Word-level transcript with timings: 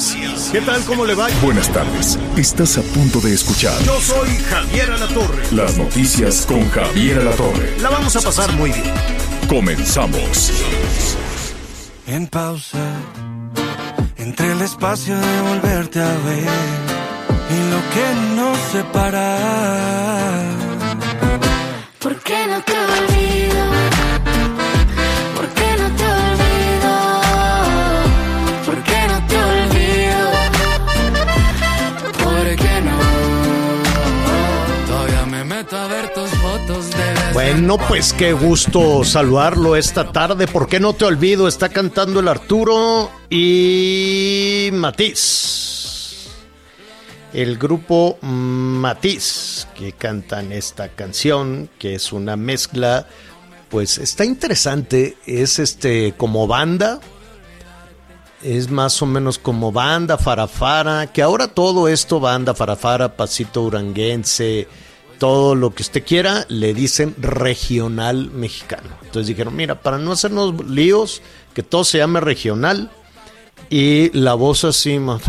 Noticias. 0.00 0.48
¿Qué 0.50 0.60
tal? 0.62 0.82
¿Cómo 0.84 1.04
le 1.04 1.14
va? 1.14 1.28
Buenas 1.42 1.70
tardes. 1.70 2.18
Estás 2.36 2.78
a 2.78 2.82
punto 2.82 3.20
de 3.20 3.34
escuchar 3.34 3.78
Yo 3.82 4.00
soy 4.00 4.28
Javier 4.48 4.90
Alatorre. 4.92 5.42
las 5.52 5.76
noticias 5.76 6.46
con 6.46 6.68
Javier 6.70 7.18
Alatorre. 7.18 7.78
La 7.80 7.90
vamos 7.90 8.16
a 8.16 8.20
pasar 8.22 8.50
muy 8.52 8.70
bien. 8.70 8.94
Comenzamos. 9.48 10.52
En 12.06 12.26
pausa, 12.28 12.78
entre 14.16 14.52
el 14.52 14.62
espacio 14.62 15.18
de 15.18 15.40
volverte 15.42 16.00
a 16.00 16.08
ver 16.08 16.48
y 17.50 17.70
lo 17.70 17.80
que 17.92 18.36
nos 18.36 18.58
separa. 18.72 19.36
¿Por 21.98 22.16
qué 22.20 22.46
no 22.46 22.62
te 22.62 22.72
olvido? 22.72 23.19
Bueno, 37.52 37.78
pues 37.88 38.12
qué 38.12 38.32
gusto 38.32 39.02
saludarlo 39.02 39.74
esta 39.74 40.12
tarde. 40.12 40.46
¿Por 40.46 40.68
qué 40.68 40.78
no 40.78 40.92
te 40.92 41.04
olvido? 41.04 41.48
Está 41.48 41.68
cantando 41.68 42.20
el 42.20 42.28
Arturo 42.28 43.10
y 43.28 44.70
Matiz. 44.72 46.28
El 47.32 47.58
grupo 47.58 48.18
Matiz 48.22 49.66
que 49.74 49.90
cantan 49.94 50.52
esta 50.52 50.90
canción, 50.90 51.68
que 51.76 51.96
es 51.96 52.12
una 52.12 52.36
mezcla, 52.36 53.08
pues 53.68 53.98
está 53.98 54.24
interesante. 54.24 55.16
Es 55.26 55.58
este 55.58 56.14
como 56.16 56.46
banda, 56.46 57.00
es 58.44 58.70
más 58.70 59.02
o 59.02 59.06
menos 59.06 59.40
como 59.40 59.72
banda 59.72 60.18
farafara, 60.18 61.08
que 61.08 61.20
ahora 61.20 61.48
todo 61.48 61.88
esto, 61.88 62.20
banda 62.20 62.54
farafara, 62.54 63.16
pasito 63.16 63.62
uranguense, 63.62 64.68
todo 65.20 65.54
lo 65.54 65.74
que 65.74 65.82
usted 65.82 66.02
quiera, 66.02 66.46
le 66.48 66.72
dicen 66.72 67.14
regional 67.18 68.30
mexicano. 68.30 68.88
Entonces 69.02 69.26
dijeron, 69.28 69.54
mira, 69.54 69.82
para 69.82 69.98
no 69.98 70.12
hacernos 70.12 70.66
líos, 70.66 71.20
que 71.52 71.62
todo 71.62 71.84
se 71.84 71.98
llame 71.98 72.20
regional 72.20 72.90
y 73.68 74.10
la 74.18 74.32
voz 74.32 74.64
así, 74.64 74.98
más, 74.98 75.20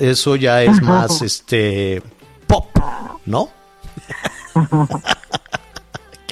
eso 0.00 0.36
ya 0.36 0.62
es 0.62 0.80
más 0.80 1.20
este 1.20 2.02
pop, 2.46 2.66
¿no? 3.26 3.50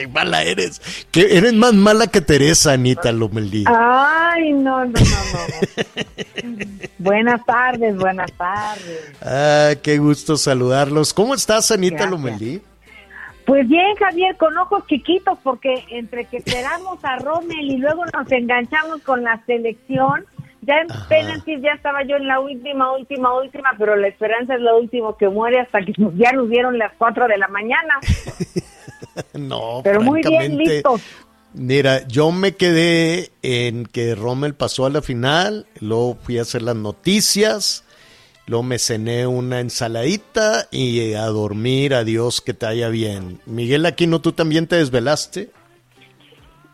Qué 0.07 0.12
mala 0.12 0.43
eres. 0.45 0.81
Que 1.11 1.37
eres 1.37 1.53
más 1.53 1.75
mala 1.75 2.07
que 2.07 2.21
Teresa, 2.21 2.73
Anita 2.73 3.11
Lomelí. 3.11 3.65
Ay, 3.67 4.53
no, 4.53 4.85
no, 4.85 4.93
no, 4.93 4.93
no. 4.93 6.65
buenas 6.99 7.45
tardes, 7.45 7.97
buenas 7.97 8.31
tardes. 8.33 9.12
Ah, 9.21 9.73
qué 9.83 9.99
gusto 9.99 10.37
saludarlos. 10.37 11.12
¿Cómo 11.12 11.34
estás, 11.34 11.72
Anita 11.72 12.06
Gracias. 12.06 12.11
Lomelí? 12.11 12.62
Pues 13.47 13.69
bien, 13.69 13.97
Javier, 13.97 14.37
con 14.37 14.56
ojos 14.59 14.84
chiquitos, 14.87 15.39
porque 15.43 15.84
entre 15.91 16.25
que 16.27 16.37
esperamos 16.38 17.05
a 17.05 17.17
Rommel 17.17 17.71
y 17.71 17.78
luego 17.78 18.05
nos 18.06 18.31
enganchamos 18.31 19.03
con 19.03 19.25
la 19.25 19.43
selección, 19.44 20.25
ya 20.62 20.75
en 20.78 20.88
penaltis 21.09 21.62
ya 21.62 21.73
estaba 21.73 22.05
yo 22.05 22.17
en 22.17 22.27
la 22.27 22.41
última, 22.41 22.93
última, 22.93 23.37
última, 23.37 23.71
pero 23.78 23.97
la 23.97 24.09
esperanza 24.09 24.55
es 24.55 24.61
lo 24.61 24.78
último 24.78 25.17
que 25.17 25.28
muere 25.28 25.61
hasta 25.61 25.81
que 25.81 25.93
ya 26.17 26.31
nos 26.33 26.49
dieron 26.49 26.78
las 26.78 26.93
4 26.97 27.27
de 27.27 27.38
la 27.38 27.49
mañana. 27.49 27.99
No, 29.38 29.81
Pero 29.82 30.00
muy 30.00 30.22
bien. 30.22 30.59
Mira, 31.54 32.06
yo 32.06 32.32
me 32.32 32.53
quedé 32.53 33.31
en 33.43 33.87
que 33.87 34.15
Rommel 34.15 34.54
pasó 34.54 34.84
a 34.84 34.91
la 34.91 35.00
final, 35.00 35.66
luego 35.81 36.16
fui 36.16 36.38
a 36.38 36.43
hacer 36.43 36.60
las 36.60 36.77
noticias, 36.77 37.82
luego 38.47 38.62
me 38.62 38.78
cené 38.78 39.26
una 39.26 39.60
ensaladita 39.60 40.66
y 40.71 41.15
a 41.15 41.25
dormir, 41.26 41.94
adiós, 41.94 42.43
que 42.43 42.53
te 42.53 42.66
haya 42.66 42.91
bien. 42.91 43.41
Miguel 43.47 43.87
Aquino, 43.87 44.21
¿tú 44.21 44.32
también 44.32 44.66
te 44.66 44.76
desvelaste? 44.76 45.49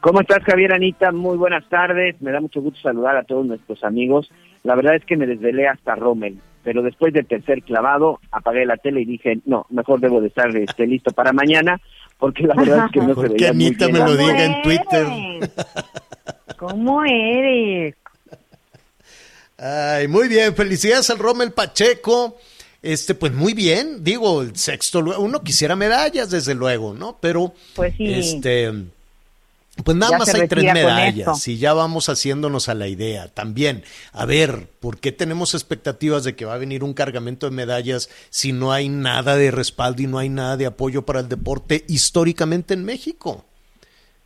¿Cómo 0.00 0.20
estás, 0.20 0.42
Javier 0.42 0.72
Anita? 0.72 1.12
Muy 1.12 1.36
buenas 1.36 1.64
tardes. 1.68 2.20
Me 2.20 2.32
da 2.32 2.40
mucho 2.40 2.60
gusto 2.60 2.80
saludar 2.80 3.16
a 3.16 3.22
todos 3.22 3.46
nuestros 3.46 3.84
amigos. 3.84 4.28
La 4.64 4.74
verdad 4.74 4.96
es 4.96 5.04
que 5.04 5.16
me 5.16 5.28
desvelé 5.28 5.68
hasta 5.68 5.94
Rommel, 5.94 6.40
pero 6.64 6.82
después 6.82 7.12
del 7.12 7.26
tercer 7.26 7.62
clavado 7.62 8.20
apagué 8.30 8.64
la 8.66 8.76
tele 8.76 9.00
y 9.02 9.04
dije, 9.04 9.38
no, 9.46 9.66
mejor 9.70 10.00
debo 10.00 10.20
de 10.20 10.28
estar 10.28 10.54
este, 10.56 10.86
listo 10.86 11.10
para 11.12 11.32
mañana, 11.32 11.80
porque 12.18 12.44
la 12.44 12.54
verdad 12.54 12.86
es 12.86 12.92
que 12.92 13.00
no 13.00 13.14
se 13.14 13.28
veía 13.28 13.52
muy 13.52 13.66
Anita 13.66 13.86
bien. 13.86 13.92
me 13.92 13.98
lo 13.98 14.16
¿Cómo 14.16 14.18
diga 14.28 14.44
en 14.44 14.62
Twitter. 14.62 15.06
eres? 15.06 15.50
¿Cómo 16.58 17.04
eres? 17.04 17.94
Ay, 19.58 20.08
muy 20.08 20.28
bien, 20.28 20.54
felicidades 20.54 21.08
al 21.10 21.18
Rommel 21.18 21.52
Pacheco. 21.52 22.36
Este, 22.82 23.14
pues 23.14 23.32
muy 23.32 23.54
bien, 23.54 24.02
digo, 24.02 24.42
el 24.42 24.56
sexto, 24.56 25.00
lugar, 25.00 25.20
uno 25.20 25.40
quisiera 25.42 25.76
medallas, 25.76 26.30
desde 26.30 26.54
luego, 26.54 26.94
¿no? 26.94 27.16
Pero, 27.20 27.54
Pues 27.76 27.94
sí. 27.96 28.12
este, 28.12 28.72
pues 29.84 29.96
nada 29.96 30.12
Ya 30.12 30.18
más 30.18 30.28
hay 30.34 30.48
tres 30.48 30.64
medallas 30.74 31.48
y 31.48 31.56
ya 31.58 31.72
vamos 31.72 32.08
haciéndonos 32.08 32.68
a 32.68 32.74
la 32.74 32.88
idea. 32.88 33.28
También, 33.28 33.84
a 34.12 34.26
ver, 34.26 34.68
¿por 34.80 34.98
qué 35.00 35.12
tenemos 35.12 35.54
expectativas 35.54 36.24
de 36.24 36.36
que 36.36 36.44
va 36.44 36.54
a 36.54 36.58
venir 36.58 36.84
un 36.84 36.92
cargamento 36.94 37.46
de 37.48 37.56
medallas 37.56 38.10
si 38.30 38.52
no 38.52 38.72
hay 38.72 38.88
nada 38.88 39.36
de 39.36 39.50
respaldo 39.50 40.02
y 40.02 40.06
no 40.06 40.18
hay 40.18 40.28
nada 40.28 40.56
de 40.56 40.66
apoyo 40.66 41.02
para 41.06 41.20
el 41.20 41.28
deporte 41.28 41.84
históricamente 41.88 42.74
en 42.74 42.84
México? 42.84 43.44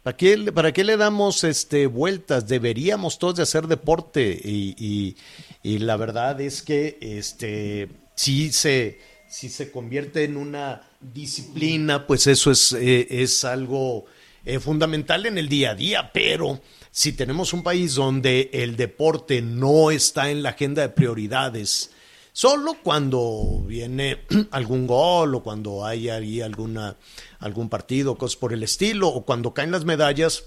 ¿Para 0.03 0.17
qué, 0.17 0.37
le- 0.37 0.53
¿Para 0.53 0.73
qué 0.73 0.85
le 0.85 0.97
damos 0.97 1.43
este, 1.45 1.87
vueltas? 1.87 2.47
Deberíamos 2.49 3.19
todos 3.19 3.37
de 3.37 3.43
hacer 3.45 3.67
deporte 3.67 4.39
y, 4.45 4.75
y- 4.79 5.17
y 5.63 5.79
la 5.79 5.97
verdad 5.97 6.41
es 6.41 6.63
que 6.63 6.99
este, 7.01 7.89
si, 8.15 8.53
se, 8.53 9.01
si 9.29 9.49
se 9.49 9.71
convierte 9.71 10.25
en 10.25 10.37
una 10.37 10.83
disciplina, 11.01 12.07
pues 12.07 12.27
eso 12.27 12.51
es, 12.51 12.73
eh, 12.73 13.07
es 13.11 13.45
algo 13.45 14.07
eh, 14.47 14.59
fundamental 14.61 15.27
en 15.27 15.37
el 15.37 15.51
día 15.51 15.73
a 15.73 15.75
día, 15.75 16.11
pero 16.15 16.61
si 16.91 17.13
tenemos 17.13 17.53
un 17.53 17.63
país 17.63 17.95
donde 17.97 18.49
el 18.55 18.77
deporte 18.77 19.43
no 19.43 19.91
está 19.91 20.31
en 20.31 20.43
la 20.43 20.51
agenda 20.51 20.81
de 20.81 20.89
prioridades, 20.89 21.91
Solo 22.37 22.77
cuando 22.83 23.65
viene 23.67 24.19
algún 24.51 24.87
gol 24.87 25.35
o 25.35 25.43
cuando 25.43 25.87
hay 25.87 26.11
ahí 26.11 26.43
alguna, 26.43 26.95
algún 27.39 27.71
partido, 27.71 28.17
cosas 28.17 28.37
por 28.37 28.53
el 28.53 28.63
estilo, 28.63 29.09
o 29.09 29.25
cuando 29.25 29.55
caen 29.55 29.71
las 29.71 29.87
medallas, 29.87 30.45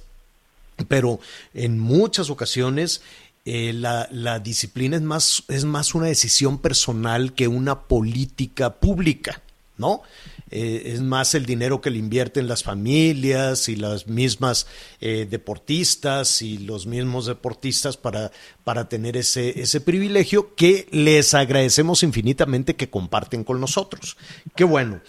pero 0.88 1.20
en 1.56 1.80
muchas 1.80 2.30
ocasiones 2.30 3.02
eh, 3.44 3.74
la, 3.74 4.08
la 4.12 4.38
disciplina 4.38 4.98
es 4.98 5.02
más, 5.02 5.42
es 5.48 5.66
más 5.66 5.96
una 5.96 6.06
decisión 6.06 6.60
personal 6.60 7.34
que 7.34 7.48
una 7.48 7.80
política 7.88 8.76
pública, 8.76 9.42
¿no? 9.80 10.04
Eh, 10.52 10.94
es 10.94 11.02
más 11.02 11.36
el 11.36 11.46
dinero 11.46 11.82
que 11.82 11.90
le 11.90 12.00
invierten 12.00 12.48
las 12.48 12.64
familias 12.64 13.70
y 13.70 13.76
las 13.76 14.08
mismas 14.08 14.68
eh, 15.02 15.28
deportistas 15.30 16.42
y 16.42 16.58
los 16.58 16.88
mismos 16.88 17.26
deportistas 17.26 17.98
para, 17.98 18.32
para 18.64 18.90
tener 18.90 19.18
ese, 19.18 19.62
ese 19.62 19.82
privilegio 19.82 20.56
que 20.56 20.88
les 20.92 21.34
agradecemos 21.34 22.04
infinitamente 22.04 22.76
que 22.76 22.90
comparten 22.90 23.44
con 23.44 23.60
nosotros. 23.60 24.18
Qué 24.56 24.64
bueno. 24.64 25.02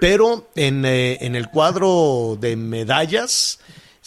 Pero 0.00 0.50
en, 0.54 0.84
eh, 0.84 1.18
en 1.20 1.34
el 1.36 1.48
cuadro 1.48 2.38
de 2.40 2.56
medallas, 2.56 3.58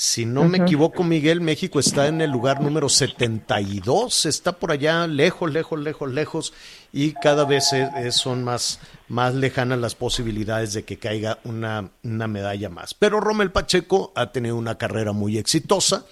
si 0.04 0.26
no 0.26 0.46
me 0.50 0.58
equivoco, 0.66 1.04
Miguel, 1.04 1.42
México 1.42 1.80
está 1.80 2.08
en 2.08 2.22
el 2.22 2.32
lugar 2.32 2.60
número 2.60 2.90
72, 2.90 4.26
está 4.26 4.54
por 4.54 4.72
allá 4.72 5.06
lejos, 5.06 5.54
lejos, 5.54 5.80
lejos, 5.80 6.12
lejos, 6.12 6.54
y 6.92 7.12
cada 7.14 7.46
vez 7.46 7.72
es- 7.74 7.90
es- 7.98 8.16
son 8.16 8.44
más, 8.44 8.80
más 9.08 9.36
lejanas 9.36 9.78
las 9.78 9.94
posibilidades 9.94 10.74
de 10.74 10.86
que 10.86 10.98
caiga 10.98 11.38
una, 11.44 11.92
una 12.04 12.28
medalla 12.28 12.68
más. 12.70 12.96
Pero 12.96 13.20
Rommel 13.20 13.52
Pacheco 13.52 14.12
ha 14.16 14.32
tenido 14.32 14.56
una 14.56 14.76
carrera 14.80 15.12
muy 15.12 15.38
exitosa, 15.38 16.04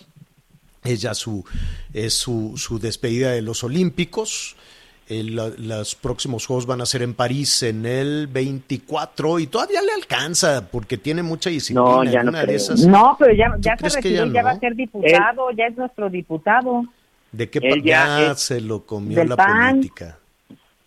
es 0.83 1.01
ya 1.01 1.15
su, 1.15 1.44
es 1.91 2.13
su, 2.13 2.53
su 2.57 2.77
despedida 2.77 3.31
de 3.31 3.41
los 3.41 3.63
Olímpicos. 3.63 4.56
El- 5.09 5.35
la- 5.35 5.50
los 5.57 5.95
próximos 5.95 6.45
juegos 6.45 6.65
van 6.65 6.81
a 6.81 6.85
ser 6.85 7.01
en 7.01 7.13
París 7.13 7.63
en 7.63 7.85
el 7.85 8.27
24 8.27 9.39
y 9.39 9.47
todavía 9.47 9.81
le 9.81 9.91
alcanza 9.94 10.69
porque 10.71 10.97
tiene 10.97 11.23
mucha 11.23 11.50
disciplina. 11.50 11.89
No, 11.89 12.03
ya 12.03 12.23
no 12.23 12.31
creo. 12.31 12.56
esas- 12.56 12.85
No, 12.85 13.15
pero 13.19 13.33
ya, 13.33 13.51
¿Tú 13.51 13.59
ya 13.61 13.75
se 13.77 14.01
que 14.01 14.09
retiró 14.09 14.25
ya 14.25 14.29
y 14.29 14.33
ya 14.33 14.44
va 14.44 14.50
a 14.51 14.53
no? 14.53 14.59
ser 14.59 14.75
diputado, 14.75 15.51
ya 15.51 15.65
es 15.65 15.77
nuestro 15.77 16.09
diputado. 16.09 16.83
¿De 17.31 17.50
qué 17.50 17.59
Él 17.61 17.83
ya 17.83 18.06
ya 18.19 18.31
es 18.31 18.39
se 18.39 18.61
lo 18.61 18.85
comió 18.85 19.23
la 19.23 19.35
PAN. 19.35 19.71
política? 19.77 20.17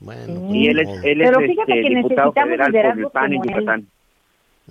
Bueno, 0.00 0.40
pues, 0.40 0.54
Y 0.54 0.66
él 0.66 0.78
es, 0.80 0.88
él 1.04 1.20
es 1.20 1.28
Pero 1.28 1.40
este, 1.40 1.52
fíjate 1.52 1.72
que 1.72 1.80
diputado 1.88 2.32
necesitamos 2.32 2.34
federal 2.34 2.58
por 2.58 2.66
el 2.66 2.72
liderazgos 2.72 3.12
como 3.12 3.24
él. 3.24 3.40
Yucatán. 3.48 3.86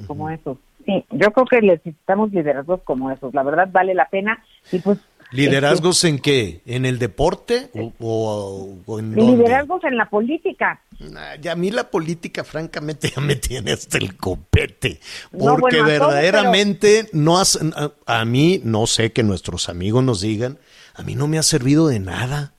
como 0.07 0.29
esos. 0.29 0.57
Sí, 0.85 1.05
yo 1.11 1.31
creo 1.31 1.45
que 1.45 1.61
necesitamos 1.61 2.31
liderazgos 2.31 2.81
como 2.83 3.11
esos. 3.11 3.33
La 3.33 3.43
verdad 3.43 3.69
vale 3.71 3.93
la 3.93 4.05
pena 4.09 4.43
y 4.71 4.79
pues 4.79 4.97
¿Liderazgos 5.31 6.03
en 6.03 6.19
qué? 6.19 6.61
¿En 6.65 6.85
el 6.85 6.99
deporte 6.99 7.69
o, 7.73 7.93
o- 7.99 8.77
o 8.85 8.99
en 8.99 9.15
dónde? 9.15 9.37
liderazgos 9.37 9.83
en 9.83 9.97
la 9.97 10.09
política. 10.09 10.81
Nah, 10.99 11.35
ya 11.41 11.53
a 11.53 11.55
mí 11.55 11.71
la 11.71 11.89
política, 11.89 12.43
francamente, 12.43 13.11
ya 13.15 13.21
me 13.21 13.35
tiene 13.35 13.71
hasta 13.71 13.97
el 13.97 14.17
copete. 14.17 14.99
No, 15.31 15.55
Porque 15.57 15.77
bueno, 15.81 15.83
a 15.93 15.97
todos, 15.97 16.13
verdaderamente 16.13 17.09
no 17.13 17.39
hacen. 17.39 17.73
A, 17.75 17.91
a 18.05 18.25
mí, 18.25 18.61
no 18.63 18.85
sé 18.87 19.11
que 19.11 19.23
nuestros 19.23 19.69
amigos 19.69 20.03
nos 20.03 20.21
digan, 20.21 20.59
a 20.93 21.03
mí 21.03 21.15
no 21.15 21.27
me 21.27 21.39
ha 21.39 21.43
servido 21.43 21.87
de 21.87 21.99
nada. 21.99 22.53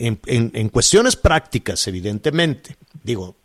En, 0.00 0.20
en- 0.26 0.50
en 0.54 0.68
cuestiones 0.68 1.16
prácticas, 1.16 1.86
evidentemente. 1.88 2.76
Digo, 3.02 3.36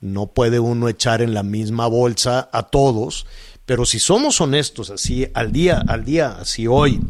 no 0.00 0.28
puede 0.28 0.58
uno 0.60 0.88
echar 0.88 1.20
en 1.22 1.34
la 1.34 1.42
misma 1.42 1.86
bolsa 1.88 2.48
a 2.52 2.62
todos, 2.64 3.26
pero 3.66 3.84
si 3.84 3.98
somos 3.98 4.40
honestos, 4.40 4.90
así 4.90 5.28
al 5.34 5.52
día, 5.52 5.82
al 5.86 6.04
día, 6.04 6.36
así 6.40 6.66
hoy, 6.66 7.00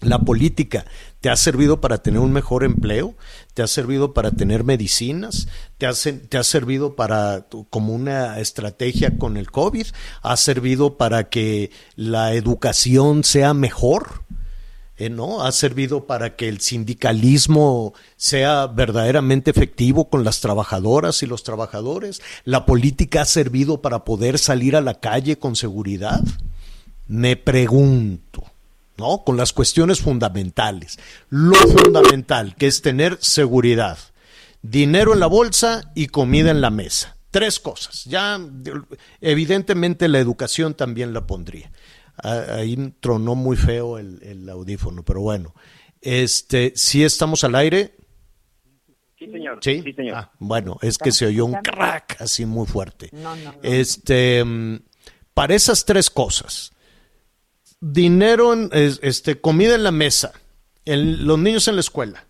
la 0.00 0.20
política 0.20 0.84
te 1.20 1.28
ha 1.28 1.36
servido 1.36 1.80
para 1.80 1.98
tener 1.98 2.20
un 2.20 2.32
mejor 2.32 2.64
empleo, 2.64 3.14
te 3.54 3.62
ha 3.62 3.66
servido 3.66 4.14
para 4.14 4.30
tener 4.30 4.64
medicinas, 4.64 5.48
te 5.76 5.86
ha, 5.86 5.92
te 5.92 6.38
ha 6.38 6.44
servido 6.44 6.96
para 6.96 7.46
como 7.68 7.94
una 7.94 8.38
estrategia 8.38 9.18
con 9.18 9.36
el 9.36 9.50
COVID, 9.50 9.86
ha 10.22 10.36
servido 10.36 10.96
para 10.96 11.28
que 11.28 11.70
la 11.96 12.32
educación 12.32 13.24
sea 13.24 13.52
mejor. 13.54 14.22
eh, 14.96 15.10
¿no? 15.10 15.42
Ha 15.42 15.52
servido 15.52 16.06
para 16.06 16.36
que 16.36 16.48
el 16.48 16.60
sindicalismo 16.60 17.94
sea 18.16 18.66
verdaderamente 18.66 19.50
efectivo 19.50 20.08
con 20.10 20.24
las 20.24 20.40
trabajadoras 20.40 21.22
y 21.22 21.26
los 21.26 21.42
trabajadores. 21.42 22.20
La 22.44 22.66
política 22.66 23.22
ha 23.22 23.24
servido 23.26 23.80
para 23.80 24.04
poder 24.04 24.38
salir 24.38 24.76
a 24.76 24.82
la 24.82 25.00
calle 25.00 25.38
con 25.38 25.56
seguridad. 25.56 26.22
Me 27.08 27.36
pregunto, 27.36 28.49
¿no? 29.00 29.24
Con 29.24 29.36
las 29.36 29.52
cuestiones 29.52 30.00
fundamentales. 30.00 30.98
Lo 31.30 31.54
fundamental, 31.56 32.54
que 32.54 32.68
es 32.68 32.80
tener 32.82 33.18
seguridad, 33.20 33.98
dinero 34.62 35.12
en 35.14 35.18
la 35.20 35.26
bolsa 35.26 35.90
y 35.96 36.06
comida 36.06 36.52
en 36.52 36.60
la 36.60 36.70
mesa. 36.70 37.16
Tres 37.32 37.58
cosas. 37.58 38.04
Ya, 38.04 38.38
de- 38.38 38.80
evidentemente, 39.20 40.06
la 40.08 40.18
educación 40.20 40.74
también 40.74 41.12
la 41.12 41.26
pondría. 41.26 41.72
Ah, 42.22 42.44
Ahí 42.56 42.76
tronó 43.00 43.34
muy 43.34 43.56
feo 43.56 43.98
el, 43.98 44.20
el 44.22 44.48
audífono, 44.48 45.02
pero 45.02 45.20
bueno. 45.22 45.54
Este, 46.00 46.72
si 46.76 47.02
estamos 47.02 47.42
al 47.44 47.54
aire, 47.56 47.96
Sí, 49.18 49.26
señor. 49.30 49.58
¿Sí? 49.60 49.82
señor. 49.94 50.16
Ah, 50.16 50.32
bueno, 50.38 50.78
es 50.80 50.96
que 50.96 51.12
se 51.12 51.26
oyó 51.26 51.44
un 51.44 51.52
crack 51.62 52.16
así 52.20 52.46
muy 52.46 52.66
fuerte. 52.66 53.10
No, 53.12 53.36
no, 53.36 53.52
no. 53.52 53.58
Este, 53.62 54.42
mm, 54.42 54.78
para 55.34 55.54
esas 55.54 55.84
tres 55.84 56.08
cosas, 56.08 56.72
dinero, 57.80 58.52
en, 58.52 58.70
es- 58.72 59.00
este, 59.02 59.40
comida 59.40 59.74
en 59.74 59.82
la 59.84 59.90
mesa, 59.92 60.32
el- 60.84 61.24
los 61.24 61.38
niños 61.38 61.68
en 61.68 61.76
la 61.76 61.80
escuela 61.80 62.26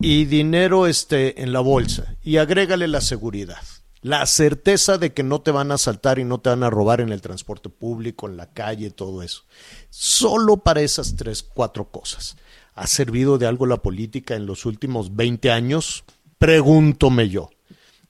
y 0.00 0.24
dinero 0.24 0.86
este, 0.86 1.42
en 1.42 1.52
la 1.52 1.60
bolsa 1.60 2.16
y 2.22 2.36
agrégale 2.38 2.88
la 2.88 3.00
seguridad. 3.00 3.62
La 4.02 4.26
certeza 4.26 4.98
de 4.98 5.14
que 5.14 5.22
no 5.22 5.40
te 5.40 5.50
van 5.50 5.70
a 5.70 5.74
asaltar 5.76 6.18
y 6.18 6.24
no 6.24 6.38
te 6.38 6.50
van 6.50 6.62
a 6.62 6.68
robar 6.68 7.00
en 7.00 7.10
el 7.10 7.22
transporte 7.22 7.70
público, 7.70 8.28
en 8.28 8.36
la 8.36 8.52
calle, 8.52 8.90
todo 8.90 9.22
eso. 9.22 9.44
Solo 9.88 10.58
para 10.58 10.82
esas 10.82 11.16
tres, 11.16 11.42
cuatro 11.42 11.90
cosas. 11.90 12.36
¿Ha 12.74 12.86
servido 12.86 13.38
de 13.38 13.46
algo 13.46 13.64
la 13.64 13.78
política 13.78 14.34
en 14.34 14.44
los 14.44 14.66
últimos 14.66 15.16
20 15.16 15.50
años? 15.50 16.04
Pregúntome 16.38 17.30
yo. 17.30 17.48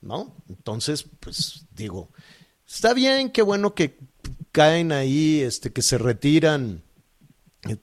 ¿No? 0.01 0.35
Entonces, 0.49 1.05
pues 1.21 1.65
digo, 1.71 2.09
está 2.67 2.93
bien, 2.93 3.29
qué 3.31 3.41
bueno 3.41 3.73
que 3.73 3.97
caen 4.55 4.93
ahí, 4.93 5.41
este, 5.41 5.73
que 5.73 5.81
se 5.81 5.97
retiran 5.97 6.81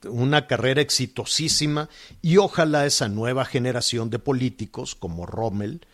una 0.09 0.47
carrera 0.47 0.81
exitosísima 0.81 1.87
y 2.23 2.37
ojalá 2.37 2.87
esa 2.87 3.09
nueva 3.09 3.45
generación 3.45 4.09
de 4.09 4.17
políticos 4.17 4.95
como 4.95 5.27
Rommel 5.27 5.85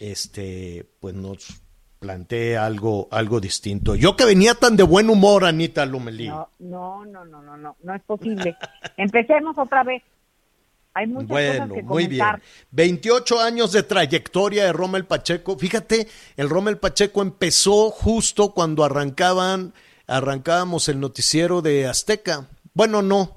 este 0.00 0.88
pues 0.98 1.14
nos 1.14 1.60
plantee 2.00 2.56
algo 2.56 3.06
algo 3.12 3.38
distinto. 3.40 3.94
Yo 3.94 4.16
que 4.16 4.24
venía 4.24 4.54
tan 4.54 4.74
de 4.76 4.82
buen 4.82 5.08
humor, 5.08 5.44
Anita 5.44 5.86
Lomelí. 5.86 6.26
No, 6.28 6.48
no, 6.58 7.04
no, 7.04 7.24
no, 7.24 7.42
no, 7.42 7.56
no, 7.56 7.76
no 7.80 7.94
es 7.94 8.02
posible. 8.02 8.56
Empecemos 8.96 9.56
otra 9.56 9.84
vez. 9.84 10.02
Hay 10.94 11.06
muchas 11.06 11.28
Bueno, 11.28 11.52
cosas 11.68 11.74
que 11.74 11.82
muy 11.84 12.06
bien. 12.08 12.20
comentar. 12.26 12.42
28 12.72 13.40
años 13.40 13.70
de 13.72 13.84
trayectoria 13.84 14.64
de 14.64 14.72
Rommel 14.72 15.04
Pacheco. 15.04 15.56
Fíjate, 15.56 16.08
el 16.36 16.48
Rommel 16.48 16.78
Pacheco 16.78 17.22
empezó 17.22 17.90
justo 17.90 18.52
cuando 18.52 18.82
arrancaban, 18.84 19.74
arrancábamos 20.06 20.88
el 20.88 21.00
noticiero 21.00 21.62
de 21.62 21.86
Azteca. 21.86 22.48
Bueno, 22.72 23.02
no. 23.02 23.36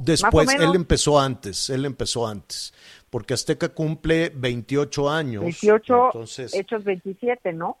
Después, 0.00 0.48
él 0.54 0.74
empezó 0.74 1.18
antes, 1.18 1.68
él 1.70 1.84
empezó 1.84 2.26
antes. 2.26 2.72
Porque 3.10 3.34
Azteca 3.34 3.70
cumple 3.70 4.30
28 4.34 5.10
años. 5.10 5.44
18, 5.44 6.06
Entonces, 6.06 6.54
hechos 6.54 6.84
27, 6.84 7.52
¿no? 7.52 7.78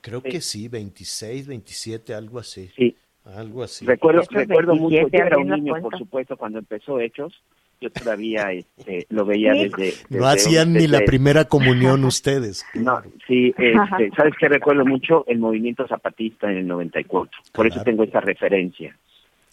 creo 0.00 0.22
que 0.22 0.40
sí, 0.40 0.68
26, 0.68 1.46
27, 1.46 2.14
algo 2.14 2.38
así. 2.38 2.70
Sí. 2.76 2.96
Algo 3.24 3.62
así. 3.62 3.84
Recuerdo, 3.84 4.22
Hechos 4.22 4.34
recuerdo 4.34 4.74
mucho, 4.74 4.96
27, 4.96 5.18
yo 5.18 5.24
era 5.24 5.38
un 5.38 5.48
niño, 5.48 5.72
cuenta. 5.72 5.88
por 5.90 5.98
supuesto, 5.98 6.36
cuando 6.36 6.58
empezó 6.58 7.00
Hechos. 7.00 7.32
Yo 7.80 7.90
todavía 7.90 8.52
este, 8.52 9.06
lo 9.10 9.24
veía 9.26 9.52
Sí. 9.52 9.64
desde, 9.64 9.84
desde... 9.84 10.18
No 10.18 10.26
hacían 10.26 10.72
ni 10.72 10.86
la 10.86 11.00
primera 11.04 11.44
comunión 11.48 12.04
ustedes. 12.04 12.64
No, 12.74 13.02
sí, 13.26 13.54
este, 13.58 14.10
¿sabes 14.16 14.34
qué? 14.38 14.48
Recuerdo 14.48 14.84
mucho 14.84 15.24
el 15.26 15.38
movimiento 15.38 15.86
zapatista 15.86 16.50
en 16.50 16.58
el 16.58 16.66
94. 16.66 17.30
Por 17.52 17.66
eso 17.66 17.82
tengo 17.82 18.04
esa 18.04 18.20
referencia 18.20 18.96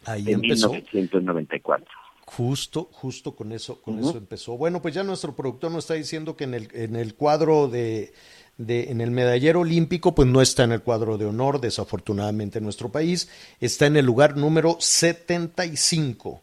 Ahí 0.05 0.23
de 0.23 0.31
empezó. 0.33 0.69
1994. 0.69 1.85
Justo, 2.25 2.87
justo 2.91 3.35
con 3.35 3.51
eso, 3.51 3.81
con 3.81 3.99
eso 3.99 4.17
empezó. 4.17 4.57
Bueno, 4.57 4.81
pues 4.81 4.93
ya 4.93 5.03
nuestro 5.03 5.35
productor 5.35 5.71
nos 5.71 5.83
está 5.83 5.93
diciendo 5.95 6.35
que 6.37 6.45
en 6.45 6.53
el, 6.53 6.69
en 6.73 6.95
el 6.95 7.15
cuadro 7.15 7.67
de, 7.67 8.13
de, 8.57 8.91
en 8.91 9.01
el 9.01 9.11
medallero 9.11 9.59
olímpico, 9.59 10.15
pues 10.15 10.27
no 10.27 10.41
está 10.41 10.63
en 10.63 10.71
el 10.71 10.81
cuadro 10.81 11.17
de 11.17 11.25
honor, 11.25 11.59
desafortunadamente 11.59 12.59
en 12.59 12.63
nuestro 12.63 12.89
país, 12.91 13.29
está 13.59 13.87
en 13.87 13.97
el 13.97 14.05
lugar 14.05 14.37
número 14.37 14.77
75. 14.79 16.41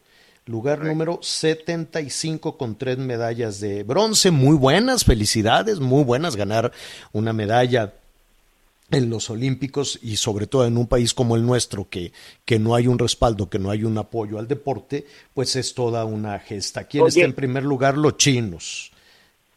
Lugar 0.50 0.82
número 0.84 1.20
75 1.22 2.56
con 2.56 2.74
tres 2.76 2.98
medallas 2.98 3.60
de 3.60 3.84
bronce, 3.84 4.32
muy 4.32 4.56
buenas, 4.56 5.04
felicidades, 5.04 5.78
muy 5.78 6.02
buenas 6.02 6.34
ganar 6.34 6.72
una 7.12 7.32
medalla 7.32 7.94
en 8.90 9.08
los 9.08 9.30
Olímpicos 9.30 10.00
y 10.02 10.16
sobre 10.16 10.48
todo 10.48 10.66
en 10.66 10.76
un 10.76 10.88
país 10.88 11.14
como 11.14 11.36
el 11.36 11.46
nuestro 11.46 11.88
que, 11.88 12.10
que 12.44 12.58
no 12.58 12.74
hay 12.74 12.88
un 12.88 12.98
respaldo, 12.98 13.48
que 13.48 13.60
no 13.60 13.70
hay 13.70 13.84
un 13.84 13.96
apoyo 13.96 14.40
al 14.40 14.48
deporte, 14.48 15.06
pues 15.34 15.54
es 15.54 15.72
toda 15.74 16.04
una 16.04 16.36
gesta. 16.40 16.82
¿Quién 16.82 17.04
Oye. 17.04 17.10
está 17.10 17.24
en 17.24 17.32
primer 17.34 17.62
lugar? 17.62 17.96
Los 17.96 18.16
chinos. 18.16 18.90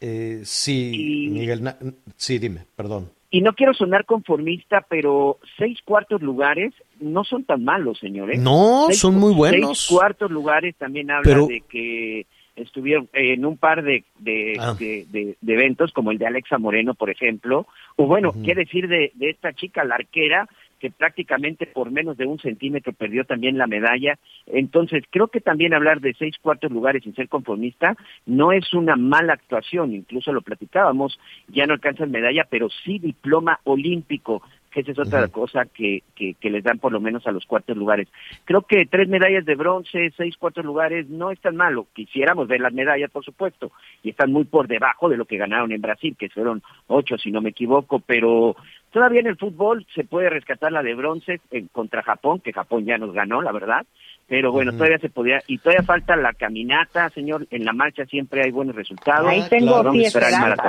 Eh, 0.00 0.42
sí, 0.44 0.92
Y- 1.26 1.30
Miguel, 1.30 1.74
sí, 2.16 2.38
dime, 2.38 2.66
perdón. 2.76 3.10
Y 3.32 3.40
no 3.40 3.52
quiero 3.54 3.74
sonar 3.74 4.04
conformista, 4.06 4.86
pero 4.88 5.40
seis 5.58 5.78
cuartos 5.84 6.22
lugares 6.22 6.72
no 7.04 7.24
son 7.24 7.44
tan 7.44 7.64
malos, 7.64 7.98
señores. 7.98 8.40
No, 8.40 8.84
Seis- 8.88 8.98
son 9.00 9.16
muy 9.16 9.34
buenos. 9.34 9.78
Seis 9.78 9.96
cuartos 9.98 10.30
lugares 10.30 10.74
también 10.76 11.10
habla 11.10 11.22
Pero- 11.24 11.46
de 11.46 11.60
que 11.62 12.26
estuvieron 12.56 13.08
en 13.12 13.44
un 13.44 13.56
par 13.56 13.82
de, 13.82 14.04
de, 14.20 14.56
Ah. 14.60 14.74
de- 14.78 15.06
de- 15.10 15.36
de 15.40 15.52
eventos, 15.54 15.92
como 15.92 16.12
el 16.12 16.18
de 16.18 16.26
Alexa 16.26 16.56
Moreno, 16.58 16.94
por 16.94 17.10
ejemplo. 17.10 17.66
O 17.96 18.06
bueno, 18.06 18.32
qué 18.44 18.54
decir 18.54 18.86
de, 18.88 19.10
de 19.14 19.30
esta 19.30 19.52
chica, 19.52 19.84
la 19.84 19.96
arquera, 19.96 20.48
que 20.78 20.90
prácticamente 20.90 21.66
por 21.66 21.90
menos 21.90 22.16
de 22.18 22.26
un 22.26 22.38
centímetro 22.38 22.92
perdió 22.92 23.24
también 23.24 23.56
la 23.56 23.66
medalla. 23.66 24.18
Entonces, 24.46 25.02
creo 25.10 25.28
que 25.28 25.40
también 25.40 25.72
hablar 25.72 26.00
de 26.00 26.12
seis 26.14 26.36
cuartos 26.42 26.70
lugares 26.70 27.02
sin 27.04 27.14
ser 27.14 27.28
conformista 27.28 27.96
no 28.26 28.52
es 28.52 28.72
una 28.74 28.94
mala 28.94 29.32
actuación, 29.32 29.94
incluso 29.94 30.30
lo 30.32 30.42
platicábamos, 30.42 31.18
ya 31.48 31.66
no 31.66 31.72
alcanzan 31.72 32.10
medalla, 32.10 32.46
pero 32.50 32.68
sí 32.84 32.98
diploma 32.98 33.60
olímpico, 33.64 34.42
que 34.74 34.80
esa 34.80 34.90
es 34.92 34.98
otra 34.98 35.28
cosa 35.28 35.64
que, 35.66 36.02
que, 36.16 36.34
que 36.34 36.50
les 36.50 36.64
dan 36.64 36.80
por 36.80 36.90
lo 36.90 37.00
menos 37.00 37.24
a 37.26 37.30
los 37.32 37.46
cuartos 37.46 37.76
lugares. 37.76 38.08
Creo 38.44 38.62
que 38.62 38.86
tres 38.86 39.08
medallas 39.08 39.44
de 39.44 39.54
bronce, 39.54 40.12
seis 40.16 40.36
cuartos 40.36 40.64
lugares, 40.64 41.08
no 41.08 41.30
es 41.30 41.38
tan 41.40 41.54
malo. 41.54 41.86
Quisiéramos 41.94 42.48
ver 42.48 42.60
las 42.60 42.72
medallas, 42.72 43.10
por 43.10 43.24
supuesto, 43.24 43.70
y 44.02 44.10
están 44.10 44.32
muy 44.32 44.44
por 44.44 44.66
debajo 44.66 45.08
de 45.08 45.16
lo 45.16 45.26
que 45.26 45.36
ganaron 45.36 45.70
en 45.70 45.80
Brasil, 45.80 46.16
que 46.18 46.28
fueron 46.28 46.60
ocho, 46.88 47.16
si 47.18 47.30
no 47.30 47.40
me 47.40 47.50
equivoco, 47.50 48.00
pero 48.00 48.56
todavía 48.90 49.20
en 49.20 49.28
el 49.28 49.36
fútbol 49.36 49.86
se 49.94 50.02
puede 50.04 50.28
rescatar 50.28 50.72
la 50.72 50.82
de 50.82 50.94
bronce 50.94 51.40
en- 51.52 51.68
contra 51.68 52.02
Japón, 52.02 52.40
que 52.40 52.52
Japón 52.52 52.84
ya 52.84 52.98
nos 52.98 53.12
ganó, 53.12 53.42
la 53.42 53.52
verdad, 53.52 53.86
pero 54.26 54.50
bueno, 54.50 54.72
todavía 54.72 54.98
se 54.98 55.08
podía, 55.10 55.40
y 55.46 55.58
todavía 55.58 55.84
falta 55.84 56.16
la 56.16 56.32
caminata, 56.32 57.10
señor, 57.10 57.46
en 57.50 57.64
la 57.64 57.72
marcha 57.72 58.06
siempre 58.06 58.42
hay 58.44 58.50
buenos 58.50 58.74
resultados. 58.74 59.28
Ahí 59.28 59.48
tengo 59.48 59.82
Vamos 59.84 59.94
a 59.94 59.98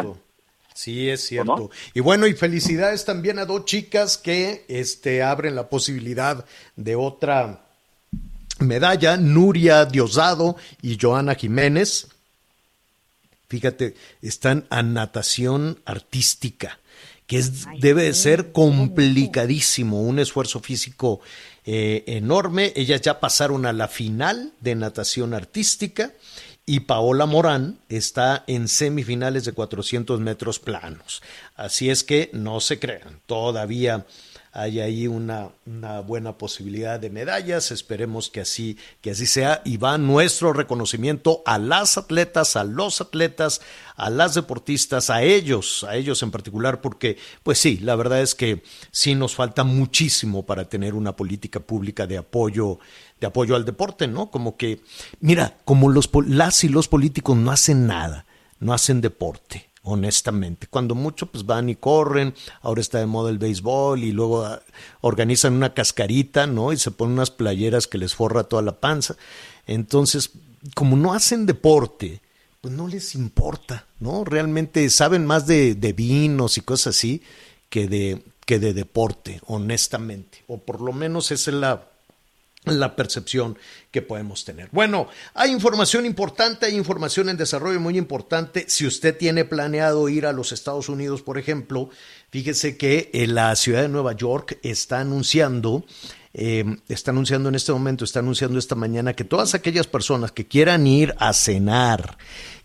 sí, 0.03 0.24
Sí, 0.75 1.09
es 1.09 1.25
cierto. 1.25 1.71
Y 1.93 2.01
bueno, 2.01 2.27
y 2.27 2.33
felicidades 2.33 3.05
también 3.05 3.39
a 3.39 3.45
dos 3.45 3.63
chicas 3.63 4.17
que 4.17 4.65
este, 4.67 5.23
abren 5.23 5.55
la 5.55 5.69
posibilidad 5.69 6.45
de 6.75 6.97
otra 6.97 7.65
medalla, 8.59 9.15
Nuria 9.15 9.85
Diosdado 9.85 10.57
y 10.81 10.97
Joana 10.99 11.35
Jiménez. 11.35 12.09
Fíjate, 13.47 13.95
están 14.21 14.67
a 14.69 14.83
natación 14.83 15.79
artística, 15.85 16.77
que 17.25 17.37
es, 17.37 17.65
debe 17.79 18.03
de 18.03 18.13
ser 18.13 18.51
complicadísimo, 18.51 20.01
un 20.01 20.19
esfuerzo 20.19 20.59
físico 20.59 21.21
eh, 21.65 22.03
enorme. 22.07 22.73
Ellas 22.75 22.99
ya 22.99 23.21
pasaron 23.21 23.65
a 23.65 23.71
la 23.71 23.87
final 23.87 24.51
de 24.59 24.75
natación 24.75 25.33
artística 25.33 26.11
y 26.65 26.81
Paola 26.81 27.25
Morán 27.25 27.79
está 27.89 28.43
en 28.47 28.67
semifinales 28.67 29.45
de 29.45 29.53
400 29.53 30.19
metros 30.19 30.59
planos. 30.59 31.21
Así 31.55 31.89
es 31.89 32.03
que 32.03 32.29
no 32.33 32.59
se 32.59 32.79
crean, 32.79 33.21
todavía 33.25 34.05
hay 34.57 34.79
ahí 34.79 35.05
una, 35.05 35.49
buena 36.07 36.37
posibilidad 36.37 36.97
de 36.97 37.09
medallas. 37.09 37.71
Esperemos 37.71 38.29
que 38.29 38.39
así, 38.39 38.77
que 39.01 39.11
así 39.11 39.25
sea. 39.25 39.61
Y 39.65 39.75
va 39.75 39.97
nuestro 39.97 40.53
reconocimiento 40.53 41.43
a 41.45 41.59
las 41.59 41.97
atletas, 41.97 42.55
a 42.55 42.63
los 42.63 43.01
atletas, 43.01 43.59
a 43.97 44.09
las 44.09 44.33
deportistas, 44.33 45.09
a 45.09 45.23
ellos, 45.23 45.83
a 45.83 45.97
ellos 45.97 46.23
en 46.23 46.31
particular, 46.31 46.79
porque, 46.79 47.17
pues 47.43 47.57
sí, 47.59 47.79
la 47.79 47.97
verdad 47.97 48.21
es 48.21 48.33
que 48.33 48.63
sí 48.91 49.13
nos 49.13 49.35
falta 49.35 49.65
muchísimo 49.65 50.45
para 50.45 50.69
tener 50.69 50.93
una 50.93 51.17
política 51.17 51.59
pública 51.59 52.07
de 52.07 52.17
apoyo, 52.17 52.79
de 53.19 53.27
apoyo 53.27 53.55
al 53.55 53.65
deporte, 53.65 54.07
¿no? 54.07 54.29
Como 54.29 54.57
que, 54.57 54.81
mira, 55.19 55.57
como 55.65 55.89
los 55.89 56.09
las 56.27 56.63
y 56.63 56.69
los 56.69 56.87
políticos 56.87 57.37
no 57.37 57.51
hacen 57.51 57.87
nada, 57.87 58.25
no 58.59 58.73
hacen 58.73 59.01
deporte 59.01 59.69
honestamente. 59.85 60.67
Cuando 60.67 60.95
mucho, 60.95 61.27
pues 61.27 61.45
van 61.45 61.69
y 61.69 61.75
corren, 61.75 62.33
ahora 62.61 62.81
está 62.81 62.99
de 62.99 63.05
moda 63.05 63.29
el 63.29 63.37
béisbol 63.37 64.03
y 64.03 64.11
luego 64.11 64.43
ah, 64.43 64.61
organizan 65.01 65.53
una 65.53 65.73
cascarita, 65.73 66.47
¿no? 66.47 66.73
Y 66.73 66.77
se 66.77 66.91
ponen 66.91 67.13
unas 67.13 67.31
playeras 67.31 67.87
que 67.87 67.99
les 67.99 68.15
forra 68.15 68.43
toda 68.45 68.63
la 68.63 68.79
panza. 68.79 69.15
Entonces, 69.67 70.31
como 70.73 70.97
no 70.97 71.13
hacen 71.13 71.45
deporte, 71.45 72.21
pues 72.61 72.73
no 72.73 72.87
les 72.87 73.13
importa, 73.13 73.85
¿no? 73.99 74.25
Realmente 74.25 74.89
saben 74.89 75.25
más 75.25 75.45
de, 75.45 75.75
de 75.75 75.93
vinos 75.93 76.57
y 76.57 76.61
cosas 76.61 76.95
así 76.95 77.21
que 77.69 77.87
de, 77.87 78.23
que 78.45 78.57
de 78.57 78.73
deporte, 78.73 79.39
honestamente. 79.45 80.43
O 80.47 80.57
por 80.57 80.81
lo 80.81 80.93
menos 80.93 81.31
esa 81.31 81.51
es 81.51 81.57
la, 81.57 81.87
la 82.65 82.95
percepción 82.95 83.57
que 83.91 84.01
podemos 84.01 84.43
tener. 84.43 84.69
Bueno, 84.71 85.07
hay 85.33 85.51
información 85.51 86.05
importante, 86.05 86.65
hay 86.65 86.75
información 86.75 87.29
en 87.29 87.37
desarrollo 87.37 87.79
muy 87.79 87.97
importante. 87.97 88.65
Si 88.67 88.85
usted 88.85 89.17
tiene 89.17 89.45
planeado 89.45 90.09
ir 90.09 90.25
a 90.25 90.33
los 90.33 90.51
Estados 90.51 90.89
Unidos, 90.89 91.21
por 91.21 91.37
ejemplo, 91.37 91.89
fíjese 92.29 92.77
que 92.77 93.09
en 93.13 93.35
la 93.35 93.55
ciudad 93.55 93.81
de 93.81 93.89
Nueva 93.89 94.13
York 94.13 94.59
está 94.63 94.99
anunciando, 94.99 95.85
eh, 96.33 96.65
está 96.89 97.11
anunciando 97.11 97.47
en 97.47 97.55
este 97.55 97.71
momento, 97.71 98.03
está 98.03 98.19
anunciando 98.19 98.59
esta 98.59 98.75
mañana 98.75 99.13
que 99.13 99.23
todas 99.23 99.55
aquellas 99.55 99.87
personas 99.87 100.33
que 100.33 100.45
quieran 100.45 100.85
ir 100.85 101.15
a 101.17 101.31
cenar, 101.31 102.17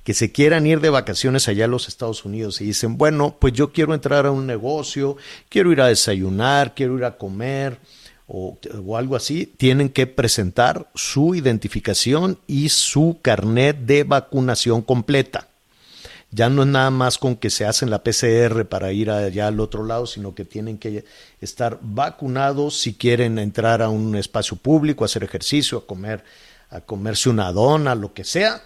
que 0.03 0.15
se 0.15 0.33
quieran 0.33 0.67
ir 0.67 0.81
de 0.81 0.91
vacaciones 0.91 1.47
allá 1.47 1.67
a 1.67 1.69
los 1.69 1.87
Estados 1.87 2.25
Unidos 2.25 2.61
y 2.61 2.65
dicen, 2.65 2.99
bueno, 2.99 3.37
pues 3.39 3.53
yo 3.53 3.73
quiero 3.73 3.95
entrar 3.95 4.27
a 4.27 4.33
un 4.33 4.47
negocio, 4.47 5.17
quiero 5.49 5.71
ir 5.71 5.81
a 5.81 5.87
desayunar, 5.87 6.75
quiero 6.75 6.99
ir 6.99 7.05
a 7.05 7.17
comer, 7.17 7.79
o, 8.33 8.97
algo 8.97 9.17
así, 9.17 9.45
tienen 9.45 9.89
que 9.89 10.07
presentar 10.07 10.89
su 10.95 11.35
identificación 11.35 12.39
y 12.47 12.69
su 12.69 13.19
carnet 13.21 13.77
de 13.81 14.05
vacunación 14.05 14.83
completa. 14.83 15.49
Ya 16.31 16.49
no 16.49 16.63
es 16.63 16.69
nada 16.69 16.91
más 16.91 17.19
con 17.19 17.35
que 17.35 17.51
se 17.51 17.67
hacen 17.67 17.91
la 17.91 18.05
PCR 18.05 18.65
para 18.67 18.93
ir 18.93 19.11
allá 19.11 19.49
al 19.49 19.59
otro 19.59 19.85
lado, 19.85 20.07
sino 20.07 20.33
que 20.33 20.45
tienen 20.45 20.79
que 20.79 21.05
estar 21.41 21.79
vacunados 21.83 22.79
si 22.79 22.95
quieren 22.95 23.37
entrar 23.41 23.83
a 23.83 23.89
un 23.89 24.15
espacio 24.15 24.57
público, 24.57 25.05
hacer 25.05 25.25
ejercicio, 25.25 25.79
a 25.79 25.87
comer, 25.87 26.23
a 26.71 26.81
comerse 26.83 27.31
una 27.31 27.51
dona, 27.51 27.97
lo 27.97 28.15
que 28.15 28.23
sea. 28.23 28.63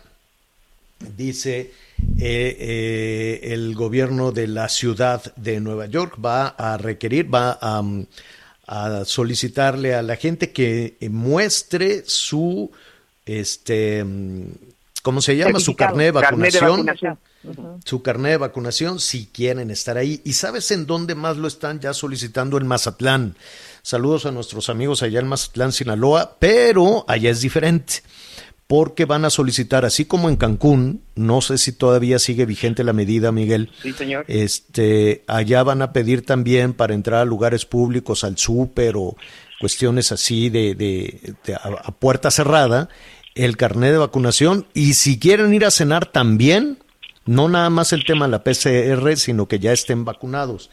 Dice 1.16 1.72
eh, 2.18 2.56
eh, 2.60 3.40
el 3.44 3.74
gobierno 3.74 4.30
de 4.30 4.46
la 4.46 4.68
ciudad 4.68 5.34
de 5.36 5.58
Nueva 5.58 5.86
York 5.86 6.18
va 6.22 6.48
a 6.48 6.76
requerir, 6.76 7.34
va 7.34 7.52
a, 7.52 7.80
um, 7.80 8.04
a 8.66 9.04
solicitarle 9.04 9.94
a 9.94 10.02
la 10.02 10.16
gente 10.16 10.52
que 10.52 10.96
muestre 11.10 12.04
su, 12.06 12.70
este, 13.26 14.04
mm, 14.04 14.46
¿cómo 15.02 15.20
se 15.20 15.36
llama? 15.36 15.60
Su 15.60 15.76
carnet 15.76 16.14
de 16.14 16.20
Carnet 16.20 16.52
de 16.52 16.60
vacunación. 16.60 16.86
vacunación. 16.86 17.18
Su 17.84 18.02
carnet 18.02 18.32
de 18.32 18.36
vacunación 18.38 19.00
si 19.00 19.26
quieren 19.26 19.70
estar 19.70 19.98
ahí. 19.98 20.22
¿Y 20.24 20.32
sabes 20.32 20.70
en 20.70 20.86
dónde 20.86 21.14
más 21.14 21.36
lo 21.36 21.46
están 21.46 21.78
ya 21.80 21.92
solicitando? 21.92 22.56
En 22.56 22.66
Mazatlán. 22.66 23.36
Saludos 23.82 24.24
a 24.24 24.30
nuestros 24.30 24.70
amigos 24.70 25.02
allá 25.02 25.20
en 25.20 25.28
Mazatlán, 25.28 25.72
Sinaloa, 25.72 26.36
pero 26.38 27.04
allá 27.06 27.30
es 27.30 27.42
diferente 27.42 28.02
porque 28.66 29.04
van 29.04 29.24
a 29.24 29.30
solicitar, 29.30 29.84
así 29.84 30.06
como 30.06 30.28
en 30.28 30.36
Cancún, 30.36 31.02
no 31.14 31.40
sé 31.42 31.58
si 31.58 31.72
todavía 31.72 32.18
sigue 32.18 32.46
vigente 32.46 32.82
la 32.82 32.92
medida, 32.94 33.30
Miguel. 33.30 33.70
Sí, 33.82 33.92
señor. 33.92 34.24
Este, 34.26 35.22
allá 35.26 35.62
van 35.62 35.82
a 35.82 35.92
pedir 35.92 36.24
también 36.24 36.72
para 36.72 36.94
entrar 36.94 37.20
a 37.20 37.24
lugares 37.26 37.66
públicos, 37.66 38.24
al 38.24 38.38
súper 38.38 38.94
o 38.96 39.16
cuestiones 39.60 40.12
así 40.12 40.48
de, 40.48 40.74
de- 40.74 41.34
de 41.44 41.54
a, 41.54 41.58
a 41.84 41.92
puerta 41.92 42.30
cerrada, 42.30 42.88
el 43.34 43.56
carnet 43.56 43.92
de 43.92 43.98
vacunación 43.98 44.66
y 44.74 44.94
si 44.94 45.18
quieren 45.18 45.52
ir 45.52 45.64
a 45.64 45.70
cenar 45.70 46.06
también, 46.06 46.78
no 47.26 47.48
nada 47.48 47.68
más 47.70 47.92
el 47.92 48.04
tema 48.04 48.26
de 48.26 48.30
la 48.32 48.44
PCR, 48.44 49.16
sino 49.16 49.46
que 49.48 49.58
ya 49.58 49.72
estén 49.72 50.04
vacunados. 50.04 50.70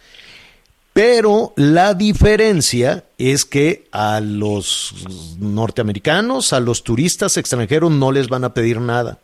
Pero 0.93 1.53
la 1.55 1.93
diferencia 1.93 3.05
es 3.17 3.45
que 3.45 3.88
a 3.91 4.19
los 4.19 4.93
norteamericanos, 5.39 6.51
a 6.51 6.60
los 6.60 6.83
turistas 6.83 7.38
extranjeros 7.38 7.91
no 7.91 8.12
les 8.12 8.27
van 8.27 8.43
a 8.43 8.53
pedir 8.53 8.81
nada. 8.81 9.19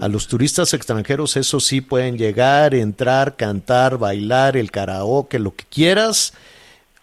A 0.00 0.08
los 0.08 0.28
turistas 0.28 0.74
extranjeros 0.74 1.36
eso 1.36 1.58
sí 1.58 1.80
pueden 1.80 2.18
llegar, 2.18 2.74
entrar, 2.74 3.36
cantar, 3.36 3.98
bailar, 3.98 4.56
el 4.56 4.70
karaoke, 4.70 5.38
lo 5.38 5.54
que 5.54 5.64
quieras. 5.64 6.34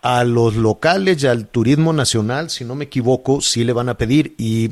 A 0.03 0.23
los 0.23 0.55
locales 0.55 1.21
y 1.23 1.27
al 1.27 1.47
turismo 1.47 1.91
nacional, 1.91 2.51
si 2.51 2.63
no 2.63 2.75
me 2.75 2.85
equivoco, 2.85 3.41
sí 3.41 3.63
le 3.63 3.73
van 3.73 3.89
a 3.89 3.97
pedir. 3.97 4.35
Y 4.37 4.71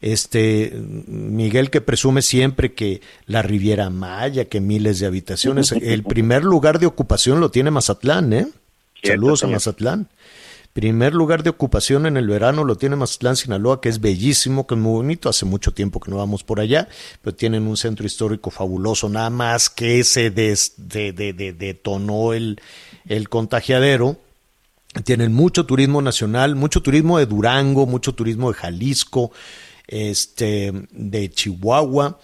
este 0.00 0.72
Miguel 1.06 1.70
que 1.70 1.80
presume 1.80 2.22
siempre 2.22 2.74
que 2.74 3.00
la 3.26 3.40
Riviera 3.40 3.88
Maya, 3.88 4.46
que 4.46 4.60
miles 4.60 4.98
de 4.98 5.06
habitaciones, 5.06 5.72
el 5.72 6.02
primer 6.02 6.44
lugar 6.44 6.80
de 6.80 6.86
ocupación 6.86 7.40
lo 7.40 7.50
tiene 7.50 7.70
Mazatlán, 7.70 8.32
¿eh? 8.32 8.48
Saludos 9.12 9.44
a. 9.44 9.46
Mazatlán. 9.48 10.08
Primer 10.72 11.14
lugar 11.14 11.44
de 11.44 11.50
ocupación 11.50 12.04
en 12.06 12.16
el 12.16 12.26
verano 12.26 12.64
lo 12.64 12.74
tiene 12.76 12.96
Mazatlán, 12.96 13.36
Sinaloa, 13.36 13.80
que 13.80 13.88
es 13.88 14.00
bellísimo, 14.00 14.66
que 14.66 14.74
es 14.74 14.80
muy 14.80 14.92
bonito. 14.92 15.28
Hace 15.28 15.44
mucho 15.44 15.72
tiempo 15.72 16.00
que 16.00 16.10
no 16.10 16.16
vamos 16.16 16.42
por 16.42 16.58
allá, 16.58 16.88
pero 17.22 17.36
tienen 17.36 17.68
un 17.68 17.76
centro 17.76 18.04
histórico 18.06 18.50
fabuloso. 18.50 19.08
Nada 19.08 19.30
más 19.30 19.70
que 19.70 20.02
se 20.02 20.30
des- 20.30 20.72
de- 20.76 21.12
de- 21.12 21.32
de- 21.32 21.52
detonó 21.52 22.32
el, 22.32 22.60
el 23.06 23.28
contagiadero. 23.28 24.16
Tienen 25.04 25.32
mucho 25.32 25.64
turismo 25.64 26.02
nacional, 26.02 26.56
mucho 26.56 26.82
turismo 26.82 27.18
de 27.18 27.26
Durango, 27.26 27.86
mucho 27.86 28.14
turismo 28.14 28.50
de 28.52 28.58
Jalisco, 28.58 29.30
este, 29.86 30.72
de 30.90 31.30
Chihuahua 31.30 32.18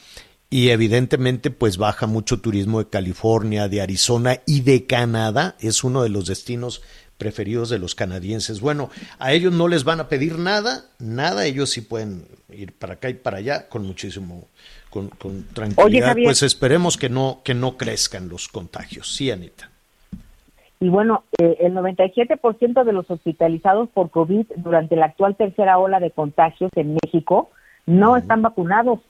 y 0.50 0.70
evidentemente 0.70 1.52
pues 1.52 1.78
baja 1.78 2.06
mucho 2.08 2.40
turismo 2.40 2.80
de 2.80 2.90
California, 2.90 3.68
de 3.68 3.80
Arizona 3.80 4.40
y 4.46 4.62
de 4.62 4.86
Canadá. 4.86 5.54
Es 5.60 5.84
uno 5.84 6.02
de 6.02 6.08
los 6.08 6.26
destinos 6.26 6.82
preferidos 7.18 7.70
de 7.70 7.78
los 7.78 7.94
canadienses. 7.94 8.60
Bueno, 8.60 8.90
a 9.20 9.32
ellos 9.32 9.52
no 9.52 9.68
les 9.68 9.84
van 9.84 10.00
a 10.00 10.08
pedir 10.08 10.38
nada, 10.38 10.86
nada, 10.98 11.46
ellos 11.46 11.70
sí 11.70 11.82
pueden 11.82 12.24
ir 12.50 12.72
para 12.72 12.94
acá 12.94 13.08
y 13.08 13.14
para 13.14 13.38
allá 13.38 13.68
con 13.68 13.86
muchísimo, 13.86 14.48
con, 14.88 15.08
con 15.08 15.44
tranquilidad. 15.52 16.08
Javier. 16.08 16.26
pues 16.26 16.42
esperemos 16.42 16.96
que 16.96 17.08
no, 17.08 17.42
que 17.44 17.54
no 17.54 17.76
crezcan 17.76 18.28
los 18.28 18.48
contagios. 18.48 19.14
Sí, 19.14 19.30
Anita. 19.30 19.70
Y 20.80 20.88
bueno, 20.88 21.24
eh, 21.38 21.58
el 21.60 21.74
97% 21.74 22.84
de 22.84 22.92
los 22.92 23.08
hospitalizados 23.10 23.90
por 23.90 24.10
COVID 24.10 24.46
durante 24.56 24.96
la 24.96 25.06
actual 25.06 25.36
tercera 25.36 25.78
ola 25.78 26.00
de 26.00 26.10
contagios 26.10 26.70
en 26.74 26.96
México 27.02 27.50
no 27.84 28.16
están 28.16 28.40
vacunados. 28.40 29.00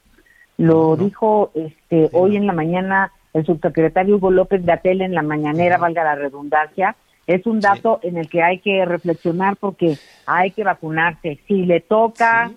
Lo 0.60 0.94
dijo 0.94 1.52
este 1.54 2.10
hoy 2.12 2.36
en 2.36 2.46
la 2.46 2.52
mañana 2.52 3.10
el 3.32 3.46
subsecretario 3.46 4.16
Hugo 4.16 4.30
López 4.30 4.62
Gatel 4.62 5.00
en 5.00 5.14
la 5.14 5.22
mañanera, 5.22 5.78
valga 5.78 6.04
la 6.04 6.16
redundancia. 6.16 6.96
Es 7.26 7.46
un 7.46 7.60
dato 7.60 7.98
en 8.02 8.18
el 8.18 8.28
que 8.28 8.42
hay 8.42 8.58
que 8.58 8.84
reflexionar 8.84 9.56
porque 9.56 9.96
hay 10.26 10.50
que 10.50 10.62
vacunarse. 10.62 11.40
Si 11.48 11.64
le 11.64 11.80
toca, 11.80 12.52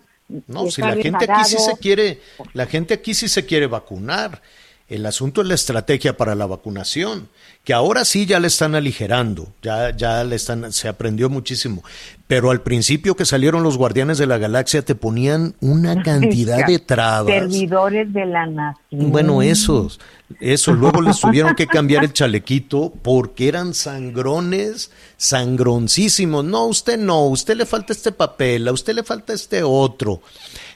No, 0.48 0.69
si 0.69 0.81
la 0.81 0.95
gente 0.95 1.31
aquí 1.31 1.45
sí 1.45 1.57
se 1.57 1.77
quiere, 1.77 2.19
la 2.51 2.65
gente 2.65 2.93
aquí 2.95 3.13
sí 3.13 3.29
se 3.29 3.45
quiere 3.45 3.67
vacunar. 3.67 4.41
El 4.89 5.05
asunto 5.05 5.41
es 5.41 5.47
la 5.47 5.55
estrategia 5.55 6.17
para 6.17 6.35
la 6.35 6.45
vacunación, 6.45 7.29
que 7.63 7.73
ahora 7.73 8.03
sí 8.03 8.25
ya 8.25 8.41
le 8.41 8.47
están 8.47 8.75
aligerando, 8.75 9.47
ya, 9.61 9.95
ya 9.95 10.25
le 10.25 10.35
están, 10.35 10.73
se 10.73 10.89
aprendió 10.89 11.29
muchísimo. 11.29 11.83
Pero 12.27 12.51
al 12.51 12.61
principio 12.61 13.15
que 13.15 13.23
salieron 13.23 13.63
los 13.63 13.77
guardianes 13.77 14.17
de 14.17 14.27
la 14.27 14.37
galaxia 14.37 14.81
te 14.81 14.93
ponían 14.93 15.55
una 15.61 16.03
cantidad 16.03 16.67
de 16.67 16.79
trabas. 16.79 17.33
Servidores 17.33 18.11
de 18.11 18.25
la 18.25 18.45
nación. 18.45 19.11
Bueno, 19.11 19.41
esos, 19.41 20.01
eso. 20.41 20.73
Luego 20.73 21.01
les 21.01 21.21
tuvieron 21.21 21.55
que 21.55 21.65
cambiar 21.65 22.03
el 22.03 22.11
chalequito 22.13 22.91
porque 23.01 23.47
eran 23.47 23.73
sangrones, 23.73 24.91
sangroncísimos. 25.15 26.43
No, 26.43 26.65
usted 26.65 26.97
no, 26.97 27.27
usted 27.27 27.55
le 27.55 27.65
falta 27.65 27.93
este 27.93 28.11
papel, 28.11 28.67
a 28.67 28.73
usted 28.73 28.93
le 28.93 29.03
falta 29.03 29.31
este 29.31 29.63
otro. 29.63 30.21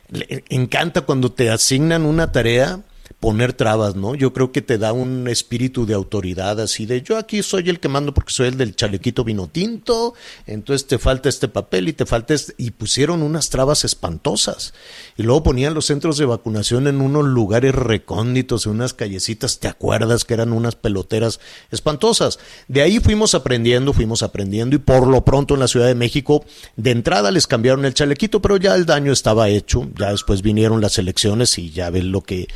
Le 0.09 0.45
encanta 0.47 1.01
cuando 1.01 1.33
te 1.33 1.49
asignan 1.49 2.05
una 2.05 2.31
tarea 2.31 2.79
poner 3.19 3.53
trabas, 3.53 3.95
¿no? 3.95 4.13
Yo 4.13 4.31
creo 4.31 4.51
que 4.51 4.61
te 4.61 4.77
da 4.77 4.93
un 4.93 5.27
espíritu 5.27 5.87
de 5.87 5.95
autoridad 5.95 6.59
así 6.59 6.85
de 6.85 7.01
yo 7.01 7.17
aquí 7.17 7.41
soy 7.41 7.67
el 7.67 7.79
que 7.79 7.89
mando 7.89 8.13
porque 8.13 8.31
soy 8.31 8.49
el 8.49 8.57
del 8.57 8.75
chalequito 8.75 9.23
vino 9.23 9.47
tinto, 9.47 10.13
entonces 10.45 10.85
te 10.85 10.99
falta 10.99 11.27
este 11.27 11.47
papel 11.47 11.87
y 11.89 11.93
te 11.93 12.05
falta 12.05 12.35
este 12.35 12.53
y 12.57 12.71
pusieron 12.71 13.23
unas 13.23 13.49
trabas 13.49 13.85
espantosas. 13.85 14.73
Y 15.17 15.23
luego 15.23 15.41
ponían 15.41 15.73
los 15.73 15.85
centros 15.85 16.17
de 16.17 16.25
vacunación 16.25 16.87
en 16.87 17.01
unos 17.01 17.25
lugares 17.25 17.73
recónditos, 17.73 18.67
en 18.67 18.73
unas 18.73 18.93
callecitas, 18.93 19.59
¿te 19.59 19.67
acuerdas 19.67 20.23
que 20.23 20.35
eran 20.35 20.53
unas 20.53 20.75
peloteras 20.75 21.39
espantosas? 21.71 22.37
De 22.67 22.83
ahí 22.83 22.99
fuimos 22.99 23.33
aprendiendo, 23.33 23.93
fuimos 23.93 24.21
aprendiendo 24.21 24.75
y 24.75 24.79
por 24.79 25.07
lo 25.07 25.25
pronto 25.25 25.55
en 25.55 25.61
la 25.61 25.67
Ciudad 25.67 25.87
de 25.87 25.95
México 25.95 26.45
de 26.75 26.91
entrada 26.91 27.31
les 27.31 27.47
cambiaron 27.47 27.83
el 27.85 27.95
chalequito, 27.95 28.43
pero 28.43 28.57
ya 28.57 28.75
el 28.75 28.85
daño 28.85 29.11
estaba 29.11 29.49
hecho, 29.49 29.89
ya 29.97 30.11
después 30.11 30.43
vinieron 30.43 30.81
las 30.81 30.99
elecciones 30.99 31.57
y 31.57 31.71
ya 31.71 31.89
ves 31.89 32.03
lo 32.03 32.21
que 32.21 32.47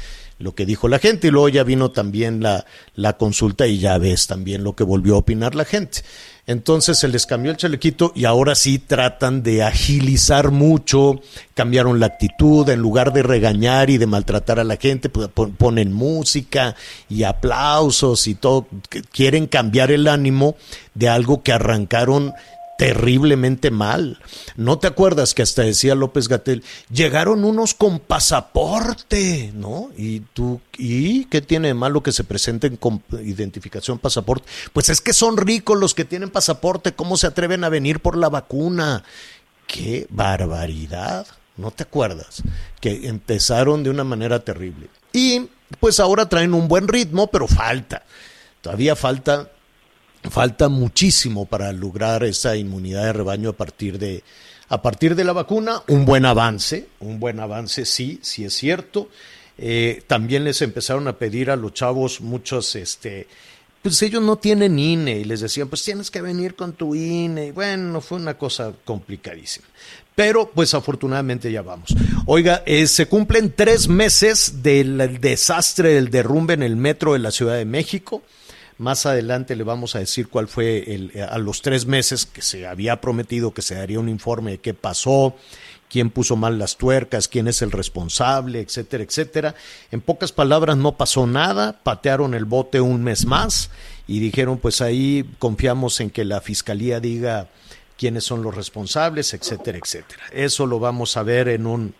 lo 0.41 0.53
que 0.55 0.65
dijo 0.65 0.87
la 0.87 0.99
gente 0.99 1.27
y 1.27 1.31
luego 1.31 1.49
ya 1.49 1.63
vino 1.63 1.91
también 1.91 2.41
la, 2.43 2.65
la 2.95 3.17
consulta 3.17 3.67
y 3.67 3.79
ya 3.79 3.97
ves 3.97 4.27
también 4.27 4.63
lo 4.63 4.75
que 4.75 4.83
volvió 4.83 5.15
a 5.15 5.19
opinar 5.19 5.55
la 5.55 5.65
gente. 5.65 6.01
Entonces 6.47 6.97
se 6.97 7.07
les 7.07 7.27
cambió 7.27 7.51
el 7.51 7.57
chalequito 7.57 8.11
y 8.15 8.25
ahora 8.25 8.55
sí 8.55 8.79
tratan 8.79 9.43
de 9.43 9.63
agilizar 9.63 10.49
mucho, 10.51 11.21
cambiaron 11.53 11.99
la 11.99 12.07
actitud, 12.07 12.67
en 12.69 12.79
lugar 12.79 13.13
de 13.13 13.21
regañar 13.23 13.89
y 13.91 13.97
de 13.99 14.07
maltratar 14.07 14.59
a 14.59 14.63
la 14.63 14.75
gente, 14.77 15.07
pues 15.09 15.27
pon- 15.29 15.53
ponen 15.53 15.93
música 15.93 16.75
y 17.09 17.23
aplausos 17.23 18.27
y 18.27 18.35
todo, 18.35 18.67
quieren 19.11 19.45
cambiar 19.47 19.91
el 19.91 20.07
ánimo 20.07 20.55
de 20.95 21.09
algo 21.09 21.43
que 21.43 21.53
arrancaron 21.53 22.33
terriblemente 22.81 23.69
mal. 23.69 24.17
¿No 24.55 24.79
te 24.79 24.87
acuerdas 24.87 25.35
que 25.35 25.43
hasta 25.43 25.61
decía 25.61 25.93
López 25.93 26.27
Gatel, 26.27 26.63
llegaron 26.91 27.43
unos 27.43 27.75
con 27.75 27.99
pasaporte, 27.99 29.51
¿no? 29.53 29.91
Y 29.95 30.21
tú, 30.21 30.61
¿y 30.79 31.25
qué 31.25 31.41
tiene 31.41 31.67
de 31.67 31.73
malo 31.75 32.01
que 32.01 32.11
se 32.11 32.23
presenten 32.23 32.77
con 32.77 33.03
identificación 33.23 33.99
pasaporte? 33.99 34.47
Pues 34.73 34.89
es 34.89 34.99
que 34.99 35.13
son 35.13 35.37
ricos 35.37 35.77
los 35.77 35.93
que 35.93 36.05
tienen 36.05 36.31
pasaporte, 36.31 36.93
¿cómo 36.93 37.17
se 37.17 37.27
atreven 37.27 37.63
a 37.63 37.69
venir 37.69 37.99
por 37.99 38.17
la 38.17 38.29
vacuna? 38.29 39.03
¡Qué 39.67 40.07
barbaridad! 40.09 41.27
¿No 41.57 41.69
te 41.69 41.83
acuerdas? 41.83 42.41
Que 42.79 43.07
empezaron 43.07 43.83
de 43.83 43.91
una 43.91 44.03
manera 44.03 44.39
terrible. 44.39 44.89
Y 45.13 45.49
pues 45.79 45.99
ahora 45.99 46.27
traen 46.29 46.55
un 46.55 46.67
buen 46.67 46.87
ritmo, 46.87 47.27
pero 47.27 47.47
falta. 47.47 48.05
Todavía 48.61 48.95
falta 48.95 49.51
falta 50.29 50.69
muchísimo 50.69 51.45
para 51.45 51.71
lograr 51.73 52.23
esa 52.23 52.55
inmunidad 52.55 53.05
de 53.05 53.13
rebaño 53.13 53.49
a 53.49 53.53
partir 53.53 53.97
de 53.97 54.23
a 54.69 54.81
partir 54.81 55.15
de 55.15 55.23
la 55.23 55.33
vacuna 55.33 55.81
un 55.87 56.05
buen 56.05 56.25
avance 56.25 56.87
un 56.99 57.19
buen 57.19 57.39
avance 57.39 57.85
sí 57.85 58.19
sí 58.21 58.45
es 58.45 58.53
cierto 58.53 59.09
Eh, 59.63 60.01
también 60.07 60.43
les 60.43 60.61
empezaron 60.61 61.07
a 61.07 61.17
pedir 61.17 61.51
a 61.51 61.55
los 61.55 61.73
chavos 61.73 62.21
muchos 62.21 62.75
este 62.75 63.27
pues 63.83 64.01
ellos 64.01 64.23
no 64.23 64.37
tienen 64.37 64.79
INE 64.79 65.19
y 65.19 65.23
les 65.23 65.41
decían 65.41 65.67
pues 65.67 65.83
tienes 65.83 66.09
que 66.09 66.21
venir 66.21 66.55
con 66.55 66.73
tu 66.73 66.95
INE 66.95 67.47
y 67.47 67.51
bueno 67.51 68.01
fue 68.01 68.17
una 68.17 68.37
cosa 68.37 68.73
complicadísima 68.85 69.67
pero 70.15 70.51
pues 70.53 70.73
afortunadamente 70.73 71.51
ya 71.51 71.61
vamos. 71.61 71.95
Oiga, 72.25 72.63
eh, 72.65 72.85
se 72.87 73.07
cumplen 73.07 73.53
tres 73.55 73.87
meses 73.87 74.61
del 74.61 75.19
desastre 75.19 75.93
del 75.95 76.09
derrumbe 76.09 76.53
en 76.53 76.63
el 76.63 76.75
metro 76.75 77.13
de 77.13 77.19
la 77.19 77.31
Ciudad 77.31 77.55
de 77.55 77.65
México. 77.65 78.21
Más 78.81 79.05
adelante 79.05 79.55
le 79.55 79.63
vamos 79.63 79.95
a 79.95 79.99
decir 79.99 80.27
cuál 80.27 80.47
fue 80.47 80.95
el, 80.95 81.11
a 81.29 81.37
los 81.37 81.61
tres 81.61 81.85
meses 81.85 82.25
que 82.25 82.41
se 82.41 82.65
había 82.65 82.99
prometido 82.99 83.53
que 83.53 83.61
se 83.61 83.75
daría 83.75 83.99
un 83.99 84.09
informe 84.09 84.51
de 84.51 84.57
qué 84.57 84.73
pasó, 84.73 85.35
quién 85.87 86.09
puso 86.09 86.35
mal 86.35 86.57
las 86.57 86.77
tuercas, 86.77 87.27
quién 87.27 87.47
es 87.47 87.61
el 87.61 87.69
responsable, 87.69 88.59
etcétera, 88.59 89.03
etcétera. 89.03 89.55
En 89.91 90.01
pocas 90.01 90.31
palabras, 90.31 90.77
no 90.77 90.97
pasó 90.97 91.27
nada, 91.27 91.79
patearon 91.83 92.33
el 92.33 92.45
bote 92.45 92.81
un 92.81 93.03
mes 93.03 93.27
más 93.27 93.69
y 94.07 94.19
dijeron, 94.19 94.57
pues 94.57 94.81
ahí 94.81 95.29
confiamos 95.37 95.99
en 95.99 96.09
que 96.09 96.25
la 96.25 96.41
fiscalía 96.41 96.99
diga 96.99 97.49
quiénes 97.99 98.23
son 98.23 98.41
los 98.41 98.55
responsables, 98.55 99.35
etcétera, 99.35 99.77
etcétera. 99.77 100.23
Eso 100.31 100.65
lo 100.65 100.79
vamos 100.79 101.17
a 101.17 101.21
ver 101.21 101.49
en 101.49 101.67
un 101.67 101.93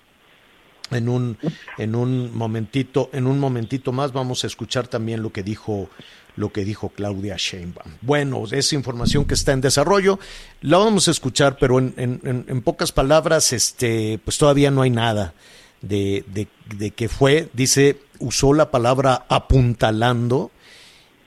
en 0.90 1.10
un 1.10 1.38
en 1.78 1.96
un 1.96 2.36
momentito, 2.36 3.10
en 3.14 3.28
un 3.28 3.40
momentito 3.40 3.92
más 3.92 4.12
vamos 4.12 4.44
a 4.44 4.48
escuchar 4.48 4.88
también 4.88 5.22
lo 5.22 5.32
que 5.32 5.44
dijo 5.44 5.90
lo 6.36 6.52
que 6.52 6.66
dijo 6.66 6.90
Claudia 6.90 7.36
Sheinbaum. 7.38 7.92
Bueno, 8.02 8.44
esa 8.52 8.76
información 8.76 9.26
que 9.26 9.34
está 9.34 9.52
en 9.52 9.62
desarrollo 9.62 10.20
la 10.62 10.78
vamos 10.78 11.08
a 11.08 11.12
escuchar, 11.12 11.58
pero 11.60 11.80
en 11.80 12.62
pocas 12.64 12.92
palabras, 12.92 13.54
este, 13.54 14.20
pues 14.24 14.38
todavía 14.38 14.72
no 14.72 14.82
hay 14.82 14.90
nada 14.90 15.34
de, 15.82 16.24
de, 16.28 16.48
de 16.76 16.92
que 16.92 17.10
fue, 17.10 17.50
dice, 17.54 18.00
usó 18.20 18.54
la 18.54 18.72
palabra 18.72 19.26
apuntalando 19.30 20.52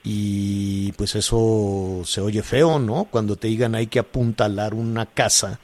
y 0.03 0.91
pues 0.93 1.15
eso 1.15 2.01
se 2.05 2.21
oye 2.21 2.43
feo, 2.43 2.79
¿no? 2.79 3.05
Cuando 3.05 3.35
te 3.35 3.47
digan 3.47 3.75
hay 3.75 3.87
que 3.87 3.99
apuntalar 3.99 4.73
una 4.73 5.05
casa, 5.05 5.59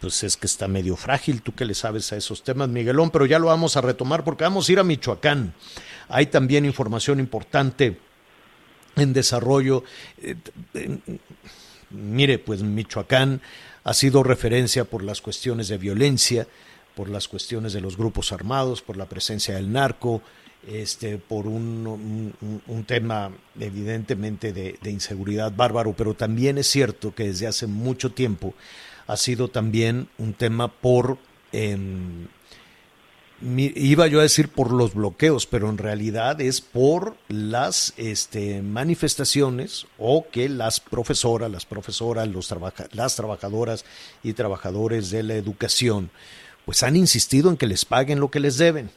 pues 0.00 0.22
es 0.22 0.36
que 0.36 0.46
está 0.46 0.68
medio 0.68 0.96
frágil. 0.96 1.42
Tú 1.42 1.54
que 1.54 1.64
le 1.64 1.74
sabes 1.74 2.12
a 2.12 2.16
esos 2.16 2.42
temas, 2.42 2.68
Miguelón, 2.68 3.10
pero 3.10 3.26
ya 3.26 3.38
lo 3.38 3.48
vamos 3.48 3.76
a 3.76 3.80
retomar 3.80 4.24
porque 4.24 4.44
vamos 4.44 4.68
a 4.68 4.72
ir 4.72 4.78
a 4.78 4.84
Michoacán. 4.84 5.54
Hay 6.08 6.26
también 6.26 6.64
información 6.64 7.20
importante 7.20 7.98
en 8.96 9.12
desarrollo. 9.12 9.84
Eh, 10.22 10.36
mire, 11.90 12.38
pues 12.38 12.62
Michoacán 12.62 13.40
ha 13.84 13.94
sido 13.94 14.22
referencia 14.22 14.84
por 14.84 15.02
las 15.02 15.20
cuestiones 15.20 15.68
de 15.68 15.78
violencia, 15.78 16.46
por 16.94 17.08
las 17.08 17.28
cuestiones 17.28 17.72
de 17.72 17.80
los 17.80 17.96
grupos 17.96 18.32
armados, 18.32 18.82
por 18.82 18.96
la 18.96 19.06
presencia 19.06 19.54
del 19.54 19.72
narco, 19.72 20.22
este, 20.66 21.18
por 21.18 21.46
un, 21.46 22.32
un, 22.66 22.84
tema 22.84 23.30
evidentemente 23.60 24.54
de, 24.54 24.78
de, 24.80 24.90
inseguridad 24.90 25.52
bárbaro, 25.54 25.92
pero 25.94 26.14
también 26.14 26.56
es 26.56 26.68
cierto 26.68 27.14
que 27.14 27.24
desde 27.24 27.46
hace 27.46 27.66
mucho 27.66 28.12
tiempo 28.12 28.54
ha 29.06 29.16
sido 29.18 29.48
también 29.48 30.08
un 30.16 30.32
tema 30.32 30.68
por, 30.68 31.18
mi, 31.52 32.28
iba 33.40 34.06
yo 34.06 34.20
a 34.20 34.22
decir 34.22 34.48
por 34.48 34.72
los 34.72 34.94
bloqueos, 34.94 35.46
pero 35.46 35.68
en 35.68 35.78
realidad 35.78 36.40
es 36.40 36.60
por 36.60 37.16
las 37.28 37.92
este, 37.96 38.62
manifestaciones 38.62 39.86
o 39.98 40.26
que 40.30 40.48
las 40.48 40.80
profesoras, 40.80 41.50
las 41.50 41.66
profesoras, 41.66 42.28
las 42.92 43.16
trabajadoras 43.16 43.84
y 44.22 44.32
trabajadores 44.32 45.10
de 45.10 45.22
la 45.22 45.34
educación, 45.34 46.10
pues 46.64 46.82
han 46.82 46.96
insistido 46.96 47.50
en 47.50 47.56
que 47.56 47.66
les 47.66 47.84
paguen 47.84 48.20
lo 48.20 48.30
que 48.30 48.40
les 48.40 48.56
deben 48.56 48.90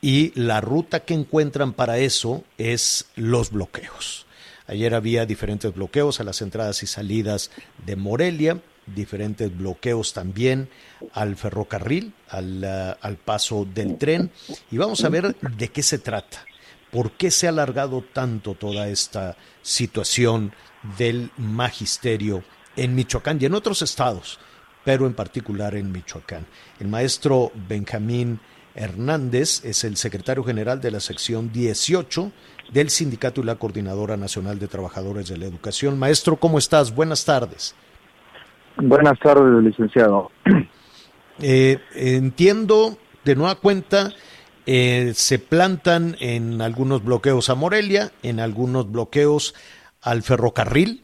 y 0.00 0.32
la 0.40 0.60
ruta 0.60 1.00
que 1.00 1.14
encuentran 1.14 1.72
para 1.72 1.98
eso 1.98 2.44
es 2.58 3.06
los 3.16 3.50
bloqueos. 3.50 4.26
Ayer 4.66 4.94
había 4.94 5.26
diferentes 5.26 5.74
bloqueos 5.74 6.20
a 6.20 6.24
las 6.24 6.40
entradas 6.42 6.82
y 6.82 6.86
salidas 6.86 7.50
de 7.84 7.96
Morelia, 7.96 8.60
diferentes 8.94 9.56
bloqueos 9.56 10.12
también 10.12 10.68
al 11.12 11.36
ferrocarril, 11.36 12.12
al, 12.28 12.64
uh, 12.64 13.06
al, 13.06 13.16
paso 13.16 13.66
del 13.72 13.98
tren. 13.98 14.30
Y 14.70 14.78
vamos 14.78 15.04
a 15.04 15.08
ver 15.08 15.36
de 15.36 15.68
qué 15.68 15.82
se 15.82 15.98
trata. 15.98 16.44
¿Por 16.90 17.12
qué 17.12 17.30
se 17.30 17.46
ha 17.46 17.50
alargado 17.50 18.02
tanto 18.12 18.54
toda 18.54 18.88
esta 18.88 19.36
situación 19.62 20.52
del 20.98 21.30
magisterio 21.36 22.42
en 22.76 22.94
Michoacán 22.94 23.38
y 23.40 23.44
en 23.44 23.54
otros 23.54 23.82
estados, 23.82 24.38
pero 24.84 25.06
en 25.06 25.14
particular 25.14 25.76
en 25.76 25.92
Michoacán? 25.92 26.46
El 26.80 26.88
maestro 26.88 27.52
Benjamín 27.68 28.40
Hernández 28.74 29.64
es 29.64 29.84
el 29.84 29.96
secretario 29.96 30.44
general 30.44 30.80
de 30.80 30.90
la 30.90 31.00
sección 31.00 31.52
18 31.52 32.32
del 32.72 32.90
Sindicato 32.90 33.40
y 33.40 33.44
la 33.44 33.56
Coordinadora 33.56 34.16
Nacional 34.16 34.58
de 34.58 34.68
Trabajadores 34.68 35.28
de 35.28 35.38
la 35.38 35.46
Educación. 35.46 35.98
Maestro, 35.98 36.36
¿cómo 36.36 36.58
estás? 36.58 36.94
Buenas 36.94 37.24
tardes. 37.24 37.74
Buenas 38.76 39.18
tardes, 39.18 39.62
licenciado. 39.62 40.30
Eh, 41.42 41.78
entiendo, 41.94 42.98
de 43.24 43.34
nueva 43.34 43.54
cuenta, 43.54 44.12
eh, 44.66 45.12
se 45.14 45.38
plantan 45.38 46.14
en 46.20 46.60
algunos 46.60 47.02
bloqueos 47.02 47.48
a 47.48 47.54
Morelia, 47.54 48.12
en 48.22 48.40
algunos 48.40 48.92
bloqueos 48.92 49.54
al 50.02 50.22
ferrocarril 50.22 51.02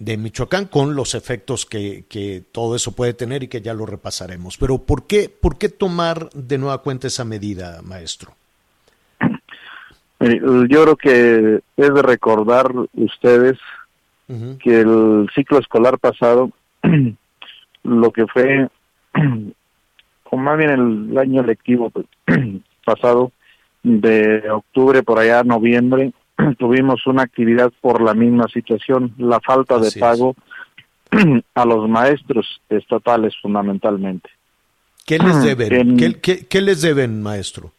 de 0.00 0.16
Michoacán, 0.16 0.66
con 0.66 0.96
los 0.96 1.14
efectos 1.14 1.64
que, 1.64 2.06
que, 2.08 2.42
todo 2.50 2.74
eso 2.74 2.90
puede 2.90 3.14
tener 3.14 3.44
y 3.44 3.48
que 3.48 3.60
ya 3.60 3.72
lo 3.72 3.86
repasaremos. 3.86 4.58
Pero 4.58 4.78
¿por 4.78 5.06
qué, 5.06 5.28
por 5.28 5.58
qué 5.58 5.68
tomar 5.68 6.28
de 6.30 6.58
nueva 6.58 6.78
cuenta 6.78 7.06
esa 7.06 7.24
medida, 7.24 7.82
maestro? 7.82 8.32
Mire, 10.18 10.40
Yo 10.68 10.82
creo 10.82 10.96
que 10.96 11.60
es 11.76 11.94
de 11.94 12.02
recordar 12.02 12.72
ustedes 12.94 13.58
que 14.62 14.80
el 14.80 15.28
ciclo 15.34 15.58
escolar 15.58 15.98
pasado, 15.98 16.50
lo 17.84 18.10
que 18.10 18.26
fue, 18.26 18.68
o 20.30 20.36
más 20.36 20.58
bien 20.58 20.70
el 20.70 21.18
año 21.18 21.42
lectivo 21.42 21.90
pues, 21.90 22.06
pasado, 22.84 23.32
de 23.82 24.48
octubre 24.50 25.02
por 25.02 25.18
allá 25.18 25.40
a 25.40 25.44
noviembre, 25.44 26.12
tuvimos 26.58 27.06
una 27.06 27.22
actividad 27.22 27.72
por 27.80 28.00
la 28.02 28.14
misma 28.14 28.44
situación, 28.48 29.12
la 29.18 29.40
falta 29.40 29.78
de 29.78 29.88
es. 29.88 29.96
pago 29.98 30.34
a 31.54 31.64
los 31.64 31.88
maestros 31.88 32.60
estatales 32.68 33.34
fundamentalmente. 33.42 34.30
¿Qué 35.04 35.18
les 35.18 35.42
deben? 35.42 35.72
En- 35.72 35.96
¿Qué, 35.96 36.20
qué- 36.20 36.46
qué 36.46 36.60
les 36.60 36.80
deben, 36.80 37.22
maestro? 37.22 37.72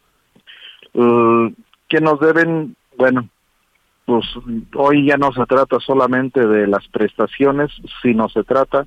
Uh, 0.92 1.50
que 1.88 2.00
nos 2.00 2.20
deben, 2.20 2.76
bueno, 2.96 3.28
pues 4.04 4.26
hoy 4.74 5.06
ya 5.06 5.16
no 5.16 5.32
se 5.32 5.44
trata 5.46 5.80
solamente 5.80 6.46
de 6.46 6.66
las 6.66 6.86
prestaciones, 6.88 7.70
sino 8.02 8.28
se 8.28 8.44
trata 8.44 8.84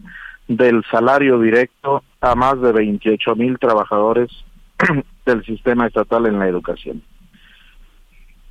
del 0.47 0.83
salario 0.91 1.39
directo 1.39 2.03
a 2.21 2.35
más 2.35 2.61
de 2.61 2.71
28 2.71 3.35
mil 3.35 3.57
trabajadores 3.59 4.29
del 5.25 5.43
sistema 5.43 5.87
estatal 5.87 6.27
en 6.27 6.39
la 6.39 6.47
educación. 6.47 7.01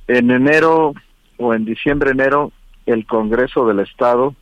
En 0.07 0.31
enero 0.31 0.93
o 1.37 1.53
en 1.53 1.65
diciembre, 1.65 2.11
enero, 2.11 2.51
el 2.85 3.05
Congreso 3.05 3.65
del 3.65 3.79
Estado 3.79 4.35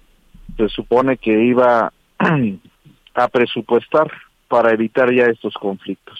se 0.57 0.69
supone 0.69 1.17
que 1.17 1.43
iba 1.43 1.91
a 3.15 3.27
presupuestar 3.27 4.11
para 4.47 4.71
evitar 4.71 5.13
ya 5.13 5.25
estos 5.25 5.53
conflictos. 5.55 6.19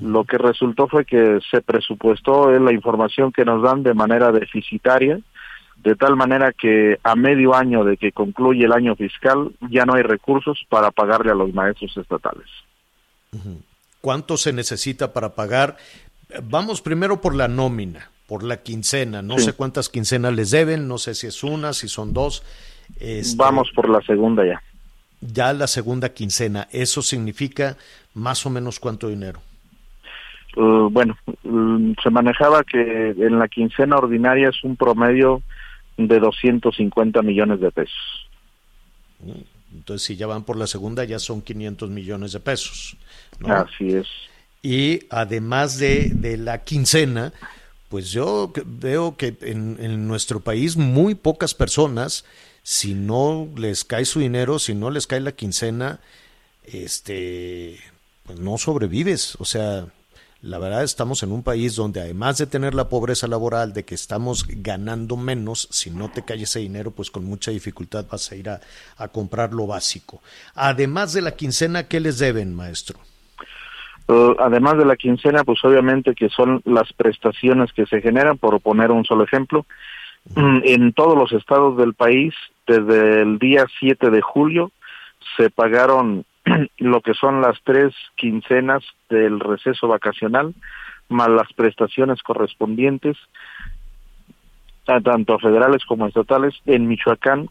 Lo 0.00 0.24
que 0.24 0.38
resultó 0.38 0.88
fue 0.88 1.04
que 1.04 1.38
se 1.50 1.60
presupuestó 1.60 2.54
es 2.54 2.60
la 2.60 2.72
información 2.72 3.32
que 3.32 3.44
nos 3.44 3.62
dan 3.62 3.82
de 3.82 3.94
manera 3.94 4.32
deficitaria, 4.32 5.18
de 5.76 5.96
tal 5.96 6.16
manera 6.16 6.52
que 6.52 6.98
a 7.02 7.16
medio 7.16 7.54
año 7.54 7.84
de 7.84 7.96
que 7.96 8.12
concluye 8.12 8.64
el 8.64 8.72
año 8.72 8.96
fiscal 8.96 9.50
ya 9.70 9.84
no 9.86 9.94
hay 9.94 10.02
recursos 10.02 10.64
para 10.68 10.90
pagarle 10.90 11.32
a 11.32 11.34
los 11.34 11.52
maestros 11.54 11.96
estatales. 11.96 12.46
¿Cuánto 14.00 14.36
se 14.36 14.52
necesita 14.52 15.12
para 15.12 15.30
pagar? 15.34 15.76
Vamos 16.44 16.80
primero 16.80 17.20
por 17.20 17.34
la 17.34 17.48
nómina, 17.48 18.10
por 18.26 18.42
la 18.42 18.58
quincena. 18.62 19.22
No 19.22 19.38
Sí. 19.38 19.46
sé 19.46 19.52
cuántas 19.54 19.88
quincenas 19.88 20.32
les 20.34 20.50
deben, 20.50 20.88
no 20.88 20.98
sé 20.98 21.14
si 21.14 21.26
es 21.26 21.42
una, 21.42 21.72
si 21.72 21.88
son 21.88 22.12
dos. 22.12 22.42
Este, 22.98 23.36
Vamos 23.36 23.70
por 23.74 23.88
la 23.88 24.00
segunda 24.02 24.44
ya. 24.46 24.62
Ya 25.20 25.52
la 25.52 25.66
segunda 25.66 26.10
quincena. 26.10 26.68
Eso 26.72 27.02
significa 27.02 27.76
más 28.14 28.46
o 28.46 28.50
menos 28.50 28.80
cuánto 28.80 29.08
dinero. 29.08 29.40
Uh, 30.56 30.88
bueno, 30.90 31.16
mm, 31.44 31.92
se 32.02 32.10
manejaba 32.10 32.64
que 32.64 33.10
en 33.10 33.38
la 33.38 33.48
quincena 33.48 33.96
ordinaria 33.96 34.48
es 34.48 34.64
un 34.64 34.76
promedio 34.76 35.42
de 35.96 36.18
250 36.18 37.22
millones 37.22 37.60
de 37.60 37.70
pesos. 37.70 38.28
Entonces, 39.72 40.06
si 40.06 40.16
ya 40.16 40.26
van 40.26 40.44
por 40.44 40.56
la 40.56 40.66
segunda, 40.66 41.04
ya 41.04 41.18
son 41.18 41.42
500 41.42 41.90
millones 41.90 42.32
de 42.32 42.40
pesos. 42.40 42.96
¿no? 43.38 43.54
Así 43.54 43.90
es. 43.90 44.08
Y 44.62 45.00
además 45.10 45.78
de, 45.78 46.10
de 46.12 46.36
la 46.36 46.64
quincena, 46.64 47.32
pues 47.88 48.10
yo 48.10 48.52
veo 48.66 49.16
que 49.16 49.36
en, 49.42 49.76
en 49.80 50.08
nuestro 50.08 50.40
país 50.40 50.76
muy 50.76 51.14
pocas 51.14 51.54
personas, 51.54 52.24
si 52.62 52.94
no 52.94 53.48
les 53.56 53.84
cae 53.84 54.04
su 54.04 54.20
dinero, 54.20 54.58
si 54.58 54.74
no 54.74 54.90
les 54.90 55.06
cae 55.06 55.20
la 55.20 55.32
quincena, 55.32 56.00
este, 56.64 57.78
pues 58.24 58.38
no 58.38 58.58
sobrevives. 58.58 59.36
O 59.38 59.44
sea, 59.44 59.86
la 60.42 60.58
verdad 60.58 60.82
estamos 60.82 61.22
en 61.22 61.32
un 61.32 61.42
país 61.42 61.76
donde 61.76 62.00
además 62.00 62.38
de 62.38 62.46
tener 62.46 62.74
la 62.74 62.88
pobreza 62.88 63.26
laboral, 63.26 63.72
de 63.72 63.84
que 63.84 63.94
estamos 63.94 64.46
ganando 64.48 65.16
menos, 65.16 65.68
si 65.70 65.90
no 65.90 66.10
te 66.10 66.24
cae 66.24 66.42
ese 66.42 66.60
dinero, 66.60 66.90
pues 66.92 67.10
con 67.10 67.24
mucha 67.24 67.50
dificultad 67.50 68.06
vas 68.10 68.32
a 68.32 68.36
ir 68.36 68.48
a, 68.48 68.60
a 68.96 69.08
comprar 69.08 69.52
lo 69.52 69.66
básico. 69.66 70.22
Además 70.54 71.12
de 71.12 71.22
la 71.22 71.32
quincena, 71.32 71.88
¿qué 71.88 72.00
les 72.00 72.18
deben, 72.18 72.54
maestro? 72.54 72.98
Uh, 74.08 74.34
además 74.40 74.76
de 74.76 74.86
la 74.86 74.96
quincena, 74.96 75.44
pues 75.44 75.64
obviamente 75.64 76.14
que 76.14 76.28
son 76.30 76.62
las 76.64 76.92
prestaciones 76.94 77.72
que 77.72 77.86
se 77.86 78.00
generan, 78.00 78.38
por 78.38 78.60
poner 78.60 78.90
un 78.90 79.04
solo 79.04 79.24
ejemplo, 79.24 79.66
en 80.34 80.92
todos 80.92 81.16
los 81.16 81.32
estados 81.32 81.76
del 81.76 81.94
país, 81.94 82.34
desde 82.66 83.22
el 83.22 83.38
día 83.38 83.66
7 83.78 84.10
de 84.10 84.20
julio, 84.20 84.72
se 85.36 85.50
pagaron 85.50 86.24
lo 86.78 87.00
que 87.00 87.14
son 87.14 87.40
las 87.40 87.58
tres 87.64 87.94
quincenas 88.16 88.84
del 89.08 89.40
receso 89.40 89.88
vacacional, 89.88 90.54
más 91.08 91.28
las 91.28 91.52
prestaciones 91.52 92.22
correspondientes, 92.22 93.16
tanto 94.84 95.38
federales 95.38 95.84
como 95.84 96.06
estatales. 96.06 96.54
En 96.66 96.88
Michoacán 96.88 97.48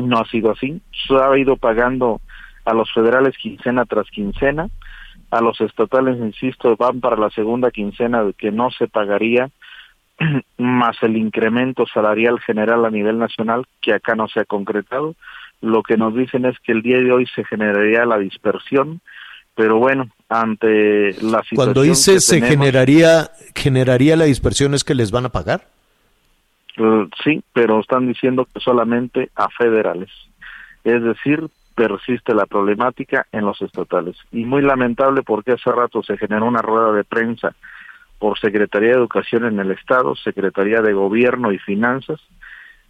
no 0.00 0.18
ha 0.18 0.26
sido 0.26 0.50
así, 0.50 0.80
se 1.06 1.14
ha 1.14 1.36
ido 1.38 1.56
pagando 1.56 2.20
a 2.64 2.74
los 2.74 2.92
federales 2.92 3.36
quincena 3.38 3.84
tras 3.84 4.10
quincena, 4.10 4.68
a 5.30 5.40
los 5.40 5.60
estatales, 5.60 6.18
insisto, 6.18 6.76
van 6.76 7.00
para 7.00 7.16
la 7.16 7.30
segunda 7.30 7.70
quincena 7.70 8.24
de 8.24 8.32
que 8.34 8.50
no 8.50 8.70
se 8.70 8.88
pagaría, 8.88 9.50
más 10.58 10.96
el 11.02 11.16
incremento 11.16 11.86
salarial 11.86 12.40
general 12.40 12.84
a 12.84 12.90
nivel 12.90 13.18
nacional, 13.18 13.66
que 13.80 13.94
acá 13.94 14.14
no 14.14 14.28
se 14.28 14.40
ha 14.40 14.44
concretado. 14.44 15.14
Lo 15.60 15.82
que 15.82 15.96
nos 15.96 16.14
dicen 16.14 16.44
es 16.44 16.58
que 16.60 16.72
el 16.72 16.82
día 16.82 16.98
de 16.98 17.12
hoy 17.12 17.26
se 17.34 17.44
generaría 17.44 18.04
la 18.04 18.18
dispersión, 18.18 19.00
pero 19.54 19.78
bueno, 19.78 20.08
ante 20.28 21.12
la 21.22 21.42
situación 21.42 21.54
Cuando 21.56 21.82
dice 21.82 22.14
que 22.14 22.20
se 22.20 22.36
tenemos- 22.40 22.50
generaría, 22.66 23.30
generaría 23.54 24.16
la 24.16 24.24
dispersión, 24.24 24.74
¿es 24.74 24.84
que 24.84 24.94
les 24.94 25.10
van 25.10 25.24
a 25.26 25.30
pagar? 25.30 25.66
Eh, 26.76 27.08
sí, 27.24 27.42
pero 27.54 27.80
están 27.80 28.06
diciendo 28.06 28.46
que 28.52 28.60
solamente 28.60 29.30
a 29.34 29.48
federales. 29.48 30.10
Es 30.84 31.02
decir, 31.02 31.48
persiste 31.74 32.34
la 32.34 32.46
problemática 32.46 33.26
en 33.32 33.44
los 33.46 33.60
estatales. 33.62 34.16
Y 34.30 34.44
muy 34.44 34.62
lamentable 34.62 35.22
porque 35.22 35.52
hace 35.52 35.70
rato 35.72 36.02
se 36.02 36.16
generó 36.18 36.46
una 36.46 36.62
rueda 36.62 36.92
de 36.92 37.04
prensa 37.04 37.54
por 38.18 38.38
Secretaría 38.38 38.90
de 38.90 38.96
Educación 38.96 39.44
en 39.46 39.58
el 39.58 39.70
Estado, 39.72 40.14
Secretaría 40.16 40.80
de 40.80 40.92
Gobierno 40.92 41.52
y 41.52 41.58
Finanzas, 41.58 42.20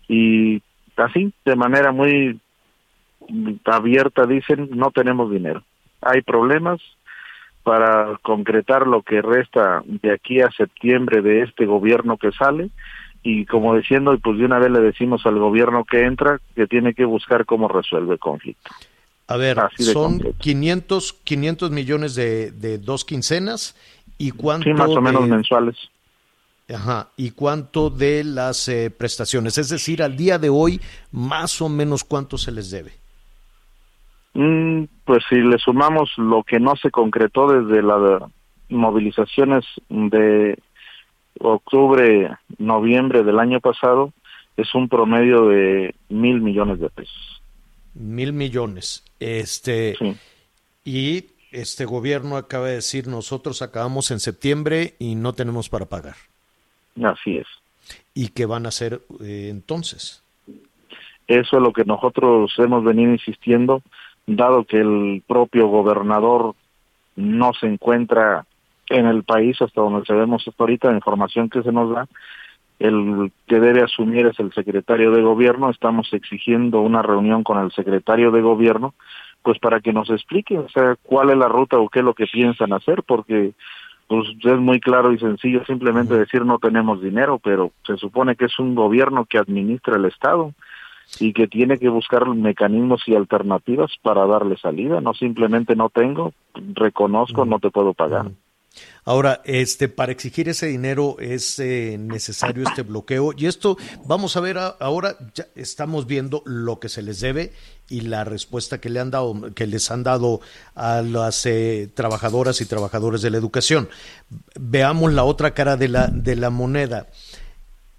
y 0.08 0.62
así, 0.96 1.32
de 1.44 1.56
manera 1.56 1.90
muy 1.90 2.38
abierta, 3.64 4.26
dicen, 4.26 4.68
no 4.72 4.90
tenemos 4.90 5.30
dinero. 5.30 5.62
Hay 6.02 6.22
problemas 6.22 6.80
para 7.62 8.18
concretar 8.22 8.86
lo 8.86 9.02
que 9.02 9.20
resta 9.22 9.82
de 9.86 10.12
aquí 10.12 10.40
a 10.40 10.50
septiembre 10.50 11.20
de 11.22 11.42
este 11.42 11.66
gobierno 11.66 12.16
que 12.16 12.30
sale, 12.32 12.70
y 13.22 13.44
como 13.44 13.74
diciendo, 13.74 14.14
y 14.14 14.18
pues 14.18 14.38
de 14.38 14.44
una 14.44 14.60
vez 14.60 14.70
le 14.70 14.80
decimos 14.80 15.26
al 15.26 15.38
gobierno 15.38 15.84
que 15.84 16.02
entra 16.04 16.40
que 16.54 16.68
tiene 16.68 16.94
que 16.94 17.04
buscar 17.04 17.44
cómo 17.44 17.66
resuelve 17.66 18.12
el 18.14 18.18
conflicto. 18.20 18.70
A 19.26 19.36
ver, 19.36 19.58
son 19.78 20.12
concreto. 20.18 20.38
500, 20.38 21.12
500 21.24 21.70
millones 21.72 22.14
de, 22.14 22.52
de 22.52 22.78
dos 22.78 23.04
quincenas 23.04 23.74
y 24.16 24.30
cuánto 24.30 24.68
Sí, 24.68 24.74
más 24.74 24.90
o 24.90 25.00
menos 25.00 25.22
de- 25.22 25.28
mensuales. 25.28 25.76
Ajá, 26.72 27.10
y 27.16 27.30
cuánto 27.30 27.90
de 27.90 28.24
las 28.24 28.68
eh, 28.68 28.90
prestaciones, 28.90 29.56
es 29.58 29.68
decir, 29.68 30.02
al 30.02 30.16
día 30.16 30.38
de 30.38 30.48
hoy, 30.48 30.80
más 31.12 31.60
o 31.60 31.68
menos 31.68 32.02
cuánto 32.04 32.38
se 32.38 32.50
les 32.52 32.70
debe. 32.70 32.92
Mm, 34.36 34.84
pues 35.06 35.24
si 35.30 35.36
le 35.36 35.56
sumamos 35.56 36.12
lo 36.18 36.42
que 36.42 36.60
no 36.60 36.76
se 36.76 36.90
concretó 36.90 37.48
desde 37.50 37.82
las 37.82 38.22
movilizaciones 38.68 39.64
de 39.88 40.58
octubre, 41.40 42.36
noviembre 42.58 43.24
del 43.24 43.38
año 43.38 43.60
pasado, 43.60 44.12
es 44.58 44.74
un 44.74 44.90
promedio 44.90 45.48
de 45.48 45.94
mil 46.10 46.42
millones 46.42 46.80
de 46.80 46.90
pesos. 46.90 47.42
Mil 47.94 48.34
millones. 48.34 49.02
Este, 49.20 49.96
y 50.84 51.24
este 51.50 51.86
gobierno 51.86 52.36
acaba 52.36 52.66
de 52.66 52.74
decir, 52.74 53.08
nosotros 53.08 53.62
acabamos 53.62 54.10
en 54.10 54.20
septiembre 54.20 54.96
y 54.98 55.14
no 55.14 55.32
tenemos 55.32 55.70
para 55.70 55.86
pagar. 55.86 56.16
Así 57.02 57.38
es. 57.38 57.46
¿Y 58.12 58.28
qué 58.28 58.44
van 58.44 58.66
a 58.66 58.68
hacer 58.68 59.00
eh, 59.22 59.48
entonces? 59.50 60.22
Eso 61.26 61.56
es 61.56 61.62
lo 61.62 61.72
que 61.72 61.84
nosotros 61.84 62.52
hemos 62.58 62.84
venido 62.84 63.12
insistiendo, 63.12 63.82
dado 64.26 64.64
que 64.64 64.78
el 64.78 65.22
propio 65.26 65.68
gobernador 65.68 66.54
no 67.14 67.52
se 67.54 67.66
encuentra 67.66 68.44
en 68.88 69.06
el 69.06 69.24
país 69.24 69.60
hasta 69.60 69.80
donde 69.80 70.04
sabemos 70.04 70.46
hasta 70.46 70.62
ahorita, 70.62 70.90
la 70.90 70.96
información 70.96 71.48
que 71.48 71.62
se 71.62 71.72
nos 71.72 71.90
da, 71.92 72.06
el 72.78 73.32
que 73.46 73.58
debe 73.58 73.82
asumir 73.82 74.26
es 74.26 74.38
el 74.38 74.52
secretario 74.52 75.10
de 75.10 75.22
gobierno, 75.22 75.70
estamos 75.70 76.12
exigiendo 76.12 76.80
una 76.82 77.02
reunión 77.02 77.42
con 77.42 77.58
el 77.58 77.72
secretario 77.72 78.30
de 78.30 78.42
gobierno, 78.42 78.94
pues 79.42 79.58
para 79.58 79.80
que 79.80 79.92
nos 79.92 80.10
explique, 80.10 80.58
o 80.58 80.68
sea, 80.68 80.96
cuál 81.02 81.30
es 81.30 81.36
la 81.36 81.48
ruta 81.48 81.78
o 81.78 81.88
qué 81.88 82.00
es 82.00 82.04
lo 82.04 82.14
que 82.14 82.26
piensan 82.26 82.72
hacer, 82.72 83.02
porque 83.02 83.52
pues 84.08 84.28
es 84.44 84.58
muy 84.58 84.78
claro 84.78 85.12
y 85.12 85.18
sencillo 85.18 85.64
simplemente 85.64 86.14
decir 86.14 86.44
no 86.44 86.58
tenemos 86.58 87.02
dinero, 87.02 87.40
pero 87.42 87.72
se 87.84 87.96
supone 87.96 88.36
que 88.36 88.44
es 88.44 88.58
un 88.58 88.74
gobierno 88.74 89.24
que 89.24 89.38
administra 89.38 89.96
el 89.96 90.04
Estado 90.04 90.52
y 91.20 91.32
que 91.32 91.46
tiene 91.46 91.78
que 91.78 91.88
buscar 91.88 92.26
mecanismos 92.28 93.02
y 93.06 93.14
alternativas 93.14 93.92
para 94.02 94.26
darle 94.26 94.56
salida, 94.56 95.00
no 95.00 95.14
simplemente 95.14 95.76
no 95.76 95.88
tengo, 95.88 96.32
reconozco, 96.74 97.44
no 97.44 97.58
te 97.58 97.70
puedo 97.70 97.94
pagar. 97.94 98.30
Ahora, 99.04 99.40
este, 99.44 99.88
para 99.88 100.12
exigir 100.12 100.48
ese 100.48 100.66
dinero 100.66 101.16
es 101.20 101.58
eh, 101.58 101.96
necesario 101.98 102.64
este 102.66 102.82
bloqueo. 102.82 103.32
Y 103.36 103.46
esto, 103.46 103.76
vamos 104.04 104.36
a 104.36 104.40
ver 104.40 104.58
ahora, 104.58 105.16
ya 105.34 105.46
estamos 105.54 106.06
viendo 106.06 106.42
lo 106.44 106.80
que 106.80 106.88
se 106.88 107.02
les 107.02 107.20
debe 107.20 107.52
y 107.88 108.02
la 108.02 108.24
respuesta 108.24 108.80
que 108.80 108.90
le 108.90 108.98
han 108.98 109.10
dado, 109.10 109.54
que 109.54 109.66
les 109.66 109.90
han 109.90 110.02
dado 110.02 110.40
a 110.74 111.02
las 111.02 111.46
eh, 111.46 111.88
trabajadoras 111.94 112.60
y 112.60 112.66
trabajadores 112.66 113.22
de 113.22 113.30
la 113.30 113.38
educación. 113.38 113.88
Veamos 114.58 115.12
la 115.12 115.24
otra 115.24 115.54
cara 115.54 115.76
de 115.76 115.88
la, 115.88 116.08
de 116.08 116.36
la 116.36 116.50
moneda. 116.50 117.06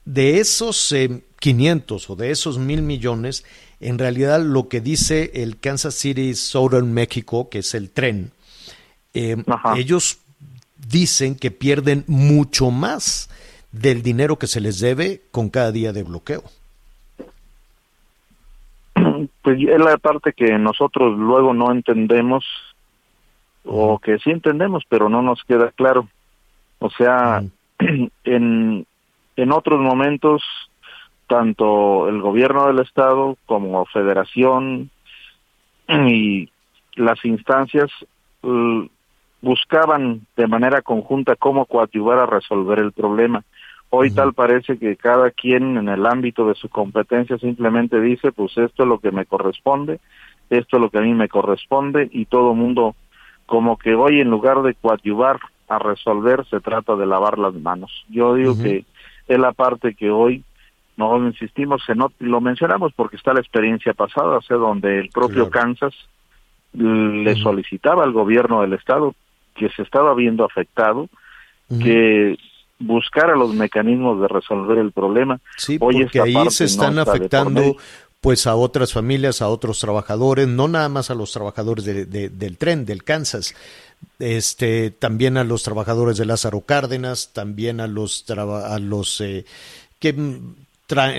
De 0.04 0.40
esos 0.40 0.94
500 1.40 2.04
eh, 2.10 2.14
o 2.14 2.16
de 2.16 2.32
esos 2.32 2.58
mil 2.58 2.82
millones, 2.82 3.46
en 3.80 3.98
realidad 3.98 4.42
lo 4.42 4.70
que 4.70 4.82
dice 4.82 5.32
el 5.36 5.60
Kansas 5.60 5.96
City 5.96 6.34
Southern 6.34 6.94
México, 6.94 7.50
que 7.50 7.60
es 7.60 7.74
el 7.74 7.90
tren, 7.92 8.32
eh, 9.14 9.38
ellos 9.76 10.20
dicen 10.90 11.36
que 11.36 11.52
pierden 11.52 12.04
mucho 12.08 12.72
más 12.72 13.30
del 13.72 14.02
dinero 14.02 14.38
que 14.38 14.48
se 14.48 14.62
les 14.62 14.80
debe 14.80 15.22
con 15.32 15.50
cada 15.50 15.72
día 15.72 15.94
de 15.94 16.04
bloqueo. 16.04 16.44
Pues 19.42 19.60
es 19.60 19.80
la 19.80 19.98
parte 19.98 20.34
que 20.34 20.58
nosotros 20.58 21.18
luego 21.18 21.54
no 21.54 21.72
entendemos 21.72 22.46
o 23.64 23.98
que 23.98 24.20
sí 24.20 24.30
entendemos, 24.30 24.84
pero 24.90 25.10
no 25.10 25.22
nos 25.22 25.44
queda 25.44 25.72
claro. 25.72 26.08
O 26.80 26.90
sea, 26.90 27.44
en, 28.24 28.86
en 29.36 29.52
otros 29.52 29.80
momentos, 29.80 30.44
tanto 31.28 32.08
el 32.08 32.22
gobierno 32.22 32.68
del 32.68 32.80
Estado 32.80 33.38
como 33.46 33.86
Federación 33.86 34.90
y 35.88 36.50
las 36.96 37.24
instancias 37.26 37.92
buscaban 39.42 40.26
de 40.36 40.48
manera 40.48 40.82
conjunta 40.82 41.36
cómo 41.36 41.66
coadyuvar 41.66 42.20
a 42.20 42.26
resolver 42.26 42.80
el 42.80 42.92
problema. 42.92 43.44
Hoy 43.90 44.12
tal 44.12 44.34
parece 44.34 44.78
que 44.78 44.98
cada 44.98 45.32
quien 45.32 45.78
en 45.78 45.88
el 45.88 46.06
ámbito 46.06 46.48
de 46.48 46.56
su 46.56 46.68
competencia 46.68 47.38
simplemente 47.38 48.02
dice, 48.02 48.34
pues 48.34 48.58
esto 48.58 48.84
es 48.84 48.90
lo 48.90 49.00
que 49.00 49.12
me 49.12 49.26
corresponde, 49.26 50.00
esto 50.50 50.78
es 50.78 50.82
lo 50.82 50.90
que 50.90 50.98
a 50.98 51.02
mí 51.02 51.14
me 51.14 51.30
corresponde 51.30 52.10
y 52.12 52.26
todo 52.26 52.54
mundo 52.54 52.96
como 53.46 53.78
que 53.78 53.96
hoy 53.96 54.20
en 54.20 54.30
lugar 54.30 54.62
de 54.62 54.74
coadyuvar 54.74 55.40
a 55.70 55.80
resolver 55.80 56.46
se 56.50 56.60
trata 56.60 56.96
de 56.96 57.06
lavar 57.06 57.38
las 57.38 57.54
manos. 57.54 58.06
Yo 58.10 58.36
digo 58.36 58.58
que 58.62 58.84
es 59.28 59.40
la 59.40 59.54
parte 59.54 59.94
que 59.94 60.10
hoy 60.10 60.44
no 60.98 61.26
insistimos 61.28 61.84
en 61.88 62.00
lo 62.20 62.42
mencionamos 62.42 62.92
porque 62.96 63.16
está 63.16 63.34
la 63.34 63.40
experiencia 63.40 63.94
pasada, 63.94 64.38
o 64.38 64.42
sea, 64.42 64.58
donde 64.58 65.00
el 65.00 65.10
propio 65.10 65.50
Kansas 65.50 65.94
le 66.74 67.36
solicitaba 67.36 68.04
al 68.04 68.12
gobierno 68.12 68.62
del 68.62 68.74
estado 68.74 69.16
que 69.56 69.70
se 69.70 69.84
estaba 69.84 70.14
viendo 70.14 70.44
afectado, 70.44 71.08
que 71.70 72.38
buscara 72.80 73.36
los 73.36 73.54
mecanismos 73.54 74.22
de 74.22 74.28
resolver 74.28 74.78
el 74.78 74.92
problema. 74.92 75.40
Sí, 75.58 75.80
porque 75.80 76.22
ahí 76.22 76.50
se 76.50 76.66
están 76.66 77.00
afectando 77.00 77.78
pues 78.22 78.48
a 78.48 78.56
otras 78.56 78.94
familias, 78.94 79.42
a 79.42 79.48
otros 79.48 79.80
trabajadores, 79.80 80.48
no 80.48 80.68
nada 80.68 80.90
más 80.90 81.12
a 81.12 81.16
los 81.16 81.32
trabajadores 81.32 81.86
de, 81.86 82.06
del 82.06 82.58
tren, 82.58 82.86
del 82.86 83.04
Kansas, 83.04 83.56
este, 84.20 84.92
también 84.92 85.38
a 85.38 85.44
los 85.44 85.64
trabajadores 85.64 86.18
de 86.18 86.26
Lázaro 86.26 86.62
Cárdenas, 86.62 87.32
también 87.34 87.80
a 87.80 87.88
los, 87.88 88.26
a 88.30 88.80
los 88.80 89.22
eh, 89.22 89.46
que 90.00 90.16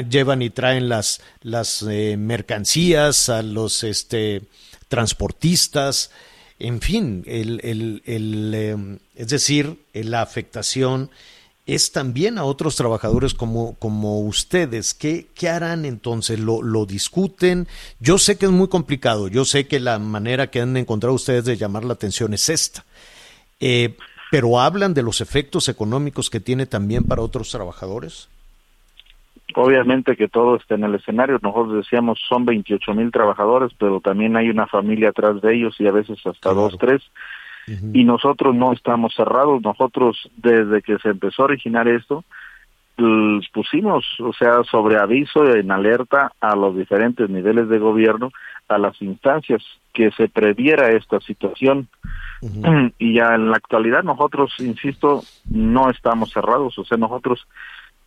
llevan 0.08 0.42
y 0.42 0.50
traen 0.50 0.88
las, 0.88 1.20
las 1.42 1.82
eh, 1.82 2.16
mercancías, 2.16 3.28
a 3.28 3.42
los 3.42 3.84
este, 3.84 4.42
transportistas, 4.88 6.10
en 6.58 6.80
fin, 6.80 7.22
el, 7.26 7.60
el, 7.62 8.02
el, 8.04 8.54
em, 8.54 8.98
es 9.14 9.28
decir, 9.28 9.78
la 9.92 10.22
afectación 10.22 11.10
es 11.66 11.92
también 11.92 12.38
a 12.38 12.44
otros 12.44 12.76
trabajadores 12.76 13.34
como, 13.34 13.74
como 13.74 14.20
ustedes. 14.20 14.94
¿Qué, 14.94 15.28
¿Qué, 15.34 15.50
harán 15.50 15.84
entonces? 15.84 16.40
¿Lo, 16.40 16.62
¿Lo 16.62 16.86
discuten? 16.86 17.68
Yo 18.00 18.18
sé 18.18 18.38
que 18.38 18.46
es 18.46 18.52
muy 18.52 18.68
complicado, 18.68 19.28
yo 19.28 19.44
sé 19.44 19.68
que 19.68 19.78
la 19.78 19.98
manera 19.98 20.50
que 20.50 20.62
han 20.62 20.76
encontrado 20.76 21.14
ustedes 21.14 21.44
de 21.44 21.56
llamar 21.56 21.84
la 21.84 21.92
atención 21.92 22.32
es 22.34 22.48
esta, 22.48 22.84
eh, 23.60 23.96
pero 24.30 24.60
hablan 24.60 24.94
de 24.94 25.02
los 25.02 25.20
efectos 25.20 25.68
económicos 25.68 26.30
que 26.30 26.40
tiene 26.40 26.66
también 26.66 27.04
para 27.04 27.22
otros 27.22 27.50
trabajadores. 27.50 28.28
Obviamente 29.54 30.16
que 30.16 30.28
todo 30.28 30.56
está 30.56 30.74
en 30.74 30.84
el 30.84 30.94
escenario. 30.94 31.38
Nosotros 31.42 31.76
decíamos 31.76 32.20
son 32.28 32.44
28 32.44 32.94
mil 32.94 33.10
trabajadores, 33.10 33.72
pero 33.78 34.00
también 34.00 34.36
hay 34.36 34.50
una 34.50 34.66
familia 34.66 35.10
atrás 35.10 35.40
de 35.40 35.54
ellos 35.54 35.74
y 35.80 35.86
a 35.86 35.92
veces 35.92 36.18
hasta 36.26 36.52
dos, 36.52 36.76
tres. 36.78 37.02
Y 37.92 38.04
nosotros 38.04 38.54
no 38.54 38.72
estamos 38.72 39.14
cerrados. 39.14 39.60
Nosotros, 39.62 40.30
desde 40.36 40.80
que 40.80 40.98
se 40.98 41.10
empezó 41.10 41.42
a 41.42 41.46
originar 41.46 41.86
esto, 41.86 42.24
pusimos, 43.52 44.04
o 44.20 44.32
sea, 44.32 44.64
sobre 44.64 44.96
aviso 44.96 45.44
en 45.54 45.70
alerta 45.70 46.32
a 46.40 46.56
los 46.56 46.76
diferentes 46.76 47.28
niveles 47.30 47.68
de 47.68 47.78
gobierno, 47.78 48.32
a 48.68 48.78
las 48.78 49.00
instancias, 49.00 49.62
que 49.92 50.10
se 50.12 50.28
previera 50.28 50.90
esta 50.90 51.20
situación. 51.20 51.88
Y 52.98 53.14
ya 53.14 53.34
en 53.34 53.50
la 53.50 53.56
actualidad 53.56 54.02
nosotros, 54.02 54.54
insisto, 54.60 55.22
no 55.50 55.90
estamos 55.90 56.30
cerrados, 56.30 56.78
o 56.78 56.84
sea, 56.84 56.96
nosotros 56.96 57.46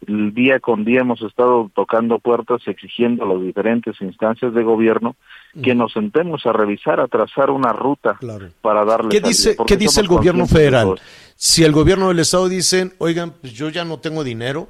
día 0.08 0.60
con 0.60 0.84
día 0.84 1.02
hemos 1.02 1.22
estado 1.22 1.70
tocando 1.76 2.20
puertas 2.20 2.62
exigiendo 2.68 3.24
a 3.24 3.28
las 3.28 3.42
diferentes 3.42 4.00
instancias 4.02 4.54
de 4.54 4.64
gobierno 4.64 5.16
que 5.62 5.76
nos 5.76 5.94
sentemos 5.94 6.46
a 6.46 6.54
revisar, 6.54 7.00
a 7.00 7.08
trazar 7.08 7.52
una 7.52 7.72
ruta 7.72 8.18
para 8.62 8.84
darle. 8.84 9.10
¿Qué 9.10 9.22
dice, 9.22 9.56
¿qué 9.68 9.78
dice 9.78 10.02
el 10.02 10.08
gobierno 10.08 10.48
federal? 10.48 11.00
Si 11.36 11.64
el 11.64 11.72
gobierno 11.72 12.08
del 12.08 12.20
estado 12.20 12.50
dice, 12.50 12.92
oigan, 12.98 13.34
pues 13.42 13.54
yo 13.54 13.70
ya 13.70 13.86
no 13.86 14.00
tengo 14.00 14.24
dinero, 14.24 14.70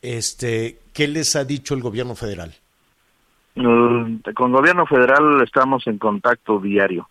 este, 0.00 0.78
¿qué 0.92 1.08
les 1.08 1.36
ha 1.36 1.44
dicho 1.44 1.74
el 1.74 1.80
gobierno 1.80 2.14
federal? 2.14 2.52
Mm, 3.54 4.18
con 4.34 4.50
el 4.50 4.56
gobierno 4.56 4.86
federal 4.86 5.42
estamos 5.42 5.86
en 5.86 5.98
contacto 5.98 6.58
diario. 6.58 7.08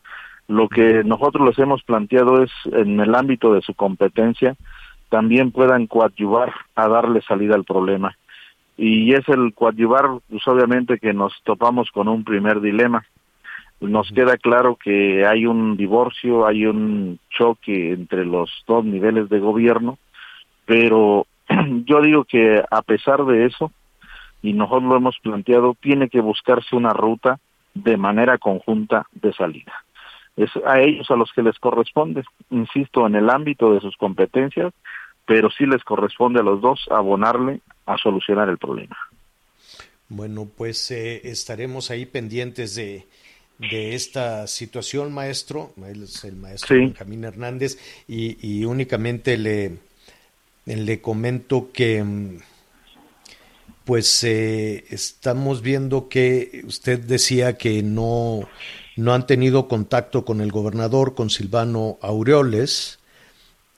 Lo 0.48 0.68
que 0.68 1.04
nosotros 1.04 1.48
les 1.48 1.60
hemos 1.60 1.84
planteado 1.84 2.44
es 2.44 2.52
en 2.66 3.00
el 3.00 3.16
ámbito 3.16 3.54
de 3.54 3.62
su 3.62 3.74
competencia 3.74 4.56
también 5.12 5.52
puedan 5.52 5.88
coadyuvar 5.88 6.54
a 6.74 6.88
darle 6.88 7.22
salida 7.22 7.54
al 7.54 7.66
problema. 7.66 8.18
Y 8.78 9.14
es 9.14 9.28
el 9.28 9.54
coadyuvar, 9.54 10.06
pues 10.30 10.48
obviamente 10.48 11.00
que 11.00 11.14
nos 11.14 11.34
topamos 11.44 11.92
con 11.92 12.08
un 12.08 12.24
primer 12.24 12.62
dilema. 12.62 13.06
Nos 13.82 14.10
queda 14.12 14.38
claro 14.38 14.78
que 14.82 15.26
hay 15.26 15.46
un 15.46 15.76
divorcio, 15.76 16.48
hay 16.48 16.66
un 16.66 17.20
choque 17.30 17.92
entre 17.92 18.26
los 18.26 18.50
dos 18.66 18.86
niveles 18.86 19.28
de 19.28 19.40
gobierno, 19.40 19.98
pero 20.66 21.28
yo 21.86 22.02
digo 22.02 22.24
que 22.24 22.64
a 22.72 22.82
pesar 22.82 23.26
de 23.26 23.48
eso, 23.48 23.70
y 24.42 24.54
nosotros 24.54 24.84
lo 24.84 24.96
hemos 24.96 25.20
planteado, 25.20 25.76
tiene 25.82 26.08
que 26.08 26.22
buscarse 26.22 26.74
una 26.76 26.94
ruta 26.94 27.38
de 27.74 27.98
manera 27.98 28.38
conjunta 28.38 29.08
de 29.12 29.34
salida. 29.34 29.74
Es 30.38 30.52
a 30.66 30.80
ellos 30.80 31.12
a 31.12 31.18
los 31.18 31.34
que 31.34 31.44
les 31.44 31.60
corresponde, 31.60 32.24
insisto, 32.50 33.06
en 33.06 33.16
el 33.16 33.30
ámbito 33.30 33.74
de 33.74 33.82
sus 33.82 33.98
competencias, 33.98 34.74
pero 35.32 35.50
sí 35.50 35.66
les 35.66 35.82
corresponde 35.86 36.42
a 36.42 36.44
los 36.44 36.60
dos 36.60 36.90
abonarle 36.92 37.62
a 37.86 37.98
solucionar 37.98 38.50
el 38.50 38.58
problema. 38.58 38.98
Bueno, 40.10 40.46
pues 40.58 40.92
eh, 40.92 41.22
estaremos 41.24 41.90
ahí 41.90 42.06
pendientes 42.06 42.76
de, 42.76 43.08
de 43.58 43.96
esta 43.96 44.46
situación, 44.48 45.14
maestro. 45.14 45.72
Es 45.88 46.26
el 46.26 46.36
maestro 46.36 46.76
Benjamín 46.76 47.24
Hernández 47.24 47.78
y, 48.10 48.46
y, 48.46 48.66
únicamente 48.66 49.38
le, 49.38 49.78
le 50.66 51.00
comento 51.00 51.70
que 51.72 52.04
pues 53.86 54.26
eh, 54.26 54.84
estamos 54.90 55.62
viendo 55.62 56.10
que 56.10 56.62
usted 56.68 57.00
decía 57.00 57.58
que 57.58 57.82
no, 57.84 58.50
no 58.98 59.14
han 59.14 59.26
tenido 59.28 59.70
contacto 59.70 60.26
con 60.26 60.42
el 60.42 60.52
gobernador, 60.52 61.16
con 61.16 61.30
Silvano 61.30 62.00
Aureoles. 62.02 63.01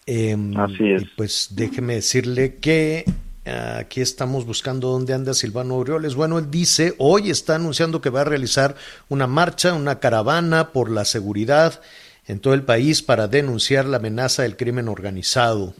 Em, 0.06 0.58
Así 0.58 0.92
es. 0.92 1.04
pues 1.16 1.50
déjeme 1.52 1.96
decirle 1.96 2.56
que 2.56 3.06
ah, 3.46 3.78
aquí 3.80 4.02
estamos 4.02 4.46
buscando 4.46 4.90
dónde 4.90 5.14
anda 5.14 5.34
Silvano 5.34 5.76
Aureoles. 5.76 6.16
Bueno, 6.16 6.38
él 6.40 6.52
dice, 6.52 6.94
hoy 6.98 7.30
está 7.30 7.56
anunciando 7.56 8.02
que 8.02 8.10
va 8.10 8.22
a 8.22 8.26
realizar 8.26 8.76
una 9.10 9.28
marcha, 9.28 9.74
una 9.74 10.00
caravana 10.00 10.72
por 10.72 10.92
la 10.92 11.06
seguridad 11.06 11.82
en 12.28 12.40
todo 12.40 12.54
el 12.54 12.64
país 12.64 13.02
para 13.02 13.28
denunciar 13.28 13.86
la 13.86 13.98
amenaza 13.98 14.44
del 14.44 14.58
crimen 14.58 14.88
organizado 14.88 15.74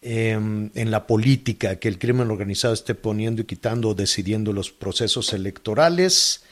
em, 0.00 0.70
en 0.74 0.90
la 0.90 1.06
política, 1.06 1.76
que 1.76 1.88
el 1.88 1.98
crimen 1.98 2.30
organizado 2.30 2.74
esté 2.74 2.94
poniendo 2.94 3.42
y 3.42 3.44
quitando 3.44 3.90
o 3.90 3.94
decidiendo 3.94 4.52
los 4.52 4.70
procesos 4.72 5.32
electorales 5.32 6.42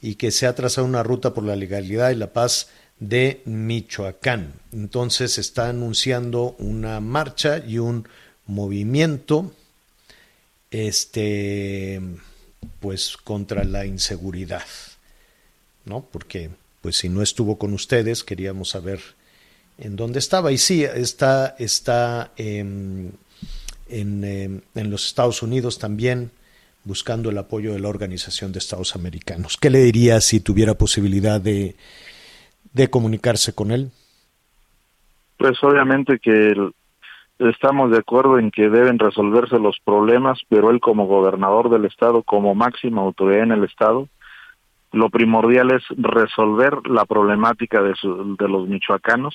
y 0.00 0.16
que 0.16 0.30
se 0.32 0.46
ha 0.46 0.54
trazado 0.54 0.86
una 0.86 1.02
ruta 1.02 1.32
por 1.34 1.44
la 1.44 1.56
legalidad 1.56 2.10
y 2.10 2.16
la 2.16 2.32
paz 2.32 2.68
de 3.02 3.42
Michoacán. 3.46 4.52
Entonces 4.72 5.36
está 5.36 5.68
anunciando 5.68 6.54
una 6.58 7.00
marcha 7.00 7.58
y 7.58 7.78
un 7.78 8.06
movimiento 8.46 9.52
este 10.70 12.00
pues 12.78 13.16
contra 13.16 13.64
la 13.64 13.86
inseguridad. 13.86 14.66
¿No? 15.84 16.06
Porque 16.12 16.50
pues 16.80 16.96
si 16.96 17.08
no 17.08 17.22
estuvo 17.22 17.58
con 17.58 17.72
ustedes, 17.74 18.22
queríamos 18.22 18.70
saber 18.70 19.00
en 19.78 19.96
donde 19.96 20.20
estaba. 20.20 20.52
Y 20.52 20.58
sí, 20.58 20.84
está, 20.84 21.56
está 21.58 22.30
em, 22.36 23.10
en, 23.88 24.24
em, 24.24 24.60
en 24.76 24.90
los 24.90 25.06
Estados 25.06 25.42
Unidos 25.42 25.80
también 25.80 26.30
buscando 26.84 27.30
el 27.30 27.38
apoyo 27.38 27.72
de 27.72 27.80
la 27.80 27.88
Organización 27.88 28.52
de 28.52 28.60
Estados 28.60 28.94
Americanos. 28.94 29.56
¿Qué 29.60 29.70
le 29.70 29.80
diría 29.80 30.20
si 30.20 30.38
tuviera 30.38 30.74
posibilidad 30.74 31.40
de, 31.40 31.74
de 32.72 32.88
comunicarse 32.90 33.54
con 33.54 33.70
él? 33.70 33.90
Pues 35.38 35.62
obviamente 35.62 36.18
que 36.18 36.54
estamos 37.38 37.90
de 37.90 37.98
acuerdo 37.98 38.38
en 38.38 38.50
que 38.50 38.68
deben 38.70 38.98
resolverse 38.98 39.58
los 39.58 39.78
problemas, 39.84 40.40
pero 40.48 40.70
él 40.70 40.80
como 40.80 41.06
gobernador 41.06 41.70
del 41.70 41.84
estado, 41.84 42.22
como 42.22 42.54
máxima 42.54 43.02
autoridad 43.02 43.42
en 43.42 43.52
el 43.52 43.64
estado, 43.64 44.08
lo 44.92 45.08
primordial 45.10 45.70
es 45.72 45.82
resolver 45.96 46.86
la 46.86 47.04
problemática 47.06 47.82
de, 47.82 47.94
su- 47.94 48.36
de 48.36 48.48
los 48.48 48.68
michoacanos 48.68 49.34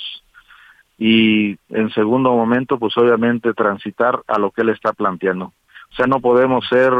y 0.99 1.57
en 1.69 1.89
segundo 1.93 2.31
momento, 2.33 2.79
pues 2.79 2.95
obviamente 2.97 3.53
transitar 3.53 4.21
a 4.27 4.39
lo 4.39 4.51
que 4.51 4.61
él 4.61 4.69
está 4.69 4.93
planteando. 4.93 5.45
O 5.91 5.95
sea, 5.95 6.05
no 6.07 6.19
podemos 6.21 6.67
ser, 6.67 6.93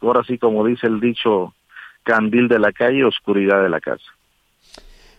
ahora 0.00 0.22
sí 0.26 0.38
como 0.38 0.64
dice 0.64 0.86
el 0.86 1.00
dicho, 1.00 1.54
candil 2.04 2.48
de 2.48 2.58
la 2.58 2.72
calle, 2.72 3.04
oscuridad 3.04 3.62
de 3.62 3.68
la 3.70 3.80
casa. 3.80 4.04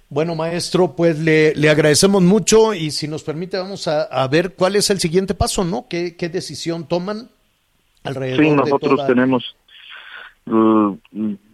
Bueno, 0.10 0.36
maestro, 0.36 0.96
pues 0.96 1.20
le, 1.20 1.56
le 1.56 1.70
agradecemos 1.70 2.22
mucho 2.22 2.74
y 2.74 2.92
si 2.92 3.08
nos 3.08 3.24
permite 3.24 3.58
vamos 3.58 3.88
a, 3.88 4.04
a 4.04 4.28
ver 4.28 4.54
cuál 4.56 4.76
es 4.76 4.90
el 4.90 5.00
siguiente 5.00 5.34
paso, 5.34 5.66
¿no? 5.66 5.88
¿Qué, 5.90 6.16
qué 6.16 6.30
decisión 6.30 6.88
toman 6.88 7.30
alrededor 8.04 8.44
Sí, 8.44 8.50
de 8.52 8.56
nosotros 8.56 8.96
toda- 8.98 9.08
tenemos 9.08 9.56
mm, 10.46 10.92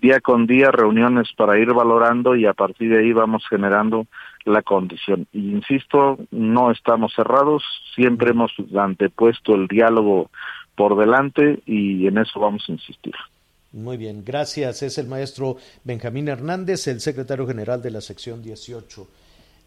día 0.01 0.19
con 0.19 0.47
día 0.47 0.69
reuniones 0.71 1.29
para 1.37 1.57
ir 1.57 1.73
valorando 1.73 2.35
y 2.35 2.45
a 2.45 2.53
partir 2.53 2.89
de 2.91 2.99
ahí 2.99 3.13
vamos 3.13 3.43
generando 3.49 4.05
la 4.43 4.61
condición. 4.61 5.27
Y 5.31 5.51
insisto, 5.51 6.17
no 6.31 6.71
estamos 6.71 7.13
cerrados, 7.15 7.63
siempre 7.95 8.31
hemos 8.31 8.51
antepuesto 8.77 9.55
el 9.55 9.67
diálogo 9.67 10.29
por 10.75 10.97
delante 10.97 11.61
y 11.65 12.05
en 12.07 12.17
eso 12.17 12.39
vamos 12.39 12.63
a 12.67 12.71
insistir. 12.73 13.13
Muy 13.73 13.97
bien, 13.97 14.23
gracias. 14.25 14.83
Es 14.83 14.97
el 14.97 15.07
maestro 15.07 15.57
Benjamín 15.83 16.27
Hernández, 16.27 16.87
el 16.87 16.99
secretario 16.99 17.47
general 17.47 17.81
de 17.81 17.91
la 17.91 18.01
sección 18.01 18.41
18 18.41 19.07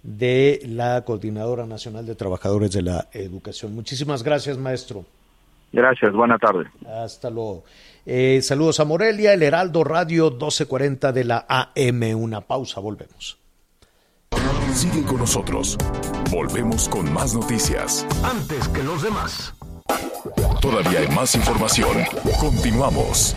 de 0.03 0.61
la 0.67 1.03
Coordinadora 1.05 1.65
Nacional 1.65 2.05
de 2.05 2.15
Trabajadores 2.15 2.71
de 2.73 2.83
la 2.83 3.09
Educación. 3.13 3.75
Muchísimas 3.75 4.23
gracias, 4.23 4.59
maestro. 4.59 5.05
Gracias, 5.73 6.13
buena 6.13 6.39
tarde. 6.39 6.67
Hasta 6.87 7.31
luego. 7.31 7.65
Eh, 8.07 8.41
saludos 8.43 8.79
a 8.79 8.85
Morelia, 8.85 9.33
el 9.33 9.43
Heraldo 9.43 9.83
Radio 9.83 10.31
1240 10.31 11.13
de 11.13 11.25
la 11.25 11.47
AM. 11.49 12.15
Una 12.15 12.43
pausa, 12.43 12.81
volvemos. 12.81 13.39
Sigue 14.75 15.03
con 15.05 15.19
nosotros. 15.19 15.79
Volvemos 16.31 16.89
con 16.89 17.13
más 17.13 17.35
noticias. 17.35 18.07
Antes 18.23 18.69
que 18.69 18.83
los 18.83 19.03
demás. 19.03 19.55
Todavía 20.61 21.01
hay 21.01 21.09
más 21.09 21.35
información. 21.35 21.97
Continuamos. 22.41 23.35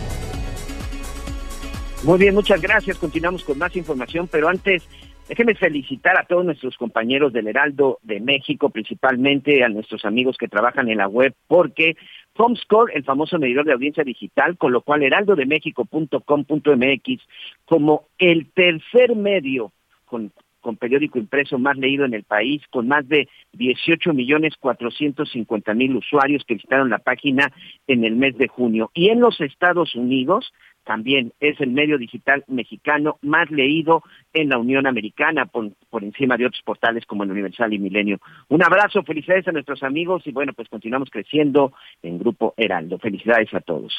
Muy 2.04 2.18
bien, 2.18 2.34
muchas 2.34 2.62
gracias. 2.62 2.96
Continuamos 2.96 3.42
con 3.42 3.58
más 3.58 3.74
información, 3.74 4.28
pero 4.30 4.48
antes 4.48 4.88
déjenme 5.28 5.56
felicitar 5.56 6.16
a 6.16 6.22
todos 6.24 6.44
nuestros 6.44 6.76
compañeros 6.76 7.32
del 7.32 7.48
Heraldo 7.48 7.98
de 8.02 8.20
México, 8.20 8.70
principalmente 8.70 9.64
a 9.64 9.68
nuestros 9.68 10.04
amigos 10.04 10.36
que 10.38 10.46
trabajan 10.46 10.88
en 10.88 10.98
la 10.98 11.08
web, 11.08 11.34
porque 11.48 11.96
Comscore, 12.34 12.94
el 12.94 13.02
famoso 13.02 13.36
medidor 13.38 13.66
de 13.66 13.72
audiencia 13.72 14.04
digital, 14.04 14.56
colocó 14.56 14.94
al 14.94 15.02
heraldodemexico.com.mx 15.02 17.22
como 17.64 18.06
el 18.16 18.46
tercer 18.52 19.16
medio 19.16 19.72
con, 20.04 20.30
con 20.60 20.76
periódico 20.76 21.18
impreso 21.18 21.58
más 21.58 21.76
leído 21.76 22.04
en 22.04 22.14
el 22.14 22.22
país, 22.22 22.62
con 22.70 22.86
más 22.86 23.08
de 23.08 23.28
18 23.54 24.14
millones 24.14 24.54
450 24.60 25.74
mil 25.74 25.96
usuarios 25.96 26.44
que 26.46 26.54
visitaron 26.54 26.90
la 26.90 26.98
página 26.98 27.52
en 27.88 28.04
el 28.04 28.14
mes 28.14 28.38
de 28.38 28.46
junio. 28.46 28.92
Y 28.94 29.08
en 29.08 29.18
los 29.18 29.40
Estados 29.40 29.96
Unidos 29.96 30.52
también 30.88 31.34
es 31.38 31.60
el 31.60 31.70
medio 31.70 31.98
digital 31.98 32.44
mexicano 32.46 33.18
más 33.20 33.50
leído 33.50 34.02
en 34.32 34.48
la 34.48 34.56
Unión 34.56 34.86
Americana, 34.86 35.44
por, 35.44 35.74
encima 36.02 36.38
de 36.38 36.46
otros 36.46 36.62
portales 36.64 37.04
como 37.04 37.24
el 37.24 37.30
Universal 37.30 37.74
y 37.74 37.78
Milenio. 37.78 38.18
Un 38.48 38.62
abrazo, 38.62 39.02
felicidades 39.02 39.46
a 39.46 39.52
nuestros 39.52 39.82
amigos 39.82 40.22
y 40.24 40.32
bueno, 40.32 40.54
pues 40.54 40.66
continuamos 40.70 41.10
creciendo 41.10 41.74
en 42.02 42.18
Grupo 42.18 42.54
Heraldo. 42.56 42.98
Felicidades 42.98 43.52
a 43.52 43.60
todos. 43.60 43.92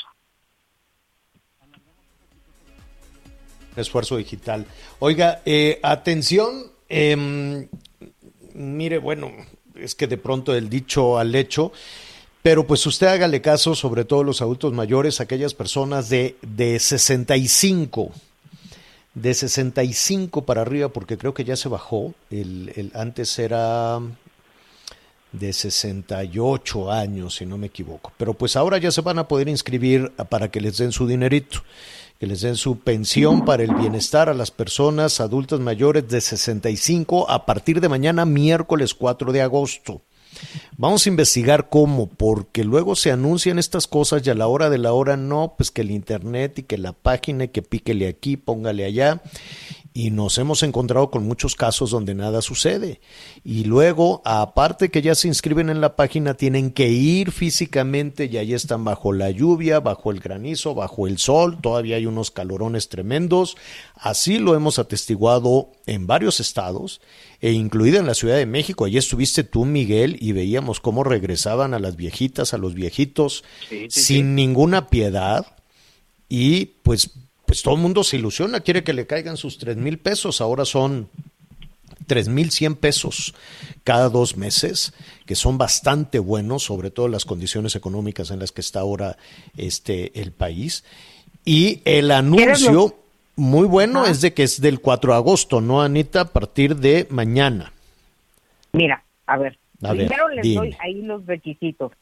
Esfuerzo 3.75 4.17
digital. 4.17 4.65
Oiga, 4.97 5.41
eh, 5.45 5.80
atención, 5.84 6.71
em, 6.89 7.67
mire, 8.56 8.97
bueno, 8.97 9.30
es 9.75 9.93
que 9.93 10.08
de 10.08 10.17
pronto 10.17 10.56
el 10.56 10.71
dicho 10.71 11.19
al 11.19 11.36
hecho, 11.36 11.71
pero 12.41 12.65
pues 12.65 12.86
usted 12.86 13.08
hágale 13.08 13.41
caso, 13.41 13.75
sobre 13.75 14.06
todo 14.06 14.23
los 14.23 14.41
adultos 14.41 14.73
mayores, 14.73 15.19
aquellas 15.19 15.54
personas 15.54 16.10
de, 16.10 16.38
de 16.41 16.80
65, 16.80 18.12
de 19.13 19.34
65 19.34 20.45
para 20.45 20.62
arriba, 20.62 20.89
porque 20.89 21.17
creo 21.17 21.34
que 21.34 21.43
ya 21.43 21.56
se 21.56 21.69
bajó, 21.69 22.13
el, 22.30 22.71
el 22.75 22.91
antes 22.95 23.38
era 23.39 23.99
de 25.32 25.54
68 25.54 26.91
años, 26.91 27.36
si 27.36 27.45
no 27.45 27.58
me 27.58 27.67
equivoco, 27.67 28.12
pero 28.17 28.34
pues 28.34 28.56
ahora 28.56 28.78
ya 28.78 28.91
se 28.91 29.02
van 29.02 29.19
a 29.19 29.28
poder 29.28 29.47
inscribir 29.47 30.12
para 30.30 30.49
que 30.49 30.62
les 30.62 30.78
den 30.78 30.91
su 30.91 31.08
dinerito 31.08 31.62
que 32.19 32.28
les 32.28 32.41
den 32.41 32.58
su 32.58 32.80
pensión 32.80 33.45
para 33.45 33.63
el 33.63 33.73
bienestar 33.73 34.28
a 34.28 34.34
las 34.34 34.52
personas 34.52 35.21
adultas 35.21 35.62
mayores 35.62 36.10
de 36.10 36.19
65 36.19 37.30
a 37.30 37.45
partir 37.45 37.80
de 37.80 37.88
mañana, 37.88 38.25
miércoles 38.25 38.93
4 38.93 39.32
de 39.32 39.41
agosto. 39.41 40.02
Vamos 40.78 41.06
a 41.06 41.10
investigar 41.10 41.69
cómo, 41.69 42.08
porque 42.08 42.63
luego 42.63 42.95
se 42.95 43.12
anuncian 43.12 43.60
estas 43.60 43.88
cosas 43.88 44.25
y 44.25 44.30
a 44.30 44.36
la 44.36 44.47
hora 44.47 44.69
de 44.69 44.78
la 44.78 44.93
hora 44.93 45.17
no, 45.17 45.56
pues 45.58 45.71
que 45.71 45.82
el 45.82 45.91
internet 45.91 46.60
y 46.60 46.63
que 46.63 46.78
la 46.78 46.93
página 46.93 47.45
y 47.45 47.47
que 47.49 47.62
píquele 47.62 48.08
aquí, 48.08 48.38
póngale 48.38 48.86
allá. 48.86 49.21
Y 49.91 50.12
nos 50.12 50.38
hemos 50.38 50.62
encontrado 50.62 51.10
con 51.10 51.25
muchos 51.25 51.56
casos 51.56 51.89
donde 51.89 52.13
nada 52.13 52.41
sucede. 52.43 53.02
Y 53.43 53.63
luego, 53.63 54.21
aparte 54.23 54.89
que 54.89 55.02
ya 55.02 55.15
se 55.15 55.28
inscriben 55.28 55.69
en 55.69 55.82
la 55.82 55.95
página, 55.95 56.36
tienen 56.36 56.71
que 56.71 56.89
ir 56.89 57.32
físicamente 57.32 58.25
y 58.25 58.38
ahí 58.38 58.54
están 58.54 58.84
bajo 58.86 59.12
la 59.13 59.32
lluvia, 59.32 59.80
bajo 59.80 60.12
el 60.12 60.19
granizo, 60.19 60.75
bajo 60.75 61.08
el 61.08 61.17
sol. 61.17 61.58
Todavía 61.60 61.95
hay 61.95 62.06
unos 62.06 62.30
calorones 62.30 62.88
tremendos. 62.88 63.58
Así 63.95 64.38
lo 64.38 64.56
hemos 64.56 64.78
atestiguado 64.78 65.71
en 65.88 66.06
varios 66.06 66.39
estados 66.39 67.02
e 67.41 67.52
incluida 67.52 67.99
en 67.99 68.06
la 68.06 68.13
Ciudad 68.13 68.38
de 68.38 68.45
México. 68.45 68.86
Allí 68.86 68.97
estuviste 68.97 69.43
tú, 69.43 69.65
Miguel, 69.65 70.17
y 70.21 70.34
veíamos 70.34 70.80
cómo 70.80 71.04
regresaban 71.04 71.73
a 71.73 71.80
las 71.80 71.95
viejitas, 71.95 72.54
a 72.54 72.58
los 72.60 72.75
viejitos, 72.75 73.43
Sí, 73.67 73.88
sí, 73.89 74.02
sin 74.02 74.17
sí. 74.17 74.23
ninguna 74.23 74.88
piedad. 74.88 75.47
Y 76.30 76.65
pues, 76.84 77.10
pues 77.50 77.64
todo 77.64 77.74
el 77.74 77.82
mundo 77.82 78.04
se 78.04 78.18
ilusiona, 78.18 78.60
quiere 78.60 78.84
que 78.84 78.94
le 78.94 79.08
caigan 79.08 79.36
sus 79.36 79.58
tres 79.58 79.76
mil 79.76 79.98
pesos. 79.98 80.40
Ahora 80.40 80.66
son 80.66 81.10
tres 82.06 82.28
mil 82.28 82.52
cien 82.52 82.76
pesos 82.76 83.34
cada 83.84 84.10
dos 84.10 84.38
meses, 84.38 84.94
que 85.26 85.34
son 85.34 85.58
bastante 85.58 86.20
buenos, 86.20 86.62
sobre 86.62 86.92
todo 86.92 87.08
las 87.08 87.26
condiciones 87.26 87.76
económicas 87.76 88.30
en 88.30 88.38
las 88.38 88.52
que 88.52 88.62
está 88.62 88.82
ahora 88.82 89.18
este 89.58 90.22
el 90.22 90.32
país. 90.32 90.84
Y 91.44 91.82
el 91.86 92.12
anuncio 92.12 93.00
muy 93.36 93.66
bueno 93.66 94.06
es 94.06 94.22
de 94.22 94.32
que 94.36 94.44
es 94.44 94.62
del 94.62 94.80
4 94.80 95.14
de 95.14 95.18
agosto, 95.18 95.60
¿no, 95.60 95.82
Anita? 95.82 96.22
A 96.22 96.26
partir 96.26 96.76
de 96.76 97.08
mañana. 97.10 97.74
Mira, 98.74 99.04
a 99.26 99.40
ver, 99.40 99.58
A 99.82 99.94
ver, 99.94 100.06
primero 100.06 100.30
les 100.30 100.44
dime. 100.44 100.56
doy 100.56 100.78
ahí 100.82 101.02
los 101.02 101.26
requisitos. 101.26 101.94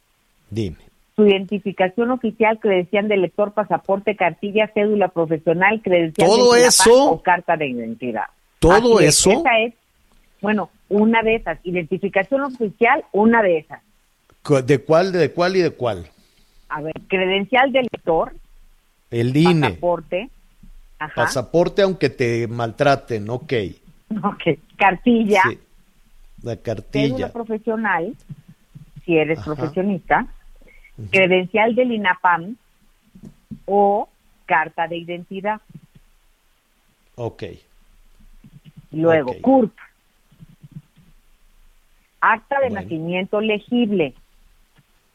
Dime. 0.49 0.86
Su 1.17 1.25
identificación 1.27 2.11
oficial, 2.11 2.59
credencial 2.59 3.07
de 3.07 3.17
lector, 3.17 3.51
pasaporte, 3.53 4.15
cartilla, 4.15 4.71
cédula 4.73 5.07
profesional, 5.09 5.81
credencial 5.81 6.27
¿Todo 6.29 6.53
de 6.53 6.65
eso? 6.67 7.11
O 7.11 7.21
carta 7.23 7.57
de 7.57 7.67
identidad. 7.67 8.25
¿Todo 8.59 8.97
Así 8.99 9.05
es, 9.07 9.17
eso? 9.19 9.31
Esa 9.31 9.59
es, 9.65 9.73
bueno, 10.41 10.69
una 10.89 11.23
de 11.23 11.35
esas. 11.35 11.57
Identificación 11.63 12.41
oficial, 12.43 13.03
una 13.13 13.41
de 13.41 13.57
esas. 13.57 13.81
¿De 14.65 14.77
cuál, 14.79 15.11
de 15.11 15.31
cuál 15.31 15.55
y 15.57 15.61
de 15.61 15.71
cuál? 15.71 16.07
A 16.69 16.81
ver, 16.81 16.93
credencial 17.07 17.71
de 17.71 17.81
lector, 17.81 18.33
El 19.09 19.35
INE. 19.35 19.69
pasaporte, 19.69 20.29
ajá, 20.99 21.15
Pasaporte 21.15 21.81
aunque 21.81 22.09
te 22.11 22.47
maltraten, 22.47 23.27
ok. 23.29 23.53
ok, 24.23 24.59
cartilla, 24.77 25.41
Sí. 25.49 25.59
La 26.43 26.55
cédula 26.55 26.61
cartilla. 26.61 27.33
profesional, 27.33 28.13
si 29.03 29.17
eres 29.17 29.39
Ajá. 29.39 29.55
profesionista, 29.55 30.27
credencial 31.11 31.75
del 31.75 31.91
INAPAM 31.91 32.55
o 33.65 34.09
carta 34.45 34.87
de 34.87 34.97
identidad. 34.97 35.61
Ok. 37.15 37.43
Luego, 38.91 39.31
Ok. 39.31 39.41
CURP, 39.41 39.73
acta 42.21 42.59
de 42.59 42.69
Bueno. 42.69 42.81
nacimiento 42.81 43.41
legible, 43.41 44.13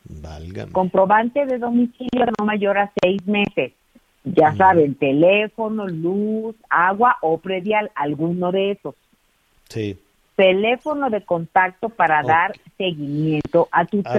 Válgame. 0.05 0.73
comprobante 0.73 1.47
de 1.47 1.59
domicilio 1.59 2.27
no 2.39 2.45
mayor 2.45 2.79
a 2.79 2.93
seis 3.03 3.25
meses. 3.27 3.73
Ya 4.25 4.55
saben, 4.55 4.95
teléfono, 4.95 5.89
luz, 5.89 6.55
agua 6.71 7.17
o 7.23 7.39
predial, 7.39 7.91
alguno 7.95 8.53
de 8.53 8.73
esos. 8.73 8.95
Sí. 9.69 9.99
teléfono 10.37 11.09
de 11.11 11.23
contacto 11.25 11.89
para 11.91 12.23
dar 12.23 12.53
seguimiento 12.79 13.69
a 13.71 13.85
tu 13.85 14.01
A 14.05 14.13
ver. 14.13 14.19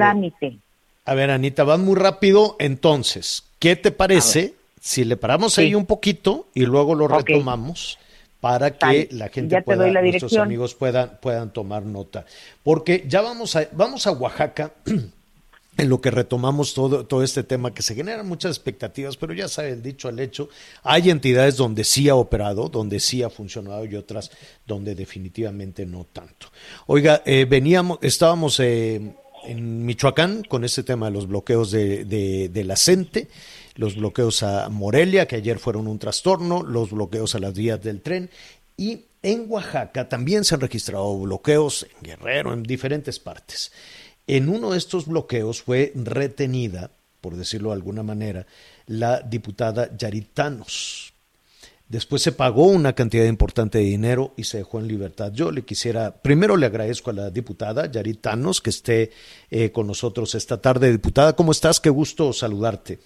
A 1.06 1.16
ver, 1.16 1.32
Anita, 1.32 1.64
vas 1.64 1.80
muy 1.80 1.96
rápido. 1.96 2.56
Entonces, 2.60 3.44
¿qué 3.60 3.76
te 3.76 3.92
parece 3.92 4.54
si 4.80 5.04
le 5.04 5.18
paramos 5.18 5.58
ahí 5.58 5.76
un 5.76 5.86
poquito 5.86 6.48
y 6.54 6.66
luego 6.66 6.96
lo 6.96 7.08
retomamos 7.08 8.00
para 8.40 8.78
que 8.78 9.10
la 9.12 9.30
gente 9.30 9.62
pueda, 9.62 9.88
la 9.88 10.02
nuestros 10.02 10.36
amigos 10.38 10.76
puedan, 10.76 11.20
puedan 11.22 11.52
tomar 11.52 11.84
nota? 11.84 12.26
Porque 12.64 13.04
ya 13.08 13.22
vamos 13.22 13.56
a, 13.56 13.68
vamos 13.74 14.08
a 14.08 14.12
Oaxaca. 14.12 14.74
En 15.76 15.90
lo 15.90 16.02
que 16.02 16.12
retomamos 16.12 16.76
todo, 16.76 17.04
todo 17.08 17.24
este 17.24 17.42
tema, 17.42 17.74
que 17.74 17.82
se 17.82 17.96
generan 17.96 18.28
muchas 18.28 18.52
expectativas, 18.52 19.18
pero 19.18 19.34
ya 19.34 19.48
sabe 19.48 19.72
el 19.72 19.82
dicho 19.82 20.08
al 20.08 20.20
hecho, 20.20 20.48
hay 20.84 21.10
entidades 21.10 21.58
donde 21.58 21.84
sí 21.84 22.10
ha 22.10 22.16
operado, 22.16 22.70
donde 22.70 23.00
sí 23.00 23.24
ha 23.24 23.32
funcionado 23.32 23.84
y 23.84 23.96
otras 23.96 24.30
donde 24.68 24.94
definitivamente 24.94 25.88
no 25.88 26.06
tanto. 26.14 26.50
Oiga, 26.86 27.24
eh, 27.26 27.48
veníamos, 27.50 27.98
estábamos 28.04 28.60
eh, 28.60 29.16
en 29.46 29.86
Michoacán 29.86 30.44
con 30.44 30.64
este 30.64 30.84
tema 30.84 31.08
de 31.08 31.12
los 31.14 31.28
bloqueos 31.28 31.72
de, 31.72 32.06
de, 32.06 32.50
de 32.50 32.64
la 32.64 32.76
CENTE, 32.76 33.30
los 33.76 33.96
bloqueos 33.96 34.44
a 34.44 34.70
Morelia, 34.70 35.28
que 35.28 35.38
ayer 35.38 35.60
fueron 35.60 35.88
un 35.88 36.00
trastorno, 36.00 36.64
los 36.64 36.92
bloqueos 36.92 37.36
a 37.36 37.40
las 37.40 37.54
vías 37.54 37.82
del 37.82 38.02
tren, 38.02 38.30
y 38.78 39.06
en 39.22 39.46
Oaxaca 39.50 40.10
también 40.10 40.44
se 40.44 40.56
han 40.56 40.62
registrado 40.62 41.18
bloqueos, 41.18 41.88
en 41.96 42.04
Guerrero, 42.04 42.54
en 42.54 42.64
diferentes 42.64 43.20
partes. 43.20 43.72
En 44.28 44.50
uno 44.50 44.72
de 44.72 44.78
estos 44.78 45.06
bloqueos 45.08 45.62
fue 45.62 45.92
retenida, 45.96 46.92
por 47.22 47.36
decirlo 47.36 47.70
de 47.70 47.76
alguna 47.76 48.04
manera, 48.04 48.46
la 48.86 49.22
diputada 49.22 49.96
Yaritanos. 49.96 51.13
Después 51.90 52.22
se 52.22 52.32
pagó 52.32 52.68
una 52.68 52.94
cantidad 52.94 53.26
importante 53.26 53.78
de 53.78 53.84
dinero 53.84 54.34
y 54.36 54.46
se 54.46 54.58
dejó 54.58 54.80
en 54.80 54.88
libertad. 54.88 55.32
Yo 55.34 55.52
le 55.52 55.64
quisiera, 55.64 56.12
primero 56.12 56.58
le 56.58 56.66
agradezco 56.66 57.12
a 57.12 57.14
la 57.14 57.30
diputada 57.30 57.92
Yaritanos 57.92 58.62
que 58.62 58.70
esté 58.72 59.12
eh, 59.52 59.72
con 59.72 59.88
nosotros 59.88 60.34
esta 60.34 60.60
tarde. 60.60 60.92
Diputada, 60.92 61.36
¿cómo 61.36 61.52
estás? 61.52 61.80
Qué 61.80 61.90
gusto 61.90 62.34
saludarte. 62.34 63.00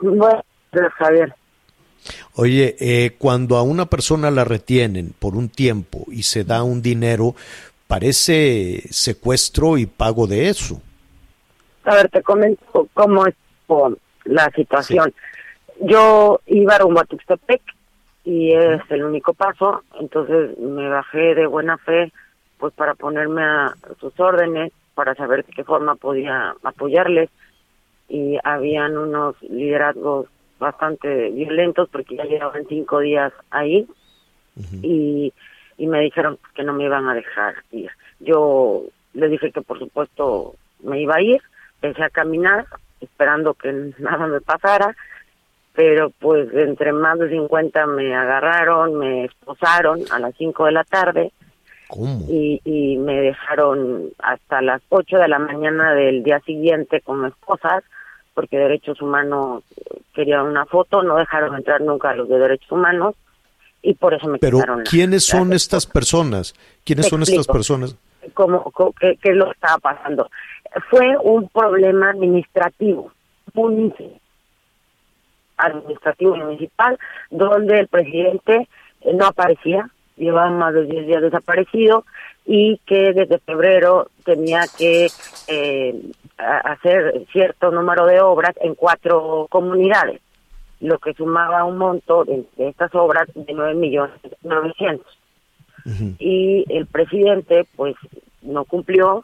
Bueno, 0.00 0.42
gracias, 0.72 0.94
Javier. 0.94 1.34
Oye, 2.34 2.76
eh, 2.80 3.16
cuando 3.18 3.56
a 3.56 3.62
una 3.62 3.86
persona 3.86 4.30
la 4.30 4.44
retienen 4.44 5.14
por 5.18 5.36
un 5.36 5.48
tiempo 5.48 6.04
y 6.08 6.22
se 6.22 6.44
da 6.44 6.62
un 6.62 6.80
dinero, 6.80 7.34
parece 7.86 8.82
secuestro 8.90 9.78
y 9.78 9.86
pago 9.86 10.26
de 10.26 10.48
eso. 10.48 10.80
A 11.84 11.94
ver, 11.94 12.08
te 12.08 12.22
comento 12.22 12.88
cómo 12.94 13.26
es 13.26 13.34
la 14.24 14.50
situación. 14.54 15.12
Yo 15.80 16.40
iba 16.46 16.78
rumbo 16.78 17.00
a 17.00 17.04
Tuxtepec 17.04 17.62
y 18.28 18.52
es 18.52 18.82
el 18.90 19.04
único 19.04 19.32
paso, 19.32 19.84
entonces 19.98 20.58
me 20.58 20.86
bajé 20.86 21.34
de 21.34 21.46
buena 21.46 21.78
fe 21.78 22.12
pues 22.58 22.74
para 22.74 22.94
ponerme 22.94 23.42
a 23.42 23.74
sus 23.98 24.20
órdenes, 24.20 24.70
para 24.94 25.14
saber 25.14 25.46
de 25.46 25.52
qué 25.54 25.64
forma 25.64 25.94
podía 25.94 26.54
apoyarles 26.62 27.30
y 28.06 28.36
habían 28.44 28.98
unos 28.98 29.40
liderazgos 29.40 30.26
bastante 30.58 31.30
violentos 31.30 31.88
porque 31.88 32.16
ya 32.16 32.24
llevaban 32.24 32.66
cinco 32.68 32.98
días 33.00 33.32
ahí. 33.50 33.88
Y, 34.82 35.32
y 35.78 35.86
me 35.86 36.00
dijeron 36.00 36.38
que 36.54 36.64
no 36.64 36.74
me 36.74 36.84
iban 36.84 37.08
a 37.08 37.14
dejar 37.14 37.54
ir. 37.70 37.90
Yo 38.20 38.82
le 39.14 39.28
dije 39.28 39.52
que 39.52 39.62
por 39.62 39.78
supuesto 39.78 40.56
me 40.82 41.00
iba 41.00 41.14
a 41.14 41.22
ir, 41.22 41.40
empecé 41.80 42.04
a 42.04 42.10
caminar 42.10 42.66
esperando 43.00 43.54
que 43.54 43.72
nada 43.98 44.26
me 44.26 44.42
pasara, 44.42 44.94
pero 45.78 46.10
pues 46.18 46.52
entre 46.54 46.92
más 46.92 47.20
de 47.20 47.30
50 47.30 47.86
me 47.86 48.12
agarraron, 48.12 48.98
me 48.98 49.26
esposaron 49.26 50.00
a 50.10 50.18
las 50.18 50.34
5 50.36 50.64
de 50.64 50.72
la 50.72 50.82
tarde 50.82 51.30
¿Cómo? 51.86 52.24
y, 52.28 52.60
y 52.64 52.96
me 52.96 53.20
dejaron 53.20 54.08
hasta 54.18 54.60
las 54.60 54.82
8 54.88 55.18
de 55.18 55.28
la 55.28 55.38
mañana 55.38 55.94
del 55.94 56.24
día 56.24 56.40
siguiente 56.40 57.00
con 57.00 57.24
esposas 57.26 57.84
porque 58.34 58.58
Derechos 58.58 59.00
Humanos 59.00 59.62
querían 60.14 60.46
una 60.46 60.66
foto, 60.66 61.04
no 61.04 61.14
dejaron 61.14 61.54
entrar 61.54 61.80
nunca 61.80 62.10
a 62.10 62.16
los 62.16 62.28
de 62.28 62.40
Derechos 62.40 62.72
Humanos 62.72 63.14
y 63.80 63.94
por 63.94 64.14
eso 64.14 64.26
me 64.26 64.38
Pero, 64.40 64.58
¿quiénes 64.90 65.26
son 65.26 65.52
estas 65.52 65.86
personas? 65.86 66.56
¿Quiénes 66.84 67.06
Te 67.06 67.10
son 67.10 67.22
estas 67.22 67.46
personas? 67.46 67.96
cómo, 68.34 68.64
cómo- 68.72 68.92
qué, 68.98 69.16
qué 69.22 69.30
es 69.30 69.36
lo 69.36 69.44
que 69.44 69.52
estaba 69.52 69.78
pasando. 69.78 70.28
Fue 70.90 71.06
un 71.22 71.48
problema 71.50 72.10
administrativo, 72.10 73.12
municipal, 73.54 74.20
administrativo 75.58 76.36
municipal, 76.36 76.98
donde 77.30 77.80
el 77.80 77.88
presidente 77.88 78.68
eh, 79.02 79.12
no 79.14 79.26
aparecía, 79.26 79.90
llevaba 80.16 80.50
más 80.50 80.74
de 80.74 80.84
10 80.86 81.06
días 81.06 81.22
desaparecido 81.22 82.04
y 82.46 82.80
que 82.86 83.12
desde 83.12 83.38
febrero 83.38 84.08
tenía 84.24 84.62
que 84.76 85.08
eh, 85.48 85.94
hacer 86.38 87.26
cierto 87.32 87.70
número 87.70 88.06
de 88.06 88.20
obras 88.20 88.54
en 88.60 88.74
cuatro 88.74 89.46
comunidades, 89.50 90.20
lo 90.80 90.98
que 90.98 91.14
sumaba 91.14 91.64
un 91.64 91.78
monto 91.78 92.24
de, 92.24 92.44
de 92.56 92.68
estas 92.68 92.94
obras 92.94 93.28
de 93.34 93.52
9 93.52 93.74
millones 93.74 94.18
900 94.42 95.18
y 96.18 96.64
el 96.68 96.86
presidente 96.86 97.66
pues 97.76 97.94
no 98.42 98.64
cumplió 98.64 99.22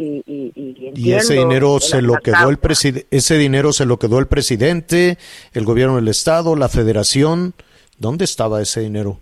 y, 0.00 0.22
y, 0.26 0.52
y, 0.54 0.92
Y 0.94 1.12
ese 1.12 1.34
dinero 1.34 1.80
se 1.80 2.00
lo 2.02 2.14
quedó 2.16 2.48
el 2.50 2.58
ese 3.10 3.38
dinero 3.38 3.72
se 3.72 3.84
lo 3.86 3.98
quedó 3.98 4.18
el 4.18 4.26
presidente, 4.26 5.18
el 5.52 5.64
gobierno 5.64 5.96
del 5.96 6.08
estado, 6.08 6.54
la 6.56 6.68
federación. 6.68 7.54
¿Dónde 7.98 8.24
estaba 8.24 8.62
ese 8.62 8.80
dinero? 8.80 9.18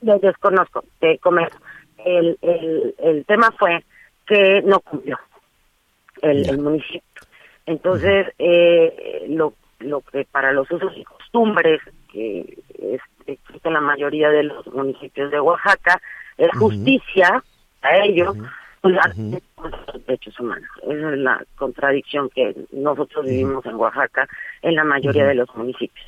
Yo 0.00 0.18
desconozco, 0.20 0.84
te 1.00 1.18
comento. 1.18 1.56
El, 2.04 2.38
el, 2.42 2.94
el 2.98 3.24
tema 3.24 3.50
fue 3.58 3.84
que 4.26 4.62
no 4.62 4.78
cumplió 4.80 5.18
el, 6.22 6.48
el 6.48 6.58
municipio. 6.58 7.02
Entonces, 7.66 8.26
eh, 8.38 9.26
lo, 9.28 9.54
lo 9.80 10.00
que 10.02 10.24
para 10.30 10.52
los 10.52 10.70
usos 10.70 10.92
y 10.96 11.02
costumbres 11.04 11.80
que 12.12 12.56
es- 12.78 13.00
existe 13.26 13.68
en 13.68 13.74
la 13.74 13.80
mayoría 13.80 14.28
de 14.30 14.44
los 14.44 14.66
municipios 14.68 15.30
de 15.30 15.40
Oaxaca 15.40 16.00
es 16.38 16.48
justicia 16.56 17.42
a 17.82 17.96
ellos, 18.04 18.36
pues, 18.80 18.94
los 18.94 20.06
derechos 20.06 20.38
humanos. 20.40 20.68
Esa 20.82 21.12
es 21.12 21.18
la 21.18 21.44
contradicción 21.56 22.28
que 22.30 22.54
nosotros 22.72 23.24
vivimos 23.24 23.64
en 23.66 23.76
Oaxaca 23.76 24.28
en 24.62 24.74
la 24.74 24.84
mayoría 24.84 25.26
de 25.26 25.34
los 25.34 25.54
municipios. 25.54 26.06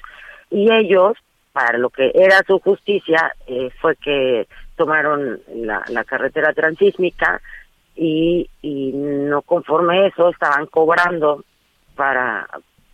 Y 0.51 0.73
ellos, 0.73 1.15
para 1.53 1.79
lo 1.79 1.91
que 1.91 2.13
era 2.15 2.43
su 2.47 2.59
justicia, 2.59 3.35
eh, 3.47 3.71
fue 3.81 3.97
que 3.97 4.47
tomaron 4.77 5.41
la, 5.55 5.85
la 5.89 6.05
carretera 6.05 6.53
transísmica 6.53 7.41
y, 7.95 8.49
y 8.63 8.93
no 8.93 9.43
conforme 9.43 10.07
eso 10.07 10.31
estaban 10.31 10.67
cobrando 10.67 11.45
para 11.97 12.49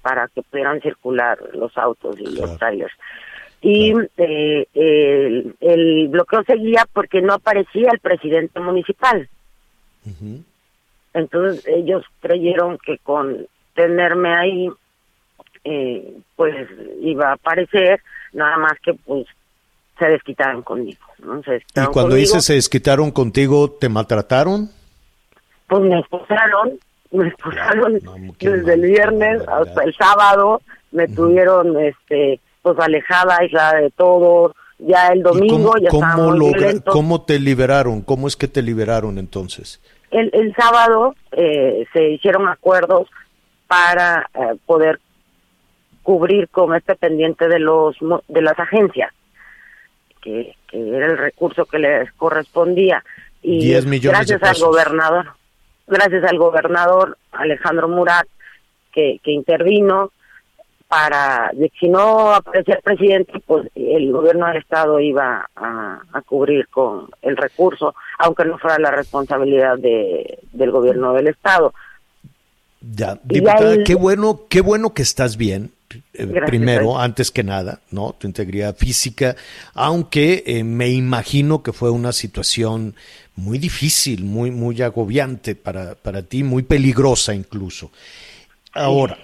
para 0.06 0.28
que 0.28 0.42
pudieran 0.42 0.80
circular 0.82 1.36
los 1.54 1.76
autos 1.76 2.14
y 2.20 2.38
los 2.38 2.56
trailers. 2.58 2.92
Y 3.60 3.92
eh, 4.16 4.68
el, 4.72 5.56
el 5.58 6.08
bloqueo 6.08 6.44
seguía 6.44 6.86
porque 6.92 7.20
no 7.20 7.34
aparecía 7.34 7.90
el 7.92 7.98
presidente 7.98 8.60
municipal. 8.60 9.28
Entonces 11.14 11.66
ellos 11.66 12.04
creyeron 12.20 12.78
que 12.78 12.98
con 12.98 13.46
tenerme 13.74 14.34
ahí, 14.34 14.68
eh, 15.64 16.14
pues 16.36 16.54
iba 17.00 17.30
a 17.30 17.34
aparecer, 17.34 18.00
nada 18.32 18.56
más 18.58 18.72
que 18.82 18.94
pues 18.94 19.26
se 19.98 20.06
desquitaron 20.06 20.62
conmigo. 20.62 21.00
¿no? 21.18 21.42
Se 21.42 21.56
Y 21.56 21.60
cuando 21.74 21.92
conmigo. 21.92 22.16
dices 22.16 22.44
se 22.44 22.54
desquitaron 22.54 23.10
contigo, 23.10 23.70
¿te 23.70 23.88
maltrataron? 23.88 24.70
pues 25.68 25.82
me 25.82 25.98
esposaron, 25.98 26.78
me 27.10 27.28
esposaron 27.28 28.00
desde 28.38 28.74
el 28.74 28.82
viernes 28.82 29.42
hasta 29.48 29.82
el 29.82 29.94
sábado, 29.94 30.62
me 30.92 31.08
tuvieron 31.08 31.78
este 31.80 32.40
pues 32.62 32.78
alejada, 32.78 33.38
aislada 33.40 33.80
de 33.80 33.90
todo, 33.90 34.54
ya 34.78 35.08
el 35.08 35.22
domingo 35.22 35.72
¿Cómo, 35.72 35.78
ya 35.78 35.88
cómo 35.90 36.32
logra-. 36.32 36.80
¿Cómo 36.84 37.22
te 37.22 37.38
liberaron? 37.38 38.02
¿Cómo 38.02 38.26
es 38.28 38.36
que 38.36 38.48
te 38.48 38.62
liberaron 38.62 39.18
entonces? 39.18 39.80
El, 40.10 40.30
el 40.32 40.54
sábado 40.54 41.14
eh, 41.32 41.86
se 41.92 42.10
hicieron 42.10 42.48
acuerdos 42.48 43.08
para 43.66 44.28
eh, 44.34 44.56
poder 44.64 45.00
cubrir 46.02 46.48
con 46.48 46.74
este 46.74 46.94
pendiente 46.94 47.48
de 47.48 47.58
los 47.58 47.96
de 48.28 48.42
las 48.42 48.58
agencias, 48.58 49.12
que, 50.22 50.54
que 50.68 50.88
era 50.88 51.06
el 51.06 51.18
recurso 51.18 51.66
que 51.66 51.78
les 51.78 52.12
correspondía. 52.12 53.02
Y 53.42 53.64
10 53.66 53.86
millones 53.86 54.28
de 54.28 54.34
gracias 54.34 54.62
al 54.62 54.68
gobernador, 54.68 55.26
gracias 55.86 56.24
al 56.24 56.38
gobernador 56.38 57.18
Alejandro 57.32 57.88
Murat, 57.88 58.26
que, 58.92 59.20
que 59.22 59.32
intervino 59.32 60.12
para, 60.88 61.50
de 61.52 61.70
si 61.80 61.88
no 61.88 62.32
aparecía 62.34 62.74
el 62.76 62.82
presidente, 62.82 63.32
pues 63.46 63.68
el 63.74 64.12
gobierno 64.12 64.46
del 64.46 64.58
Estado 64.58 65.00
iba 65.00 65.48
a, 65.56 66.00
a 66.12 66.22
cubrir 66.22 66.68
con 66.68 67.08
el 67.22 67.36
recurso, 67.36 67.94
aunque 68.18 68.44
no 68.44 68.56
fuera 68.58 68.78
la 68.78 68.90
responsabilidad 68.92 69.78
de, 69.78 70.38
del 70.52 70.70
gobierno 70.70 71.12
del 71.12 71.28
Estado. 71.28 71.72
Ya, 72.80 73.18
diputada, 73.24 73.72
ahí- 73.72 73.84
qué 73.84 73.94
bueno, 73.94 74.42
qué 74.48 74.60
bueno 74.60 74.94
que 74.94 75.02
estás 75.02 75.36
bien. 75.36 75.72
eh, 76.14 76.26
primero, 76.46 76.98
antes 76.98 77.30
que 77.30 77.42
nada, 77.42 77.80
¿no? 77.90 78.14
Tu 78.18 78.26
integridad 78.26 78.76
física, 78.76 79.34
aunque 79.74 80.42
eh, 80.46 80.62
me 80.64 80.88
imagino 80.88 81.62
que 81.62 81.72
fue 81.72 81.90
una 81.90 82.12
situación 82.12 82.94
muy 83.34 83.58
difícil, 83.58 84.24
muy, 84.24 84.50
muy 84.50 84.80
agobiante 84.82 85.54
para, 85.54 85.94
para 85.94 86.22
ti, 86.22 86.42
muy 86.42 86.62
peligrosa 86.64 87.34
incluso. 87.34 87.90
Ahora, 88.72 89.16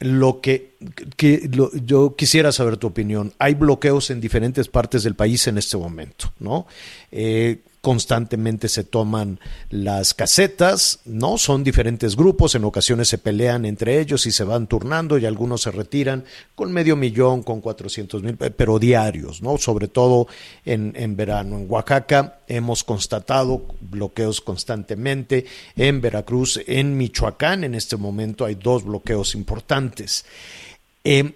lo 0.00 0.40
que, 0.40 0.69
que 1.16 1.50
yo 1.84 2.16
quisiera 2.16 2.52
saber 2.52 2.76
tu 2.76 2.86
opinión. 2.86 3.32
Hay 3.38 3.54
bloqueos 3.54 4.10
en 4.10 4.20
diferentes 4.20 4.68
partes 4.68 5.02
del 5.02 5.14
país 5.14 5.46
en 5.46 5.58
este 5.58 5.76
momento, 5.76 6.32
¿no? 6.38 6.66
Eh, 7.12 7.60
constantemente 7.80 8.68
se 8.68 8.84
toman 8.84 9.40
las 9.70 10.12
casetas, 10.12 11.00
¿no? 11.06 11.38
Son 11.38 11.64
diferentes 11.64 12.14
grupos, 12.14 12.54
en 12.54 12.64
ocasiones 12.64 13.08
se 13.08 13.18
pelean 13.18 13.64
entre 13.64 14.00
ellos 14.00 14.26
y 14.26 14.32
se 14.32 14.44
van 14.44 14.66
turnando 14.66 15.16
y 15.16 15.24
algunos 15.24 15.62
se 15.62 15.70
retiran 15.70 16.24
con 16.54 16.72
medio 16.72 16.96
millón, 16.96 17.42
con 17.42 17.60
400 17.60 18.22
mil, 18.22 18.36
pero 18.36 18.78
diarios, 18.78 19.40
¿no? 19.40 19.56
Sobre 19.56 19.88
todo 19.88 20.28
en, 20.64 20.92
en 20.94 21.16
verano. 21.16 21.58
En 21.58 21.70
Oaxaca 21.70 22.40
hemos 22.46 22.84
constatado 22.84 23.64
bloqueos 23.80 24.42
constantemente, 24.42 25.46
en 25.74 26.02
Veracruz, 26.02 26.60
en 26.66 26.96
Michoacán, 26.98 27.64
en 27.64 27.74
este 27.74 27.96
momento 27.96 28.44
hay 28.44 28.56
dos 28.56 28.84
bloqueos 28.84 29.34
importantes. 29.34 30.26
Eh, 31.04 31.32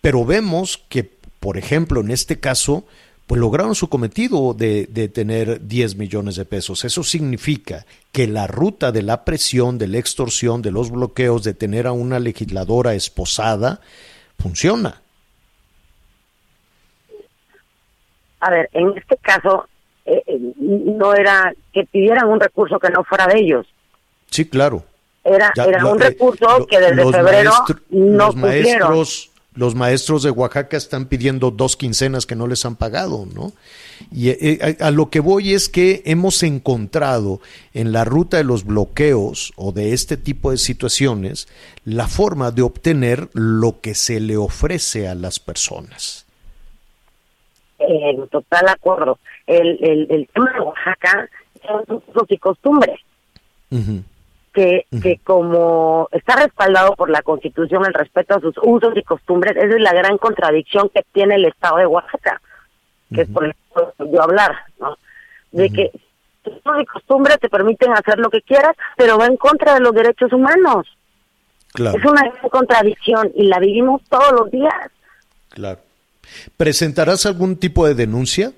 pero 0.00 0.24
vemos 0.24 0.78
que, 0.88 1.04
por 1.40 1.56
ejemplo, 1.56 2.00
en 2.00 2.10
este 2.10 2.38
caso, 2.38 2.84
pues 3.26 3.40
lograron 3.40 3.74
su 3.74 3.88
cometido 3.88 4.54
de, 4.54 4.86
de 4.86 5.08
tener 5.08 5.66
10 5.66 5.96
millones 5.96 6.36
de 6.36 6.44
pesos. 6.44 6.84
Eso 6.84 7.02
significa 7.02 7.84
que 8.12 8.26
la 8.26 8.46
ruta 8.46 8.90
de 8.90 9.02
la 9.02 9.24
presión, 9.24 9.76
de 9.76 9.88
la 9.88 9.98
extorsión, 9.98 10.62
de 10.62 10.70
los 10.70 10.90
bloqueos, 10.90 11.44
de 11.44 11.54
tener 11.54 11.86
a 11.86 11.92
una 11.92 12.18
legisladora 12.20 12.94
esposada, 12.94 13.80
funciona. 14.38 15.02
A 18.40 18.50
ver, 18.50 18.70
en 18.72 18.96
este 18.96 19.16
caso, 19.16 19.68
eh, 20.06 20.22
eh, 20.26 20.38
no 20.56 21.12
era 21.12 21.52
que 21.72 21.84
pidieran 21.84 22.28
un 22.28 22.40
recurso 22.40 22.78
que 22.78 22.90
no 22.90 23.04
fuera 23.04 23.26
de 23.26 23.40
ellos. 23.40 23.66
Sí, 24.30 24.48
claro. 24.48 24.84
Era, 25.28 25.52
Ya, 25.56 25.64
era 25.64 25.80
lo- 25.82 25.92
un 25.92 26.02
eh, 26.02 26.06
recurso 26.06 26.66
que 26.66 26.78
desde 26.80 26.94
los 26.96 27.12
febrero 27.14 27.50
maestro- 27.52 27.80
no 27.90 28.16
los 28.26 28.34
cumplieron. 28.34 28.88
maestros, 28.90 29.30
los 29.54 29.74
maestros 29.74 30.22
de 30.22 30.30
Oaxaca 30.30 30.76
están 30.76 31.06
pidiendo 31.06 31.50
dos 31.50 31.76
quincenas 31.76 32.26
que 32.26 32.36
no 32.36 32.46
les 32.46 32.64
han 32.64 32.76
pagado, 32.76 33.26
¿no? 33.34 33.52
Y 34.12 34.28
eh, 34.30 34.76
a, 34.80 34.86
a 34.86 34.90
lo 34.92 35.10
que 35.10 35.18
voy 35.18 35.54
es 35.54 35.68
que 35.68 36.02
hemos 36.06 36.44
encontrado 36.44 37.40
en 37.74 37.90
la 37.90 38.04
ruta 38.04 38.36
de 38.36 38.44
los 38.44 38.64
bloqueos 38.64 39.52
o 39.56 39.72
de 39.72 39.92
este 39.92 40.16
tipo 40.16 40.52
de 40.52 40.56
situaciones 40.58 41.48
la 41.84 42.06
forma 42.06 42.52
de 42.52 42.62
obtener 42.62 43.28
lo 43.32 43.80
que 43.80 43.94
se 43.96 44.20
le 44.20 44.36
ofrece 44.36 45.08
a 45.08 45.16
las 45.16 45.40
personas. 45.40 46.24
Eh, 47.80 48.10
en 48.10 48.28
total 48.28 48.68
acuerdo. 48.68 49.18
El, 49.46 49.78
el, 49.82 50.06
el 50.10 50.28
tema 50.32 50.52
de 50.52 50.60
Oaxaca 50.60 51.28
son 51.66 51.82
usos 52.08 52.26
y 52.30 52.38
costumbres. 52.38 53.00
Ujú. 53.70 54.02
Que, 54.58 54.86
que 55.00 55.20
como 55.22 56.08
está 56.10 56.34
respaldado 56.34 56.96
por 56.96 57.10
la 57.10 57.22
Constitución 57.22 57.84
el 57.86 57.94
respeto 57.94 58.34
a 58.34 58.40
sus 58.40 58.56
usos 58.60 58.96
y 58.96 59.04
costumbres, 59.04 59.56
esa 59.56 59.76
es 59.76 59.80
la 59.80 59.92
gran 59.92 60.18
contradicción 60.18 60.88
que 60.88 61.04
tiene 61.12 61.36
el 61.36 61.44
Estado 61.44 61.76
de 61.76 61.86
Oaxaca, 61.86 62.40
que 63.14 63.20
es 63.20 63.28
por 63.28 63.44
el 63.44 63.54
que 63.54 64.10
yo 64.12 64.20
hablar, 64.20 64.56
¿no? 64.80 64.98
De 65.52 65.70
que 65.70 65.92
tus 66.42 66.54
usos 66.56 66.82
y 66.82 66.86
costumbres 66.86 67.38
te 67.38 67.48
permiten 67.48 67.92
hacer 67.92 68.18
lo 68.18 68.30
que 68.30 68.42
quieras, 68.42 68.74
pero 68.96 69.16
va 69.16 69.26
en 69.26 69.36
contra 69.36 69.74
de 69.74 69.80
los 69.80 69.94
derechos 69.94 70.32
humanos. 70.32 70.88
Claro, 71.72 71.96
Es 71.96 72.04
una 72.04 72.22
gran 72.22 72.48
contradicción 72.50 73.30
y 73.36 73.44
la 73.44 73.60
vivimos 73.60 74.02
todos 74.08 74.32
los 74.32 74.50
días. 74.50 74.74
claro. 75.50 75.78
¿Presentarás 76.58 77.24
algún 77.24 77.56
tipo 77.56 77.86
de 77.86 77.94
denuncia? 77.94 78.52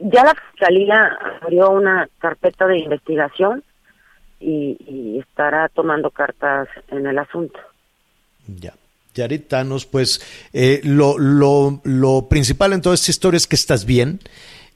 Ya 0.00 0.22
la 0.22 0.34
Fiscalía 0.34 1.16
abrió 1.40 1.70
una 1.70 2.10
carpeta 2.18 2.66
de 2.66 2.78
investigación 2.78 3.64
y, 4.40 4.76
y 4.88 5.18
estará 5.18 5.68
tomando 5.68 6.10
cartas 6.10 6.68
en 6.88 7.06
el 7.06 7.18
asunto. 7.18 7.60
Ya. 8.46 8.74
Yarit 9.14 9.48
Thanos, 9.48 9.86
pues 9.86 10.20
eh, 10.52 10.80
lo, 10.84 11.18
lo, 11.18 11.80
lo 11.84 12.28
principal 12.28 12.72
en 12.72 12.80
toda 12.80 12.94
esta 12.94 13.10
historia 13.10 13.36
es 13.36 13.46
que 13.46 13.56
estás 13.56 13.84
bien. 13.84 14.20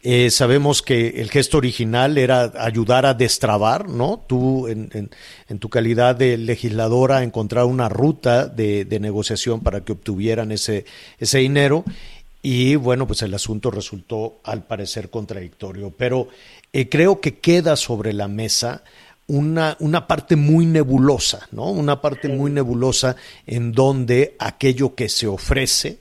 Eh, 0.03 0.29
sabemos 0.31 0.83
que 0.83 1.21
el 1.23 1.31
gesto 1.31 1.57
original 1.57 2.19
era 2.19 2.53
ayudar 2.59 3.07
a 3.07 3.15
destrabar, 3.15 3.89
¿no? 3.89 4.23
Tú, 4.27 4.69
en, 4.69 4.91
en, 5.49 5.59
tu 5.59 5.71
calidad 5.71 6.15
de 6.15 6.37
legisladora, 6.37 7.23
encontrar 7.23 7.65
una 7.65 7.89
ruta 7.89 8.47
de, 8.47 8.85
de 8.85 9.01
negociación 9.01 9.61
para 9.61 9.81
que 9.81 9.93
obtuvieran 9.93 10.53
ese, 10.53 10.85
ese 11.19 11.39
dinero. 11.39 11.85
Y 12.43 12.77
bueno, 12.77 13.07
pues 13.07 13.23
el 13.23 13.33
asunto 13.33 13.71
resultó 13.71 14.41
al 14.45 14.65
parecer 14.65 15.09
contradictorio. 15.09 15.91
Pero 15.97 16.29
eh, 16.75 16.91
creo 16.91 17.21
que 17.23 17.39
queda 17.39 17.75
sobre 17.77 18.13
la 18.13 18.29
mesa 18.29 18.85
una, 19.27 19.77
una 19.81 20.07
parte 20.07 20.37
muy 20.37 20.67
nebulosa, 20.67 21.49
¿no? 21.51 21.71
Una 21.71 22.01
parte 22.01 22.29
muy 22.29 22.51
nebulosa 22.51 23.17
en 23.47 23.73
donde 23.73 24.37
aquello 24.39 24.95
que 24.95 25.09
se 25.09 25.27
ofrece 25.27 25.99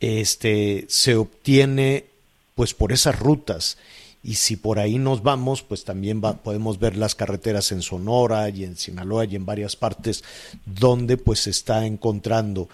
este, 0.00 0.84
se 0.88 1.16
obtiene 1.16 2.06
pues 2.54 2.74
por 2.74 2.92
esas 2.92 3.18
rutas. 3.18 3.78
Y 4.22 4.36
si 4.36 4.56
por 4.56 4.78
ahí 4.78 4.98
nos 4.98 5.22
vamos, 5.22 5.62
pues 5.62 5.84
también 5.84 6.22
va, 6.24 6.34
podemos 6.34 6.78
ver 6.78 6.96
las 6.96 7.14
carreteras 7.14 7.72
en 7.72 7.82
Sonora 7.82 8.48
y 8.48 8.64
en 8.64 8.76
Sinaloa 8.76 9.26
y 9.26 9.36
en 9.36 9.44
varias 9.44 9.76
partes 9.76 10.24
donde 10.64 11.16
pues 11.16 11.40
se 11.40 11.50
está 11.50 11.84
encontrando 11.84 12.68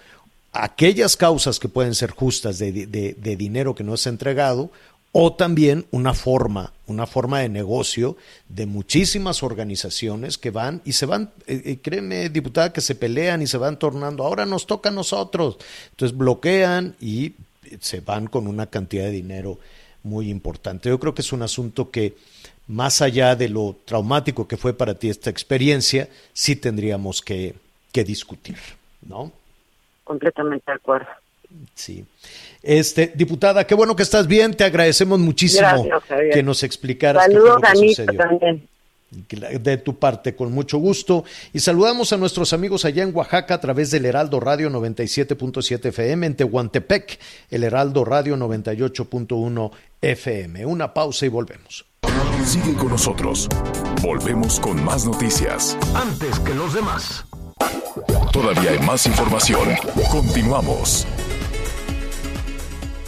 aquellas 0.53 1.16
causas 1.16 1.59
que 1.59 1.68
pueden 1.68 1.95
ser 1.95 2.11
justas 2.11 2.59
de, 2.59 2.72
de, 2.72 3.14
de 3.14 3.37
dinero 3.37 3.74
que 3.74 3.85
no 3.85 3.95
es 3.95 4.07
entregado 4.07 4.70
o 5.13 5.33
también 5.33 5.87
una 5.91 6.15
forma, 6.15 6.73
una 6.87 7.07
forma 7.07 7.41
de 7.41 7.49
negocio 7.49 8.17
de 8.49 8.67
muchísimas 8.67 9.43
organizaciones 9.43 10.39
que 10.39 10.51
van 10.51 10.83
y 10.85 10.93
se 10.93 11.07
van, 11.07 11.31
eh, 11.47 11.63
eh, 11.65 11.79
créeme, 11.83 12.29
diputada, 12.29 12.73
que 12.73 12.81
se 12.81 12.95
pelean 12.95 13.43
y 13.43 13.47
se 13.47 13.59
van 13.59 13.79
tornando. 13.79 14.25
Ahora 14.25 14.47
nos 14.47 14.67
toca 14.67 14.91
a 14.91 14.93
nosotros. 14.93 15.59
Entonces 15.91 16.17
bloquean 16.17 16.95
y 17.01 17.35
se 17.81 18.01
van 18.01 18.29
con 18.29 18.47
una 18.47 18.67
cantidad 18.67 19.05
de 19.05 19.11
dinero 19.11 19.59
muy 20.03 20.31
importante. 20.31 20.89
Yo 20.89 20.99
creo 21.01 21.15
que 21.15 21.23
es 21.23 21.33
un 21.33 21.43
asunto 21.43 21.91
que, 21.91 22.17
más 22.69 23.03
allá 23.03 23.35
de 23.35 23.49
lo 23.49 23.77
traumático 23.85 24.47
que 24.47 24.57
fue 24.57 24.75
para 24.75 24.95
ti 24.95 25.11
esta 25.11 25.31
experiencia, 25.31 26.09
sí 26.33 26.55
tendríamos 26.55 27.21
que, 27.21 27.57
que 27.93 28.05
discutir, 28.05 28.59
¿no? 29.03 29.33
Completamente 30.05 30.71
de 30.71 30.77
acuerdo. 30.77 31.09
Sí. 31.75 32.05
Este, 32.63 33.13
diputada, 33.15 33.67
qué 33.67 33.75
bueno 33.75 33.97
que 33.97 34.03
estás 34.03 34.27
bien, 34.27 34.55
te 34.55 34.65
agradecemos 34.65 35.19
muchísimo 35.19 35.85
Gracias, 35.85 36.21
que 36.33 36.43
nos 36.43 36.63
explicaras 36.63 37.27
qué 37.27 37.33
Saludos 37.33 37.53
fue 37.53 37.61
lo 37.61 37.67
a 37.69 37.73
que 37.73 37.79
Anita 37.79 38.03
sucedió. 38.03 38.21
también. 38.21 38.69
De 39.61 39.77
tu 39.79 39.99
parte, 39.99 40.37
con 40.37 40.53
mucho 40.53 40.79
gusto. 40.79 41.25
Y 41.53 41.59
saludamos 41.59 42.13
a 42.13 42.17
nuestros 42.17 42.53
amigos 42.53 42.85
allá 42.85 43.03
en 43.03 43.15
Oaxaca 43.15 43.55
a 43.55 43.61
través 43.61 43.91
del 43.91 44.07
Heraldo 44.07 44.39
Radio 44.39 44.71
97.7 44.71 45.87
FM, 45.87 46.27
en 46.27 46.37
Tehuantepec, 46.37 47.19
el 47.51 47.65
Heraldo 47.65 48.05
Radio 48.05 48.37
98.1 48.37 49.71
FM. 50.01 50.65
Una 50.65 50.95
pausa 50.95 51.27
y 51.27 51.29
volvemos. 51.29 51.85
Sigue 52.45 52.75
con 52.75 52.91
nosotros. 52.91 53.49
Volvemos 54.01 54.61
con 54.61 54.83
más 54.85 55.05
noticias. 55.05 55.77
Antes 55.95 56.39
que 56.41 56.55
los 56.55 56.73
demás. 56.73 57.25
Todavía 58.33 58.71
hay 58.71 58.79
más 58.79 59.07
información. 59.07 59.71
Continuamos. 60.11 61.05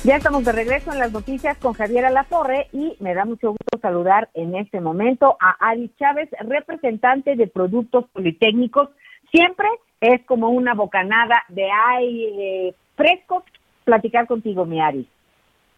Ya 0.05 0.17
estamos 0.17 0.45
de 0.45 0.51
regreso 0.51 0.91
en 0.91 0.99
las 0.99 1.13
noticias 1.13 1.57
con 1.59 1.75
Javier 1.75 2.05
Alatorre 2.05 2.67
y 2.73 2.97
me 2.99 3.15
da 3.15 3.25
mucho 3.25 3.51
gusto 3.51 3.79
saludar 3.81 4.29
en 4.35 4.57
este 4.57 4.81
momento 4.81 5.37
a 5.39 5.55
Ari 5.61 5.93
Chávez, 5.97 6.29
representante 6.41 7.37
de 7.37 7.47
Productos 7.47 8.07
Politécnicos. 8.13 8.89
Siempre 9.31 9.69
es 10.01 10.21
como 10.27 10.49
una 10.49 10.75
bocanada 10.75 11.45
de 11.51 11.69
aire 11.71 12.75
fresco 12.97 13.45
platicar 13.85 14.27
contigo, 14.27 14.65
mi 14.65 14.81
Ari. 14.81 15.07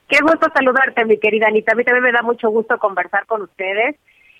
Qué 0.08 0.16
gusto 0.22 0.46
saludarte, 0.54 1.04
mi 1.04 1.18
querida 1.18 1.48
Anita. 1.48 1.72
A 1.72 1.76
mí 1.76 1.84
también 1.84 2.04
me 2.04 2.12
da 2.12 2.22
mucho 2.22 2.48
gusto 2.48 2.78
conversar 2.78 3.26
con 3.26 3.42
ustedes 3.42 3.96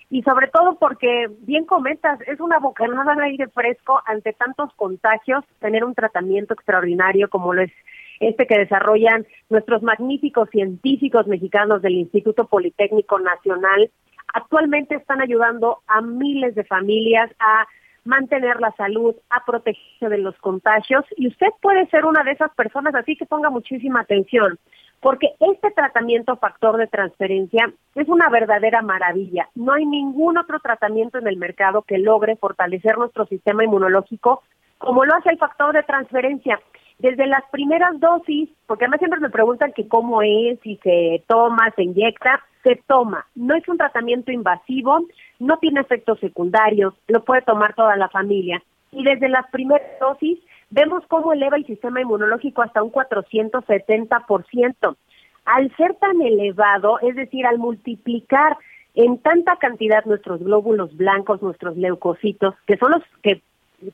y 0.08 0.22
sobre 0.22 0.48
todo 0.48 0.78
porque, 0.78 1.26
bien 1.40 1.66
comentas, 1.66 2.18
es 2.26 2.40
una 2.40 2.58
bocanada 2.58 3.14
de 3.16 3.24
aire 3.24 3.48
fresco 3.48 4.00
ante 4.06 4.32
tantos 4.32 4.72
contagios, 4.76 5.44
tener 5.58 5.84
un 5.84 5.94
tratamiento 5.94 6.54
extraordinario 6.54 7.28
como 7.28 7.52
lo 7.52 7.60
es 7.60 7.72
este 8.20 8.46
que 8.46 8.58
desarrollan 8.58 9.26
nuestros 9.48 9.82
magníficos 9.82 10.48
científicos 10.50 11.26
mexicanos 11.26 11.82
del 11.82 11.94
Instituto 11.94 12.46
Politécnico 12.46 13.18
Nacional. 13.18 13.90
Actualmente 14.32 14.96
están 14.96 15.20
ayudando 15.20 15.78
a 15.86 16.00
miles 16.00 16.54
de 16.54 16.64
familias 16.64 17.30
a 17.38 17.66
mantener 18.04 18.60
la 18.60 18.72
salud, 18.72 19.14
a 19.30 19.44
protegerse 19.44 20.08
de 20.08 20.18
los 20.18 20.36
contagios 20.38 21.04
y 21.16 21.28
usted 21.28 21.48
puede 21.60 21.86
ser 21.86 22.04
una 22.04 22.22
de 22.22 22.32
esas 22.32 22.54
personas, 22.54 22.94
así 22.94 23.16
que 23.16 23.26
ponga 23.26 23.50
muchísima 23.50 24.00
atención, 24.00 24.58
porque 25.00 25.30
este 25.40 25.70
tratamiento 25.70 26.36
factor 26.36 26.76
de 26.76 26.86
transferencia 26.86 27.72
es 27.94 28.08
una 28.08 28.28
verdadera 28.28 28.82
maravilla. 28.82 29.48
No 29.54 29.72
hay 29.72 29.86
ningún 29.86 30.36
otro 30.36 30.60
tratamiento 30.60 31.18
en 31.18 31.26
el 31.26 31.36
mercado 31.36 31.82
que 31.82 31.98
logre 31.98 32.36
fortalecer 32.36 32.98
nuestro 32.98 33.26
sistema 33.26 33.64
inmunológico 33.64 34.42
como 34.78 35.04
lo 35.04 35.14
hace 35.14 35.30
el 35.30 35.38
factor 35.38 35.72
de 35.74 35.82
transferencia. 35.82 36.60
Desde 36.98 37.26
las 37.26 37.42
primeras 37.50 37.98
dosis, 38.00 38.48
porque 38.66 38.84
además 38.84 39.00
siempre 39.00 39.20
me 39.20 39.30
preguntan 39.30 39.72
que 39.72 39.88
cómo 39.88 40.22
es, 40.22 40.58
si 40.60 40.76
se 40.82 41.22
toma, 41.26 41.70
se 41.76 41.82
inyecta, 41.82 42.40
se 42.62 42.80
toma. 42.86 43.26
No 43.34 43.54
es 43.54 43.66
un 43.68 43.76
tratamiento 43.76 44.32
invasivo, 44.32 45.00
no 45.38 45.58
tiene 45.58 45.80
efectos 45.80 46.18
secundarios, 46.20 46.94
lo 47.08 47.24
puede 47.24 47.42
tomar 47.42 47.74
toda 47.74 47.96
la 47.96 48.08
familia. 48.08 48.62
Y 48.92 49.04
desde 49.04 49.28
las 49.28 49.48
primeras 49.50 49.86
dosis 50.00 50.38
vemos 50.70 51.04
cómo 51.08 51.32
eleva 51.32 51.56
el 51.56 51.66
sistema 51.66 52.00
inmunológico 52.00 52.62
hasta 52.62 52.82
un 52.82 52.92
470%. 52.92 54.96
Al 55.44 55.76
ser 55.76 55.94
tan 55.96 56.22
elevado, 56.22 57.00
es 57.00 57.16
decir, 57.16 57.46
al 57.46 57.58
multiplicar 57.58 58.56
en 58.94 59.18
tanta 59.18 59.56
cantidad 59.56 60.04
nuestros 60.04 60.42
glóbulos 60.42 60.96
blancos, 60.96 61.42
nuestros 61.42 61.76
leucocitos, 61.76 62.54
que 62.66 62.76
son 62.76 62.92
los 62.92 63.02
que 63.22 63.42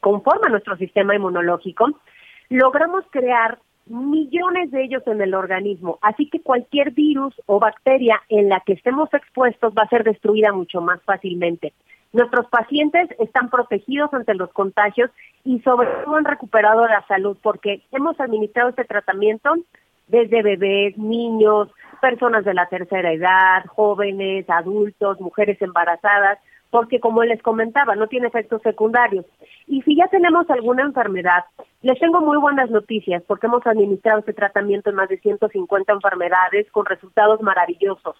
conforman 0.01 0.53
nuestro 0.53 0.77
sistema 0.77 1.17
inmunológico, 1.17 1.89
logramos 2.51 3.05
crear 3.11 3.59
millones 3.87 4.71
de 4.71 4.85
ellos 4.85 5.03
en 5.07 5.21
el 5.21 5.35
organismo. 5.35 5.99
Así 6.03 6.29
que 6.29 6.41
cualquier 6.41 6.91
virus 6.93 7.35
o 7.47 7.59
bacteria 7.59 8.21
en 8.29 8.49
la 8.49 8.61
que 8.61 8.75
estemos 8.75 9.13
expuestos 9.15 9.73
va 9.77 9.85
a 9.85 9.89
ser 9.89 10.05
destruida 10.05 10.53
mucho 10.53 10.81
más 10.81 11.03
fácilmente. 11.03 11.73
Nuestros 12.13 12.47
pacientes 12.49 13.09
están 13.21 13.51
protegidos 13.51 14.13
ante 14.13 14.35
los 14.35 14.51
contagios 14.53 15.11
y 15.45 15.61
sobre 15.61 15.89
todo 16.05 16.17
han 16.17 16.25
recuperado 16.25 16.87
la 16.87 17.05
salud 17.07 17.37
porque 17.41 17.83
hemos 17.93 18.19
administrado 18.21 18.71
este 18.71 18.85
tratamiento 18.85 19.55
desde 20.09 20.43
bebés, 20.43 20.99
niños, 20.99 21.69
personas 22.01 22.45
de 22.45 22.55
la 22.55 22.67
tercera 22.67 23.13
edad, 23.13 23.65
jóvenes, 23.67 24.49
adultos, 24.51 25.21
mujeres 25.21 25.63
embarazadas, 25.63 26.39
porque 26.71 27.01
como 27.01 27.23
les 27.25 27.43
comentaba, 27.43 27.97
no 27.97 28.07
tiene 28.07 28.29
efectos 28.29 28.63
secundarios. 28.63 29.27
Y 29.67 29.83
si 29.83 29.97
ya 29.97 30.07
tenemos 30.09 30.49
alguna 30.51 30.83
enfermedad, 30.83 31.45
les 31.83 31.99
tengo 31.99 32.21
muy 32.21 32.39
buenas 32.39 32.71
noticias 32.71 33.23
porque 33.27 33.47
hemos 33.47 33.67
administrado 33.67 34.21
este 34.21 34.33
tratamiento 34.33 34.91
en 34.91 34.97
más 34.97 35.09
de 35.09 35.19
150 35.19 35.93
enfermedades 35.93 36.71
con 36.71 36.87
resultados 36.87 37.41
maravillosos. 37.43 38.17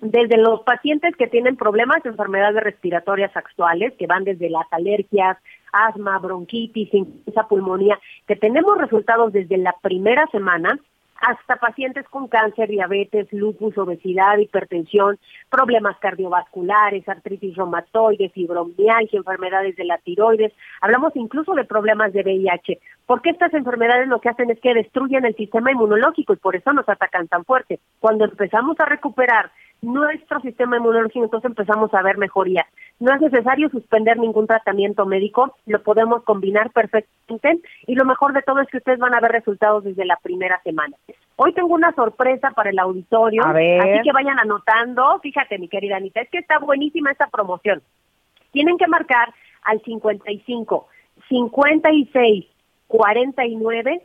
Desde 0.00 0.36
los 0.36 0.62
pacientes 0.62 1.14
que 1.16 1.28
tienen 1.28 1.56
problemas 1.56 2.02
de 2.02 2.10
enfermedades 2.10 2.64
respiratorias 2.64 3.36
actuales, 3.36 3.92
que 3.98 4.08
van 4.08 4.24
desde 4.24 4.50
las 4.50 4.66
alergias, 4.72 5.38
asma, 5.72 6.18
bronquitis, 6.18 6.90
esa 7.26 7.46
pulmonía, 7.46 7.98
que 8.26 8.34
tenemos 8.34 8.78
resultados 8.78 9.32
desde 9.32 9.58
la 9.58 9.74
primera 9.80 10.26
semana, 10.32 10.78
hasta 11.22 11.56
pacientes 11.56 12.06
con 12.08 12.26
cáncer, 12.26 12.68
diabetes, 12.68 13.28
lupus, 13.32 13.78
obesidad, 13.78 14.38
hipertensión, 14.38 15.18
problemas 15.48 15.96
cardiovasculares, 16.00 17.08
artritis 17.08 17.54
reumatoide, 17.54 18.28
fibromialgia, 18.30 19.18
enfermedades 19.18 19.76
de 19.76 19.84
la 19.84 19.98
tiroides. 19.98 20.52
Hablamos 20.80 21.14
incluso 21.14 21.54
de 21.54 21.64
problemas 21.64 22.12
de 22.12 22.22
VIH, 22.22 22.80
porque 23.06 23.30
estas 23.30 23.54
enfermedades 23.54 24.08
lo 24.08 24.20
que 24.20 24.30
hacen 24.30 24.50
es 24.50 24.58
que 24.60 24.74
destruyen 24.74 25.24
el 25.24 25.36
sistema 25.36 25.70
inmunológico 25.70 26.32
y 26.32 26.36
por 26.36 26.56
eso 26.56 26.72
nos 26.72 26.88
atacan 26.88 27.28
tan 27.28 27.44
fuerte. 27.44 27.78
Cuando 28.00 28.24
empezamos 28.24 28.78
a 28.80 28.86
recuperar 28.86 29.52
nuestro 29.82 30.40
sistema 30.40 30.76
inmunológico, 30.76 31.24
entonces 31.24 31.50
empezamos 31.50 31.92
a 31.92 32.02
ver 32.02 32.16
mejoría. 32.16 32.64
No 33.00 33.12
es 33.12 33.20
necesario 33.20 33.68
suspender 33.68 34.16
ningún 34.16 34.46
tratamiento 34.46 35.04
médico, 35.06 35.56
lo 35.66 35.82
podemos 35.82 36.22
combinar 36.22 36.70
perfectamente 36.70 37.60
y 37.86 37.96
lo 37.96 38.04
mejor 38.04 38.32
de 38.32 38.42
todo 38.42 38.60
es 38.60 38.68
que 38.68 38.78
ustedes 38.78 39.00
van 39.00 39.14
a 39.14 39.20
ver 39.20 39.32
resultados 39.32 39.82
desde 39.82 40.04
la 40.04 40.16
primera 40.22 40.60
semana. 40.62 40.96
Hoy 41.36 41.52
tengo 41.52 41.74
una 41.74 41.92
sorpresa 41.94 42.52
para 42.52 42.70
el 42.70 42.78
auditorio, 42.78 43.42
así 43.44 44.02
que 44.04 44.12
vayan 44.12 44.38
anotando. 44.38 45.18
Fíjate, 45.20 45.58
mi 45.58 45.68
querida 45.68 45.96
Anita, 45.96 46.20
es 46.20 46.30
que 46.30 46.38
está 46.38 46.58
buenísima 46.60 47.10
esta 47.10 47.26
promoción. 47.26 47.82
Tienen 48.52 48.78
que 48.78 48.86
marcar 48.86 49.34
al 49.62 49.80
55 49.82 50.86
56 51.28 52.46
49 52.86 54.02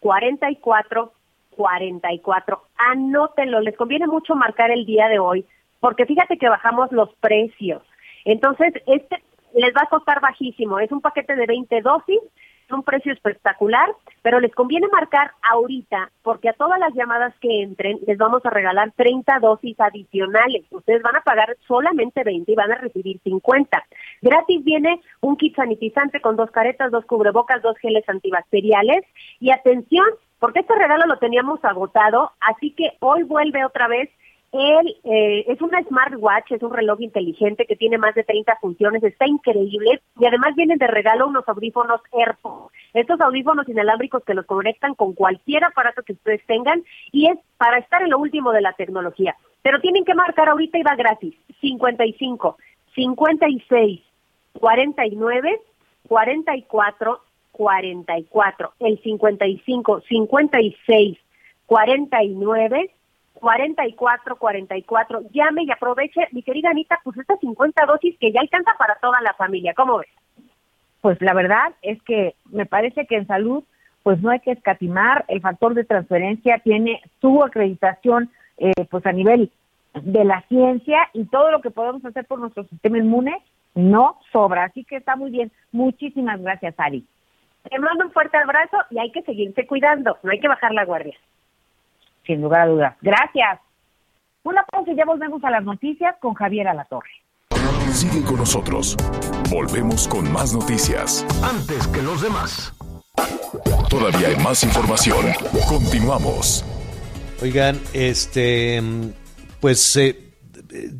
44 0.00 1.12
44. 1.56 2.62
Anótenlo, 2.76 3.60
les 3.60 3.76
conviene 3.76 4.06
mucho 4.06 4.34
marcar 4.34 4.70
el 4.70 4.84
día 4.84 5.08
de 5.08 5.18
hoy, 5.18 5.46
porque 5.80 6.06
fíjate 6.06 6.38
que 6.38 6.48
bajamos 6.48 6.92
los 6.92 7.12
precios. 7.16 7.82
Entonces, 8.24 8.72
este 8.86 9.22
les 9.54 9.74
va 9.74 9.82
a 9.82 9.90
costar 9.90 10.20
bajísimo, 10.20 10.78
es 10.78 10.90
un 10.90 11.00
paquete 11.00 11.36
de 11.36 11.46
20 11.46 11.82
dosis, 11.82 12.20
un 12.74 12.82
precio 12.82 13.12
espectacular, 13.12 13.88
pero 14.22 14.40
les 14.40 14.54
conviene 14.54 14.86
marcar 14.88 15.32
ahorita, 15.50 16.10
porque 16.22 16.48
a 16.48 16.54
todas 16.54 16.78
las 16.78 16.94
llamadas 16.94 17.34
que 17.40 17.62
entren 17.62 17.98
les 18.06 18.18
vamos 18.18 18.44
a 18.44 18.50
regalar 18.50 18.92
30 18.96 19.38
dosis 19.40 19.78
adicionales. 19.80 20.64
Ustedes 20.70 21.02
van 21.02 21.16
a 21.16 21.22
pagar 21.22 21.56
solamente 21.66 22.24
20 22.24 22.50
y 22.50 22.54
van 22.54 22.72
a 22.72 22.76
recibir 22.76 23.20
50. 23.22 23.84
Gratis 24.20 24.64
viene 24.64 25.00
un 25.20 25.36
kit 25.36 25.56
sanitizante 25.56 26.20
con 26.20 26.36
dos 26.36 26.50
caretas, 26.50 26.90
dos 26.90 27.04
cubrebocas, 27.06 27.62
dos 27.62 27.76
geles 27.78 28.08
antibacteriales 28.08 29.04
y 29.40 29.50
atención, 29.50 30.06
porque 30.38 30.60
este 30.60 30.74
regalo 30.74 31.06
lo 31.06 31.18
teníamos 31.18 31.64
agotado, 31.64 32.32
así 32.40 32.72
que 32.72 32.92
hoy 33.00 33.22
vuelve 33.22 33.64
otra 33.64 33.88
vez. 33.88 34.10
Él 34.52 34.96
eh, 35.04 35.44
es 35.48 35.60
una 35.62 35.82
smartwatch, 35.82 36.52
es 36.52 36.62
un 36.62 36.72
reloj 36.72 37.00
inteligente 37.00 37.64
que 37.64 37.74
tiene 37.74 37.96
más 37.96 38.14
de 38.14 38.22
30 38.22 38.58
funciones, 38.60 39.02
está 39.02 39.26
increíble 39.26 40.02
y 40.18 40.26
además 40.26 40.54
vienen 40.54 40.78
de 40.78 40.86
regalo 40.86 41.26
unos 41.26 41.48
audífonos 41.48 42.02
AirPods. 42.12 42.72
Estos 42.92 43.20
audífonos 43.20 43.66
inalámbricos 43.68 44.22
que 44.24 44.34
los 44.34 44.44
conectan 44.44 44.94
con 44.94 45.14
cualquier 45.14 45.64
aparato 45.64 46.02
que 46.02 46.12
ustedes 46.12 46.44
tengan 46.46 46.84
y 47.12 47.28
es 47.28 47.38
para 47.56 47.78
estar 47.78 48.02
en 48.02 48.10
lo 48.10 48.18
último 48.18 48.52
de 48.52 48.60
la 48.60 48.74
tecnología. 48.74 49.36
Pero 49.62 49.80
tienen 49.80 50.04
que 50.04 50.14
marcar 50.14 50.50
ahorita 50.50 50.78
y 50.78 50.82
va 50.82 50.96
gratis. 50.96 51.34
55, 51.60 52.58
56, 52.94 54.00
49, 54.52 55.60
44 56.08 57.20
44, 57.52 58.72
el 58.80 59.00
55, 59.02 60.00
56, 60.08 61.18
49, 61.66 62.90
44, 63.34 64.36
44. 64.36 65.20
Llame 65.32 65.64
y 65.64 65.70
aproveche, 65.70 66.28
mi 66.32 66.42
querida 66.42 66.70
Anita, 66.70 67.00
pues 67.02 67.18
estas 67.18 67.40
50 67.40 67.86
dosis 67.86 68.16
que 68.18 68.32
ya 68.32 68.40
alcanza 68.40 68.72
para 68.78 68.96
toda 68.96 69.20
la 69.20 69.34
familia. 69.34 69.74
¿Cómo 69.74 69.98
ves? 69.98 70.08
Pues 71.00 71.20
la 71.20 71.34
verdad 71.34 71.72
es 71.82 72.00
que 72.02 72.34
me 72.50 72.66
parece 72.66 73.06
que 73.06 73.16
en 73.16 73.26
salud 73.26 73.64
pues 74.02 74.20
no 74.20 74.30
hay 74.30 74.40
que 74.40 74.52
escatimar, 74.52 75.24
el 75.28 75.40
factor 75.40 75.74
de 75.74 75.84
transferencia 75.84 76.58
tiene 76.58 77.00
su 77.20 77.42
acreditación 77.44 78.30
eh, 78.58 78.72
pues 78.90 79.06
a 79.06 79.12
nivel 79.12 79.50
de 79.94 80.24
la 80.24 80.42
ciencia 80.48 81.08
y 81.12 81.24
todo 81.26 81.50
lo 81.50 81.60
que 81.60 81.70
podemos 81.70 82.04
hacer 82.04 82.24
por 82.26 82.38
nuestro 82.40 82.64
sistema 82.64 82.98
inmune 82.98 83.36
no 83.74 84.18
sobra, 84.32 84.64
así 84.64 84.84
que 84.84 84.96
está 84.96 85.16
muy 85.16 85.30
bien. 85.30 85.50
Muchísimas 85.70 86.40
gracias, 86.40 86.74
Ari. 86.78 87.06
Te 87.68 87.78
mando 87.78 88.06
un 88.06 88.12
fuerte 88.12 88.36
abrazo 88.36 88.76
y 88.90 88.98
hay 88.98 89.12
que 89.12 89.22
seguirse 89.22 89.66
cuidando, 89.66 90.18
no 90.22 90.32
hay 90.32 90.40
que 90.40 90.48
bajar 90.48 90.72
la 90.72 90.84
guardia. 90.84 91.16
Sin 92.26 92.40
lugar 92.40 92.62
a 92.62 92.66
dudas. 92.66 92.96
Gracias. 93.00 93.60
Una 94.44 94.64
pausa 94.64 94.92
y 94.92 94.96
ya 94.96 95.04
volvemos 95.04 95.42
a 95.44 95.50
las 95.50 95.64
noticias 95.64 96.16
con 96.20 96.34
Javier 96.34 96.68
Alatorre. 96.68 97.10
Sigue 97.92 98.22
con 98.24 98.36
nosotros. 98.36 98.96
Volvemos 99.50 100.08
con 100.08 100.32
más 100.32 100.54
noticias. 100.54 101.26
Antes 101.42 101.86
que 101.88 102.02
los 102.02 102.22
demás. 102.22 102.74
Todavía 103.88 104.28
hay 104.28 104.36
más 104.36 104.64
información. 104.64 105.26
Continuamos. 105.68 106.64
Oigan, 107.42 107.78
este, 107.92 108.82
pues 109.60 109.96
eh, 109.96 110.32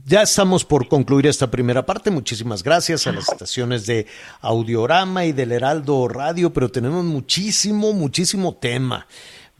ya 0.05 0.23
estamos 0.23 0.65
por 0.65 0.89
concluir 0.89 1.27
esta 1.27 1.51
primera 1.51 1.87
parte. 1.87 2.11
Muchísimas 2.11 2.63
gracias 2.63 3.07
a 3.07 3.13
las 3.13 3.29
estaciones 3.29 3.87
de 3.87 4.07
Audiorama 4.41 5.25
y 5.25 5.33
del 5.33 5.53
Heraldo 5.53 6.09
Radio, 6.09 6.53
pero 6.53 6.69
tenemos 6.69 7.05
muchísimo, 7.05 7.93
muchísimo 7.93 8.57
tema. 8.57 9.07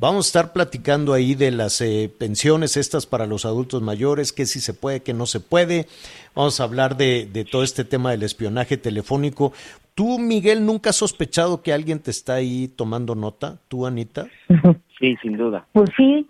Vamos 0.03 0.27
a 0.27 0.31
estar 0.31 0.53
platicando 0.53 1.13
ahí 1.13 1.37
de 1.37 1.53
las 1.53 1.81
eh, 1.81 2.13
pensiones 2.19 2.77
estas 2.77 3.07
para 3.07 3.25
los 3.25 3.45
adultos 3.45 3.83
mayores, 3.83 4.33
qué 4.33 4.47
sí 4.47 4.59
se 4.59 4.75
puede, 4.75 5.01
qué 5.01 5.15
no 5.15 5.27
se 5.27 5.39
puede. 5.39 5.87
Vamos 6.35 6.59
a 6.59 6.65
hablar 6.65 6.97
de, 6.97 7.29
de 7.33 7.45
todo 7.45 7.63
este 7.63 7.85
tema 7.85 8.11
del 8.11 8.25
espionaje 8.25 8.77
telefónico. 8.77 9.53
¿Tú, 9.95 10.19
Miguel, 10.19 10.67
nunca 10.67 10.91
has 10.91 10.97
sospechado 10.97 11.63
que 11.63 11.73
alguien 11.73 12.01
te 12.01 12.11
está 12.11 12.35
ahí 12.35 12.67
tomando 12.67 13.15
nota? 13.15 13.59
¿Tú, 13.69 13.87
Anita? 13.87 14.27
Sí, 14.99 15.17
sin 15.21 15.37
duda. 15.37 15.67
Pues 15.73 15.91
sí, 15.97 16.29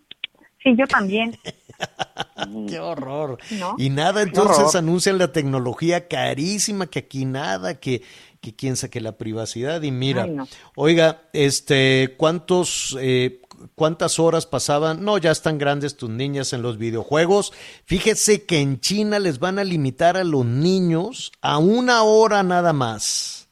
sí, 0.63 0.75
yo 0.79 0.87
también. 0.87 1.37
Qué 2.69 2.79
horror. 2.79 3.37
¿No? 3.59 3.75
Y 3.77 3.91
nada, 3.91 4.23
entonces 4.23 4.75
anuncian 4.75 5.19
la 5.19 5.31
tecnología 5.33 6.09
carísima, 6.09 6.87
que 6.87 7.01
aquí 7.01 7.27
nada, 7.27 7.79
que, 7.79 8.01
que 8.41 8.55
quién 8.55 8.77
saque 8.77 9.03
la 9.03 9.13
privacidad. 9.13 9.83
Y 9.83 9.91
mira, 9.91 10.23
Ay, 10.25 10.31
no. 10.31 10.49
oiga, 10.75 11.21
este, 11.35 12.15
¿cuántos, 12.17 12.97
eh, 13.01 13.42
cuántas 13.75 14.19
horas 14.19 14.47
pasaban? 14.47 15.05
No, 15.05 15.19
ya 15.19 15.31
están 15.31 15.59
grandes 15.59 15.97
tus 15.97 16.11
niñas 16.11 16.53
en 16.53 16.63
los 16.63 16.79
videojuegos. 16.79 17.53
Fíjese 17.85 18.45
que 18.45 18.61
en 18.61 18.81
China 18.81 19.19
les 19.19 19.39
van 19.39 19.59
a 19.59 19.65
limitar 19.65 20.17
a 20.17 20.25
los 20.25 20.45
niños 20.45 21.33
a 21.41 21.59
una 21.59 22.03
hora 22.03 22.43
nada 22.43 22.73
más. 22.73 23.49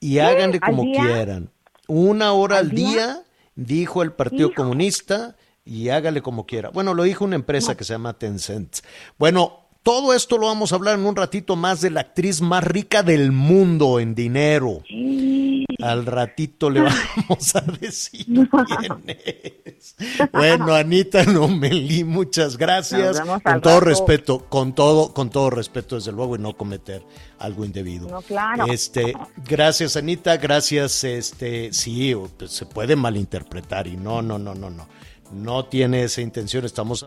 Y 0.00 0.18
háganle 0.18 0.58
¿Al 0.62 0.70
como 0.70 0.82
quieran. 0.92 1.50
Una 1.88 2.32
hora 2.32 2.58
al 2.58 2.70
¿Al 2.70 2.74
día? 2.74 2.88
día, 2.88 3.22
dijo 3.54 4.02
el 4.02 4.12
Partido 4.12 4.48
Hijo. 4.48 4.62
Comunista, 4.62 5.36
y 5.64 5.88
hágale 5.88 6.22
como 6.22 6.46
quiera. 6.46 6.70
Bueno, 6.70 6.94
lo 6.94 7.02
dijo 7.02 7.24
una 7.24 7.34
empresa 7.34 7.76
que 7.76 7.84
se 7.84 7.92
llama 7.92 8.16
Tencent. 8.16 8.78
Bueno, 9.18 9.65
todo 9.86 10.12
esto 10.14 10.36
lo 10.36 10.48
vamos 10.48 10.72
a 10.72 10.74
hablar 10.74 10.98
en 10.98 11.06
un 11.06 11.14
ratito 11.14 11.54
más 11.54 11.80
de 11.80 11.90
la 11.90 12.00
actriz 12.00 12.40
más 12.40 12.64
rica 12.64 13.04
del 13.04 13.30
mundo 13.30 14.00
en 14.00 14.16
dinero. 14.16 14.82
Al 15.80 16.04
ratito 16.06 16.70
le 16.70 16.80
vamos 17.28 17.54
a 17.54 17.60
decir 17.60 18.26
quién 18.26 19.16
es. 19.24 19.94
Bueno, 20.32 20.74
Anita 20.74 21.22
Lomelí, 21.22 22.02
muchas 22.02 22.56
gracias. 22.56 23.22
Con 23.44 23.60
todo 23.60 23.78
respeto, 23.78 24.40
con 24.48 24.74
todo, 24.74 25.14
con 25.14 25.30
todo 25.30 25.50
respeto, 25.50 25.94
desde 25.94 26.10
luego, 26.10 26.34
y 26.34 26.40
no 26.40 26.56
cometer 26.56 27.04
algo 27.38 27.64
indebido. 27.64 28.08
No, 28.08 28.22
claro. 28.22 28.66
Este, 28.66 29.14
gracias, 29.48 29.96
Anita, 29.96 30.36
gracias, 30.36 31.04
este, 31.04 31.72
sí, 31.72 32.12
pues, 32.36 32.50
se 32.50 32.66
puede 32.66 32.96
malinterpretar 32.96 33.86
y 33.86 33.96
no, 33.96 34.20
no, 34.20 34.36
no, 34.36 34.52
no, 34.52 34.68
no. 34.68 34.88
No 35.30 35.66
tiene 35.66 36.02
esa 36.02 36.22
intención, 36.22 36.64
estamos 36.64 37.06